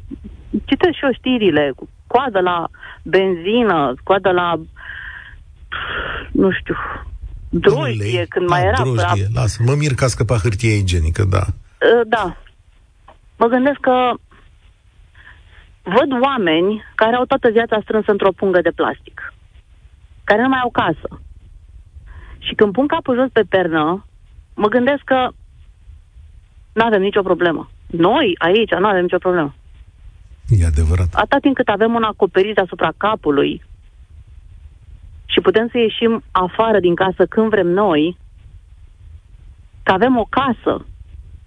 citesc 0.65 0.95
și 0.97 1.05
eu 1.05 1.13
știrile, 1.13 1.73
cu 1.77 1.89
coadă 2.07 2.41
la 2.41 2.69
benzină, 3.03 3.95
coadă 4.05 4.31
la, 4.31 4.61
nu 6.33 6.51
știu, 6.51 6.75
drojdie, 7.49 8.11
Ulei, 8.11 8.27
când 8.27 8.49
da, 8.49 8.55
mai 8.55 8.65
era... 8.65 8.83
Drojdie, 8.83 9.27
lasă, 9.35 9.63
mă 9.67 9.75
mir 9.75 9.95
că 9.95 10.05
a 10.05 10.07
scăpat 10.07 10.41
hârtie 10.41 10.77
igienică, 10.77 11.25
da. 11.25 11.45
Uh, 11.47 12.07
Da. 12.07 12.37
Mă 13.37 13.47
gândesc 13.47 13.81
că 13.81 14.13
văd 15.83 16.23
oameni 16.23 16.83
care 16.95 17.17
au 17.17 17.25
toată 17.25 17.49
viața 17.49 17.81
strânsă 17.83 18.11
într-o 18.11 18.33
pungă 18.33 18.61
de 18.61 18.71
plastic, 18.71 19.35
care 20.25 20.43
nu 20.43 20.49
mai 20.49 20.61
au 20.63 20.71
casă. 20.71 21.21
Și 22.39 22.55
când 22.55 22.73
pun 22.73 22.87
capul 22.87 23.17
jos 23.17 23.29
pe 23.33 23.43
pernă, 23.49 24.05
mă 24.63 24.69
gândesc 24.69 25.03
că 25.05 25.29
nu 26.73 26.85
avem 26.85 27.01
nicio 27.01 27.23
problemă. 27.23 27.71
Noi, 27.87 28.35
aici, 28.39 28.71
nu 28.71 28.87
avem 28.87 29.03
nicio 29.03 29.19
problemă. 29.19 29.55
E 30.49 30.67
adevărat. 30.67 31.09
Atât 31.13 31.41
timp 31.41 31.55
cât 31.55 31.69
avem 31.69 31.95
un 31.95 32.03
acoperiș 32.03 32.53
deasupra 32.55 32.93
capului 32.97 33.63
și 35.27 35.41
putem 35.41 35.69
să 35.71 35.79
ieșim 35.79 36.23
afară 36.31 36.79
din 36.81 36.95
casă 36.95 37.27
când 37.27 37.49
vrem 37.49 37.67
noi, 37.67 38.17
că 39.83 39.93
avem 39.93 40.17
o 40.17 40.27
casă, 40.39 40.87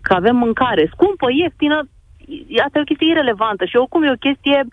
că 0.01 0.13
avem 0.13 0.35
mâncare 0.35 0.89
scumpă, 0.93 1.27
ieftină, 1.31 1.87
e- 2.47 2.61
asta 2.61 2.77
e 2.77 2.81
o 2.81 2.89
chestie 2.89 3.09
irelevantă 3.09 3.65
și 3.65 3.75
oricum 3.75 4.03
e 4.03 4.11
o 4.11 4.25
chestie 4.27 4.67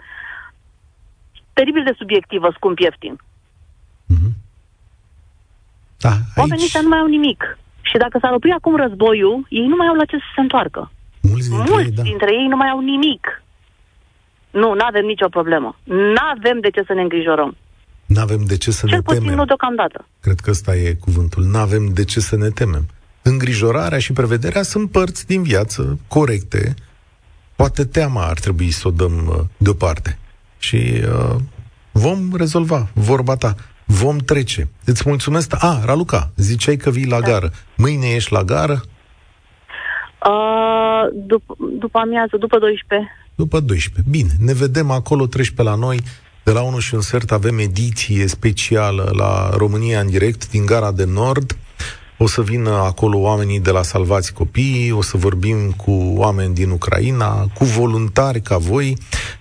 teribil 1.52 1.84
de 1.84 1.94
subiectivă, 1.98 2.48
scump, 2.54 2.78
ieftin. 2.78 3.18
Da, 6.04 6.12
Oamenii 6.36 6.62
aici 6.62 6.64
ăștia 6.64 6.80
nu 6.80 6.88
mai 6.88 6.98
au 6.98 7.06
nimic. 7.06 7.58
Și 7.88 7.96
dacă 8.04 8.18
s-ar 8.22 8.32
opri 8.32 8.50
acum 8.58 8.76
războiul, 8.76 9.46
ei 9.48 9.66
nu 9.66 9.76
mai 9.76 9.86
au 9.86 9.94
la 9.94 10.04
ce 10.04 10.16
să 10.16 10.30
se 10.34 10.40
întoarcă. 10.40 10.90
mulți 11.20 11.48
dintre 11.48 11.70
Mulți 11.72 11.88
ei, 11.88 11.94
da. 11.96 12.02
dintre 12.02 12.30
ei 12.40 12.46
nu 12.52 12.56
mai 12.56 12.68
au 12.68 12.80
nimic. 12.80 13.42
Nu, 14.50 14.74
nu 14.74 14.84
avem 14.90 15.04
nicio 15.04 15.28
problemă. 15.28 15.76
Nu 15.84 16.22
avem 16.36 16.60
de 16.60 16.70
ce 16.70 16.82
să 16.86 16.92
ne 16.92 17.00
îngrijorăm. 17.02 17.56
Nu 18.06 18.20
avem 18.20 18.44
de 18.44 18.56
ce 18.56 18.70
să 18.70 18.86
Cel 18.86 18.96
ne 18.96 19.02
puțin 19.02 19.20
temem. 19.22 19.36
nu 19.36 19.44
deocamdată. 19.44 20.06
Cred 20.20 20.38
că 20.40 20.50
ăsta 20.50 20.76
e 20.76 20.92
cuvântul. 21.00 21.42
Nu 21.44 21.58
avem 21.58 21.84
de 21.92 22.04
ce 22.04 22.20
să 22.20 22.36
ne 22.36 22.48
temem. 22.48 22.86
Îngrijorarea 23.22 23.98
și 23.98 24.12
prevederea 24.12 24.62
sunt 24.62 24.90
părți 24.90 25.26
din 25.26 25.42
viață 25.42 25.98
corecte. 26.08 26.74
Poate 27.56 27.84
teama 27.84 28.24
ar 28.26 28.38
trebui 28.38 28.70
să 28.70 28.88
o 28.88 28.90
dăm 28.90 29.26
uh, 29.26 29.44
deoparte. 29.56 30.18
Și 30.58 30.76
uh, 30.76 31.36
vom 31.92 32.18
rezolva 32.36 32.88
vorba 32.94 33.36
ta. 33.36 33.54
Vom 33.90 34.16
trece. 34.16 34.68
Îți 34.84 35.02
mulțumesc. 35.06 35.54
A, 35.58 35.82
Raluca, 35.84 36.30
ziceai 36.36 36.76
că 36.76 36.90
vii 36.90 37.06
la 37.06 37.20
gară. 37.20 37.50
Mâine 37.76 38.06
ești 38.06 38.32
la 38.32 38.42
gară? 38.42 38.82
Uh, 40.26 41.02
dup- 41.26 41.78
după 41.78 41.98
amiază, 41.98 42.36
după 42.36 42.58
12. 42.58 43.10
După 43.34 43.60
12. 43.60 44.10
Bine, 44.10 44.30
ne 44.38 44.52
vedem 44.52 44.90
acolo, 44.90 45.26
treci 45.26 45.50
pe 45.50 45.62
la 45.62 45.74
noi. 45.74 46.00
De 46.44 46.52
la 46.52 46.62
1 46.62 46.78
și 46.78 46.94
un 46.94 47.00
sfert 47.00 47.32
avem 47.32 47.58
ediție 47.58 48.26
specială 48.26 49.10
la 49.16 49.50
România 49.56 50.00
în 50.00 50.10
direct 50.10 50.50
din 50.50 50.66
Gara 50.66 50.92
de 50.92 51.04
Nord. 51.04 51.56
O 52.20 52.26
să 52.26 52.42
vină 52.42 52.70
acolo 52.70 53.18
oamenii 53.18 53.60
de 53.60 53.70
la 53.70 53.82
Salvați 53.82 54.32
Copiii, 54.32 54.90
o 54.90 55.02
să 55.02 55.16
vorbim 55.16 55.70
cu 55.70 55.92
oameni 56.16 56.54
din 56.54 56.70
Ucraina, 56.70 57.46
cu 57.54 57.64
voluntari 57.64 58.40
ca 58.40 58.56
voi. 58.56 58.96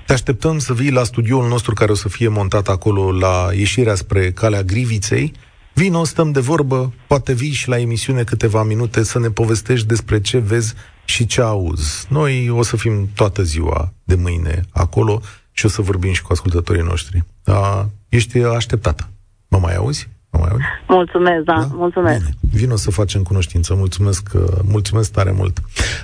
Te 0.05 0.13
așteptăm 0.13 0.59
să 0.59 0.73
vii 0.73 0.91
la 0.91 1.03
studioul 1.03 1.47
nostru 1.47 1.73
care 1.73 1.91
o 1.91 1.95
să 1.95 2.09
fie 2.09 2.27
montat 2.27 2.67
acolo 2.67 3.11
la 3.11 3.49
ieșirea 3.53 3.95
spre 3.95 4.31
Calea 4.31 4.63
Griviței. 4.63 5.33
Vino, 5.73 6.03
stăm 6.03 6.31
de 6.31 6.39
vorbă, 6.39 6.93
poate 7.07 7.33
vii 7.33 7.51
și 7.51 7.69
la 7.69 7.79
emisiune 7.79 8.23
câteva 8.23 8.63
minute 8.63 9.03
să 9.03 9.19
ne 9.19 9.29
povestești 9.29 9.87
despre 9.87 10.21
ce 10.21 10.37
vezi 10.37 10.73
și 11.05 11.25
ce 11.25 11.41
auzi. 11.41 12.05
Noi 12.09 12.49
o 12.49 12.63
să 12.63 12.77
fim 12.77 13.09
toată 13.15 13.43
ziua 13.43 13.93
de 14.03 14.15
mâine 14.15 14.65
acolo 14.71 15.21
și 15.51 15.65
o 15.65 15.69
să 15.69 15.81
vorbim 15.81 16.13
și 16.13 16.21
cu 16.21 16.31
ascultătorii 16.31 16.81
noștri. 16.81 17.23
Da, 17.43 17.89
ești 18.09 18.37
așteptată. 18.37 19.09
Mă 19.47 19.57
mai 19.57 19.75
auzi? 19.75 20.07
Mă 20.31 20.39
mai 20.39 20.49
auzi? 20.51 20.63
Mulțumesc, 20.87 21.43
da, 21.43 21.53
da? 21.53 21.67
mulțumesc. 21.71 22.19
Bine. 22.19 22.59
Vino 22.61 22.75
să 22.75 22.91
facem 22.91 23.23
cunoștință. 23.23 23.75
Mulțumesc, 23.75 24.31
uh, 24.35 24.41
mulțumesc 24.71 25.13
tare 25.13 25.31
mult. 25.31 25.57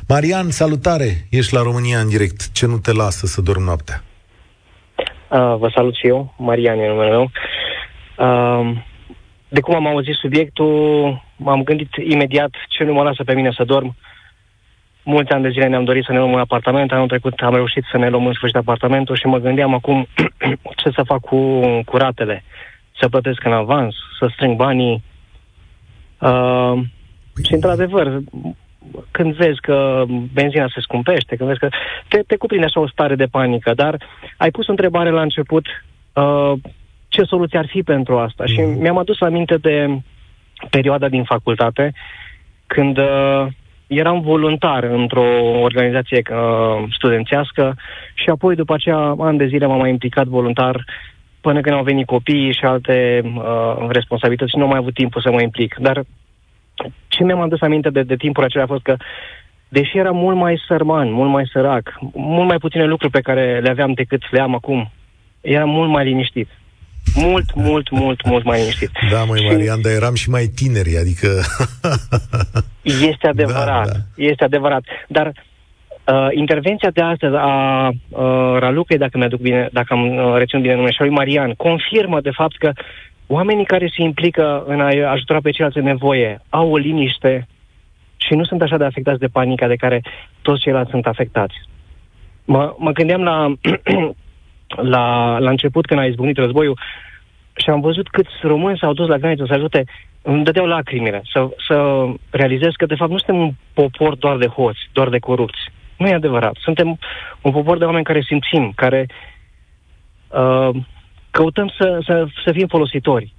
Marian, 0.07 0.49
salutare! 0.49 1.28
Ești 1.30 1.53
la 1.53 1.61
România 1.61 1.99
în 1.99 2.09
direct. 2.09 2.51
Ce 2.51 2.65
nu 2.65 2.78
te 2.78 2.91
lasă 2.91 3.26
să 3.26 3.41
dormi 3.41 3.65
noaptea? 3.65 4.03
Uh, 5.30 5.55
vă 5.57 5.71
salut 5.76 5.95
și 5.95 6.07
eu, 6.07 6.34
Marian 6.38 6.80
e 6.80 6.88
numele 6.88 7.09
meu. 7.09 7.32
Uh, 8.17 8.78
de 9.47 9.61
cum 9.61 9.76
am 9.76 9.88
auzit 9.88 10.13
subiectul, 10.13 11.21
m-am 11.36 11.63
gândit 11.63 11.89
imediat 11.95 12.51
ce 12.67 12.84
nu 12.84 12.93
mă 12.93 13.03
lasă 13.03 13.24
pe 13.24 13.34
mine 13.34 13.51
să 13.57 13.63
dorm. 13.63 13.95
Mulți 15.03 15.32
ani 15.32 15.43
de 15.43 15.49
zile 15.49 15.67
ne-am 15.67 15.84
dorit 15.84 16.03
să 16.03 16.11
ne 16.11 16.17
luăm 16.17 16.32
un 16.32 16.39
apartament, 16.39 16.91
anul 16.91 17.07
trecut 17.07 17.34
am 17.39 17.53
reușit 17.53 17.84
să 17.91 17.97
ne 17.97 18.09
luăm 18.09 18.26
în 18.26 18.34
sfârșit 18.34 18.57
apartamentul 18.57 19.15
și 19.15 19.26
mă 19.26 19.38
gândeam 19.38 19.74
acum 19.74 20.07
ce 20.82 20.89
să 20.95 21.03
fac 21.05 21.19
cu, 21.19 21.59
cu 21.86 21.97
ratele. 21.97 22.43
Să 22.99 23.09
plătesc 23.09 23.43
în 23.43 23.53
avans, 23.53 23.95
să 24.19 24.29
strâng 24.33 24.55
banii. 24.55 25.03
Uh, 26.19 26.79
și 27.43 27.53
într-adevăr, 27.53 28.21
când 29.11 29.33
vezi 29.35 29.59
că 29.59 30.03
benzina 30.33 30.67
se 30.73 30.81
scumpește, 30.81 31.35
când 31.35 31.49
vezi 31.49 31.59
că 31.59 31.69
te, 32.07 32.21
te 32.27 32.35
cuprinde 32.35 32.65
așa 32.65 32.79
o 32.79 32.87
stare 32.87 33.15
de 33.15 33.25
panică, 33.25 33.73
dar 33.73 33.97
ai 34.37 34.51
pus 34.51 34.67
o 34.67 34.71
întrebare 34.71 35.09
la 35.09 35.21
început, 35.21 35.65
uh, 36.13 36.53
ce 37.07 37.23
soluție 37.23 37.59
ar 37.59 37.67
fi 37.67 37.83
pentru 37.83 38.17
asta? 38.17 38.45
Și 38.45 38.59
mi-am 38.59 38.97
adus 38.97 39.21
aminte 39.21 39.57
de 39.57 40.01
perioada 40.69 41.09
din 41.09 41.23
facultate, 41.23 41.93
când 42.67 42.97
uh, 42.97 43.47
eram 43.87 44.21
voluntar 44.21 44.83
într-o 44.83 45.25
organizație 45.61 46.21
uh, 46.31 46.83
studențească 46.91 47.75
și 48.13 48.29
apoi 48.29 48.55
după 48.55 48.73
aceea, 48.73 49.15
ani 49.19 49.37
de 49.37 49.45
zile 49.45 49.65
m-am 49.65 49.79
mai 49.79 49.89
implicat 49.89 50.25
voluntar 50.25 50.85
până 51.45 51.61
când 51.61 51.75
au 51.75 51.83
venit 51.83 52.05
copiii 52.05 52.57
și 52.59 52.65
alte 52.65 53.21
uh, 53.23 53.89
responsabilități 53.89 54.51
și 54.51 54.57
nu 54.57 54.63
am 54.63 54.69
mai 54.69 54.81
avut 54.81 54.93
timpul 54.93 55.21
să 55.21 55.31
mă 55.31 55.41
implic. 55.41 55.75
Dar 55.79 56.03
ce 57.07 57.23
mi-am 57.23 57.41
adus 57.41 57.61
aminte 57.61 57.89
de, 57.89 58.01
de 58.01 58.15
timpul 58.15 58.43
acela 58.43 58.63
a 58.63 58.73
fost 58.73 58.83
că, 58.83 58.95
deși 59.67 59.97
era 59.97 60.11
mult 60.11 60.37
mai 60.37 60.61
sărman, 60.67 61.11
mult 61.11 61.29
mai 61.29 61.49
sărac, 61.53 61.85
mult 62.13 62.47
mai 62.47 62.57
puține 62.57 62.85
lucruri 62.85 63.11
pe 63.11 63.25
care 63.27 63.59
le 63.59 63.69
aveam 63.69 63.93
decât 63.93 64.21
le 64.31 64.41
am 64.41 64.55
acum, 64.55 64.91
era 65.41 65.65
mult 65.65 65.89
mai 65.89 66.03
liniștit. 66.03 66.49
Mult, 67.15 67.53
mult, 67.55 67.89
mult, 67.89 68.25
mult 68.25 68.43
mai 68.43 68.59
liniștit. 68.59 68.91
Da, 69.11 69.23
măi, 69.23 69.45
Marian, 69.49 69.81
dar 69.81 69.91
eram 69.91 70.13
și 70.13 70.29
mai 70.29 70.45
tineri, 70.45 70.97
adică... 70.97 71.27
este 72.81 73.27
adevărat, 73.35 73.85
da, 73.85 73.91
da. 73.91 74.23
este 74.31 74.43
adevărat. 74.43 74.83
Dar 75.07 75.31
uh, 76.07 76.27
intervenția 76.31 76.89
de 76.89 77.01
astăzi 77.01 77.35
a 77.35 77.87
uh, 77.87 78.57
Ralucăi, 78.59 78.97
dacă 78.97 79.17
mi-aduc 79.17 79.39
bine, 79.39 79.69
dacă 79.71 79.93
am 79.93 80.15
uh, 80.15 80.33
reținut 80.37 80.63
bine 80.63 80.75
numele, 80.75 80.93
și 80.93 81.01
a 81.01 81.03
lui 81.03 81.13
Marian, 81.13 81.53
confirmă 81.53 82.21
de 82.21 82.31
fapt 82.31 82.57
că 82.57 82.71
oamenii 83.27 83.65
care 83.65 83.91
se 83.95 84.01
implică 84.01 84.63
în 84.67 84.79
a 84.79 85.11
ajuta 85.11 85.39
pe 85.41 85.51
ceilalți 85.51 85.77
în 85.77 85.83
nevoie 85.83 86.41
au 86.49 86.71
o 86.71 86.77
liniște 86.77 87.47
și 88.17 88.33
nu 88.33 88.43
sunt 88.43 88.61
așa 88.61 88.77
de 88.77 88.83
afectați 88.83 89.19
de 89.19 89.27
panica 89.27 89.67
de 89.67 89.75
care 89.75 90.01
toți 90.41 90.61
ceilalți 90.61 90.91
sunt 90.91 91.05
afectați. 91.05 91.55
Mă, 92.45 92.75
mă 92.77 92.91
gândeam 92.91 93.23
la, 93.23 93.53
la, 94.93 95.37
la 95.39 95.49
început, 95.49 95.85
când 95.85 95.99
a 95.99 96.05
izbucnit 96.05 96.37
războiul, 96.37 96.79
și 97.55 97.69
am 97.69 97.81
văzut 97.81 98.09
câți 98.09 98.31
români 98.41 98.77
s-au 98.77 98.93
dus 98.93 99.07
la 99.07 99.17
graniță 99.17 99.45
să 99.47 99.53
ajute, 99.53 99.83
îmi 100.21 100.43
dădeau 100.43 100.65
lacrimile, 100.65 101.21
să, 101.31 101.49
să 101.67 102.05
realizez 102.29 102.71
că, 102.77 102.85
de 102.85 102.95
fapt, 102.95 103.11
nu 103.11 103.17
suntem 103.17 103.41
un 103.41 103.51
popor 103.73 104.15
doar 104.15 104.37
de 104.37 104.47
hoți, 104.47 104.79
doar 104.91 105.09
de 105.09 105.19
corupți. 105.19 105.71
Nu 106.03 106.09
e 106.09 106.13
adevărat. 106.13 106.55
Suntem 106.59 106.99
un 107.41 107.51
popor 107.51 107.77
de 107.77 107.85
oameni 107.85 108.03
care 108.03 108.21
simțim, 108.21 108.71
care 108.75 109.07
uh, 110.27 110.69
căutăm 111.31 111.73
să, 111.77 111.99
să, 112.05 112.25
să 112.45 112.51
fim 112.51 112.67
folositori. 112.67 113.33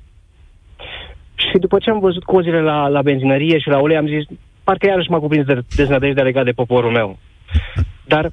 Și 1.34 1.58
după 1.58 1.78
ce 1.78 1.90
am 1.90 1.98
văzut 1.98 2.24
cozile 2.24 2.60
la, 2.60 2.88
la 2.88 3.02
benzinărie 3.02 3.58
și 3.58 3.68
la 3.68 3.78
ulei, 3.78 3.96
am 3.96 4.06
zis, 4.06 4.24
parcă 4.64 4.86
iarăși 4.86 5.10
m-a 5.10 5.18
cuprins 5.18 5.46
de 5.46 5.60
deznădejde 5.76 6.22
legat 6.22 6.44
de 6.44 6.50
poporul 6.50 6.90
meu. 6.90 7.18
Dar 8.04 8.32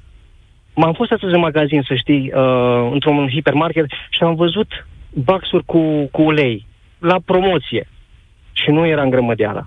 m-am 0.74 0.92
fost 0.92 1.12
astăzi 1.12 1.34
în 1.34 1.40
magazin, 1.40 1.82
să 1.82 1.94
știi, 1.94 2.32
uh, 2.34 2.90
într-un 2.92 3.28
hipermarket 3.28 3.86
și 4.10 4.22
am 4.22 4.34
văzut 4.34 4.86
baxuri 5.10 5.64
cu, 5.64 6.08
cu 6.10 6.22
ulei 6.22 6.66
la 6.98 7.16
promoție 7.24 7.88
și 8.52 8.70
nu 8.70 8.86
era 8.86 9.02
îngrămădeala. 9.02 9.66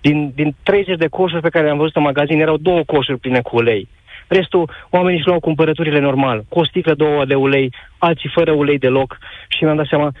Din, 0.00 0.32
din 0.34 0.54
30 0.62 0.96
de 0.96 1.06
coșuri 1.06 1.42
pe 1.42 1.48
care 1.48 1.64
le-am 1.64 1.78
văzut 1.78 1.96
în 1.96 2.02
magazin, 2.02 2.40
erau 2.40 2.56
două 2.56 2.82
coșuri 2.86 3.18
pline 3.18 3.40
cu 3.40 3.56
ulei. 3.56 3.88
Restul, 4.38 4.70
oamenii 4.90 5.18
își 5.18 5.26
luau 5.26 5.40
cumpărăturile 5.40 6.00
normal, 6.00 6.44
cu 6.48 6.58
o 6.58 6.64
sticlă, 6.64 6.94
două 6.94 7.24
de 7.24 7.34
ulei, 7.34 7.74
alții 7.98 8.30
fără 8.34 8.52
ulei 8.52 8.78
deloc 8.78 9.18
și 9.48 9.64
mi-am 9.64 9.76
dat 9.76 9.86
seama, 9.86 10.12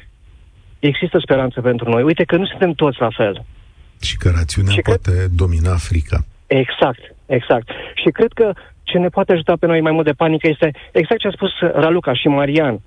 există 0.78 1.18
speranță 1.18 1.60
pentru 1.60 1.90
noi. 1.90 2.02
Uite 2.02 2.24
că 2.24 2.36
nu 2.36 2.46
suntem 2.46 2.72
toți 2.72 3.00
la 3.00 3.08
fel. 3.16 3.44
Și 4.00 4.16
că 4.16 4.30
rațiunea 4.36 4.72
și 4.72 4.80
poate 4.80 5.12
cred... 5.12 5.30
domina 5.42 5.74
frica. 5.76 6.18
Exact, 6.46 7.02
exact. 7.26 7.68
Și 7.94 8.10
cred 8.10 8.32
că 8.32 8.52
ce 8.82 8.98
ne 8.98 9.08
poate 9.08 9.32
ajuta 9.32 9.54
pe 9.60 9.66
noi 9.66 9.80
mai 9.80 9.92
mult 9.92 10.04
de 10.04 10.20
panică 10.22 10.46
este 10.48 10.70
exact 10.92 11.20
ce 11.20 11.26
a 11.26 11.38
spus 11.38 11.50
Raluca 11.60 12.14
și 12.14 12.28
Marian. 12.28 12.80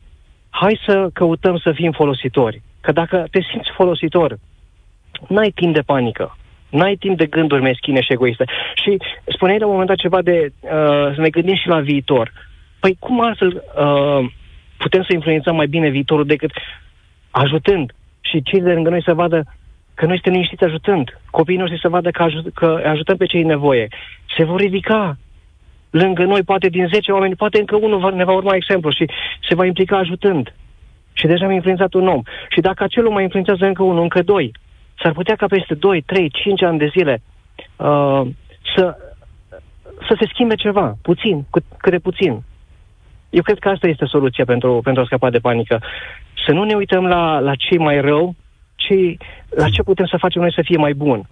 Hai 0.49 0.79
să 0.85 1.09
căutăm 1.13 1.57
să 1.57 1.71
fim 1.75 1.91
folositori. 1.91 2.61
Că 2.81 2.91
dacă 2.91 3.25
te 3.31 3.39
simți 3.51 3.69
folositor, 3.75 4.39
n-ai 5.27 5.51
timp 5.55 5.73
de 5.73 5.81
panică. 5.81 6.37
N-ai 6.73 6.95
timp 6.95 7.17
de 7.17 7.25
gânduri 7.25 7.61
meschine 7.61 8.01
și 8.01 8.11
egoiste. 8.11 8.45
Și 8.83 8.97
spuneai 9.25 9.59
la 9.59 9.65
un 9.65 9.71
moment 9.71 9.89
dat 9.89 9.97
ceva 9.97 10.21
de 10.21 10.51
uh, 10.59 10.69
să 11.15 11.21
ne 11.21 11.29
gândim 11.29 11.55
și 11.55 11.67
la 11.67 11.79
viitor. 11.79 12.31
Păi 12.79 12.95
cum 12.99 13.21
altfel 13.21 13.63
uh, 13.77 14.31
putem 14.77 15.03
să 15.03 15.13
influențăm 15.13 15.55
mai 15.55 15.67
bine 15.67 15.89
viitorul 15.89 16.25
decât 16.25 16.51
ajutând 17.31 17.91
și 18.21 18.41
cei 18.41 18.61
de 18.61 18.73
lângă 18.73 18.89
noi 18.89 19.03
să 19.03 19.13
vadă 19.13 19.43
că 19.93 20.05
noi 20.05 20.13
suntem 20.13 20.33
liniștiți 20.33 20.63
ajutând. 20.63 21.19
Copiii 21.31 21.57
noștri 21.57 21.79
să 21.79 21.89
vadă 21.89 22.09
că, 22.11 22.23
ajut, 22.23 22.53
că 22.53 22.81
ajutăm 22.85 23.17
pe 23.17 23.25
cei 23.25 23.41
în 23.41 23.47
nevoie. 23.47 23.87
Se 24.37 24.43
vor 24.43 24.59
ridica 24.59 25.17
lângă 25.89 26.23
noi, 26.23 26.43
poate 26.43 26.67
din 26.67 26.87
10 26.93 27.11
oameni, 27.11 27.35
poate 27.35 27.59
încă 27.59 27.75
unul 27.75 28.13
ne 28.15 28.23
va 28.23 28.31
urma 28.31 28.55
exemplu 28.55 28.89
și 28.89 29.05
se 29.47 29.55
va 29.55 29.65
implica 29.65 29.97
ajutând. 29.97 30.53
Și 31.13 31.25
deja 31.25 31.45
am 31.45 31.51
influențat 31.51 31.93
un 31.93 32.07
om. 32.07 32.21
Și 32.49 32.59
dacă 32.59 32.83
acel 32.83 33.05
om 33.05 33.13
mai 33.13 33.23
influențează 33.23 33.65
încă 33.65 33.83
unul, 33.83 34.01
încă 34.01 34.21
doi, 34.21 34.51
s-ar 35.03 35.13
putea 35.13 35.35
ca 35.35 35.47
peste 35.47 35.73
2, 35.73 36.01
3, 36.01 36.29
5 36.29 36.61
ani 36.63 36.77
de 36.77 36.91
zile 36.97 37.21
uh, 37.75 38.21
să, 38.75 38.97
să 40.07 40.15
se 40.19 40.25
schimbe 40.31 40.55
ceva, 40.55 40.97
puțin, 41.01 41.45
cât, 41.49 41.63
cât 41.77 41.91
de 41.91 41.99
puțin. 41.99 42.43
Eu 43.29 43.41
cred 43.41 43.59
că 43.59 43.69
asta 43.69 43.87
este 43.87 44.05
soluția 44.05 44.45
pentru, 44.45 44.79
pentru 44.83 45.01
a 45.01 45.05
scăpa 45.05 45.29
de 45.29 45.37
panică. 45.37 45.81
Să 46.45 46.51
nu 46.51 46.63
ne 46.63 46.73
uităm 46.73 47.05
la, 47.05 47.39
la 47.39 47.55
cei 47.55 47.77
mai 47.77 48.01
rău, 48.01 48.35
ci 48.75 49.17
la 49.49 49.69
ce 49.69 49.83
putem 49.83 50.05
să 50.05 50.17
facem 50.17 50.41
noi 50.41 50.53
să 50.53 50.61
fie 50.63 50.77
mai 50.77 50.93
bun 50.93 51.29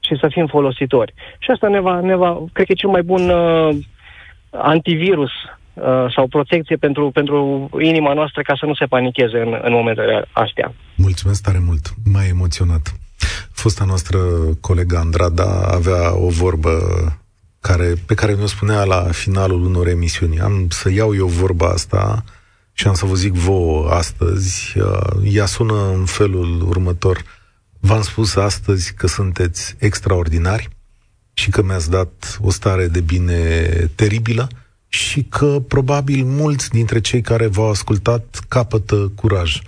și 0.00 0.16
să 0.20 0.28
fim 0.30 0.46
folositori. 0.46 1.14
Și 1.38 1.50
asta 1.50 1.68
ne 1.68 1.80
va, 1.80 2.00
ne 2.00 2.16
va 2.16 2.44
cred 2.52 2.66
că 2.66 2.72
e 2.72 2.74
cel 2.74 2.90
mai 2.90 3.02
bun 3.02 3.28
uh, 3.28 3.76
antivirus 4.50 5.30
uh, 5.74 6.12
sau 6.14 6.26
protecție 6.26 6.76
pentru, 6.76 7.10
pentru 7.10 7.68
inima 7.80 8.12
noastră 8.12 8.42
ca 8.42 8.54
să 8.58 8.66
nu 8.66 8.74
se 8.74 8.84
panicheze 8.84 9.38
în, 9.38 9.60
în 9.62 9.72
momentele 9.72 10.24
astea. 10.32 10.72
Mulțumesc 10.96 11.42
tare 11.42 11.58
mult, 11.66 11.82
mai 12.12 12.28
emoționat. 12.28 13.01
Fosta 13.62 13.84
noastră 13.84 14.18
colegă 14.60 14.96
Andrada 14.96 15.62
avea 15.62 16.16
o 16.16 16.28
vorbă 16.28 16.78
care, 17.60 17.94
pe 18.06 18.14
care 18.14 18.34
mi-o 18.34 18.46
spunea 18.46 18.84
la 18.84 19.02
finalul 19.02 19.64
unor 19.64 19.86
emisiuni. 19.86 20.40
Am 20.40 20.66
să 20.70 20.90
iau 20.90 21.14
eu 21.14 21.26
vorba 21.26 21.68
asta 21.68 22.24
și 22.72 22.86
am 22.86 22.94
să 22.94 23.06
vă 23.06 23.14
zic 23.14 23.32
vouă 23.32 23.90
astăzi. 23.90 24.78
Uh, 24.78 25.34
ea 25.34 25.46
sună 25.46 25.92
în 25.92 26.04
felul 26.04 26.68
următor. 26.68 27.24
V-am 27.80 28.02
spus 28.02 28.36
astăzi 28.36 28.94
că 28.94 29.06
sunteți 29.06 29.74
extraordinari 29.78 30.68
și 31.32 31.50
că 31.50 31.62
mi-ați 31.62 31.90
dat 31.90 32.38
o 32.40 32.50
stare 32.50 32.86
de 32.86 33.00
bine 33.00 33.68
teribilă 33.94 34.48
și 34.88 35.22
că 35.22 35.62
probabil 35.68 36.24
mulți 36.24 36.70
dintre 36.70 37.00
cei 37.00 37.20
care 37.20 37.46
v-au 37.46 37.70
ascultat 37.70 38.40
capătă 38.48 39.12
curaj. 39.14 39.60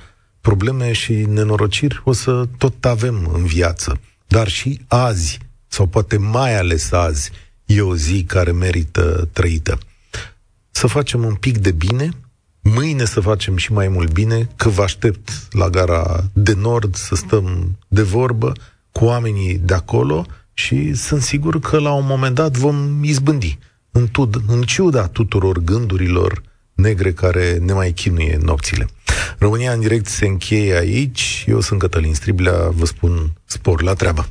Probleme 0.45 0.93
și 0.93 1.13
nenorociri 1.13 2.01
o 2.05 2.13
să 2.13 2.49
tot 2.59 2.85
avem 2.85 3.31
în 3.33 3.45
viață, 3.45 4.01
dar 4.27 4.49
și 4.49 4.81
azi, 4.87 5.39
sau 5.67 5.87
poate 5.87 6.17
mai 6.17 6.59
ales 6.59 6.93
azi, 6.93 7.31
e 7.65 7.81
o 7.81 7.97
zi 7.97 8.25
care 8.25 8.53
merită 8.53 9.29
trăită. 9.33 9.79
Să 10.71 10.87
facem 10.87 11.25
un 11.25 11.35
pic 11.35 11.59
de 11.59 11.71
bine, 11.71 12.09
mâine 12.63 13.05
să 13.05 13.21
facem 13.21 13.57
și 13.57 13.73
mai 13.73 13.89
mult 13.89 14.13
bine, 14.13 14.49
că 14.57 14.69
vă 14.69 14.83
aștept 14.83 15.31
la 15.51 15.69
gara 15.71 16.25
de 16.33 16.55
nord 16.55 16.95
să 16.95 17.15
stăm 17.15 17.79
de 17.89 18.03
vorbă 18.03 18.53
cu 18.93 19.05
oamenii 19.05 19.59
de 19.59 19.75
acolo 19.75 20.27
și 20.53 20.95
sunt 20.95 21.23
sigur 21.23 21.61
că 21.61 21.79
la 21.79 21.93
un 21.93 22.07
moment 22.07 22.35
dat 22.35 22.57
vom 22.57 23.05
izbândi 23.05 23.59
în, 23.91 24.07
tud, 24.07 24.41
în 24.47 24.63
ciuda 24.63 25.07
tuturor 25.07 25.59
gândurilor 25.59 26.43
negre 26.75 27.13
care 27.13 27.59
ne 27.61 27.73
mai 27.73 27.93
chinuie 27.93 28.39
nopțile. 28.43 28.87
România 29.39 29.73
în 29.73 29.81
direct 29.81 30.07
se 30.07 30.27
încheie 30.27 30.77
aici. 30.77 31.45
Eu 31.49 31.61
sunt 31.61 31.79
Cătălin 31.79 32.15
Striblea, 32.15 32.69
vă 32.71 32.87
spun 32.87 33.33
spor 33.45 33.83
la 33.83 33.93
treabă. 33.93 34.29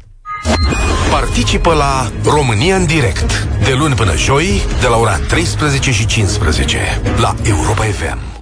Participă 1.11 1.73
la 1.73 2.11
România 2.23 2.75
în 2.75 2.85
direct 2.85 3.47
de 3.63 3.73
luni 3.73 3.95
până 3.95 4.15
joi 4.15 4.61
de 4.81 4.87
la 4.87 4.97
ora 4.97 5.17
13 5.17 5.91
și 5.91 6.05
15 6.05 7.01
la 7.17 7.35
Europa 7.43 7.83
FM. 7.83 8.32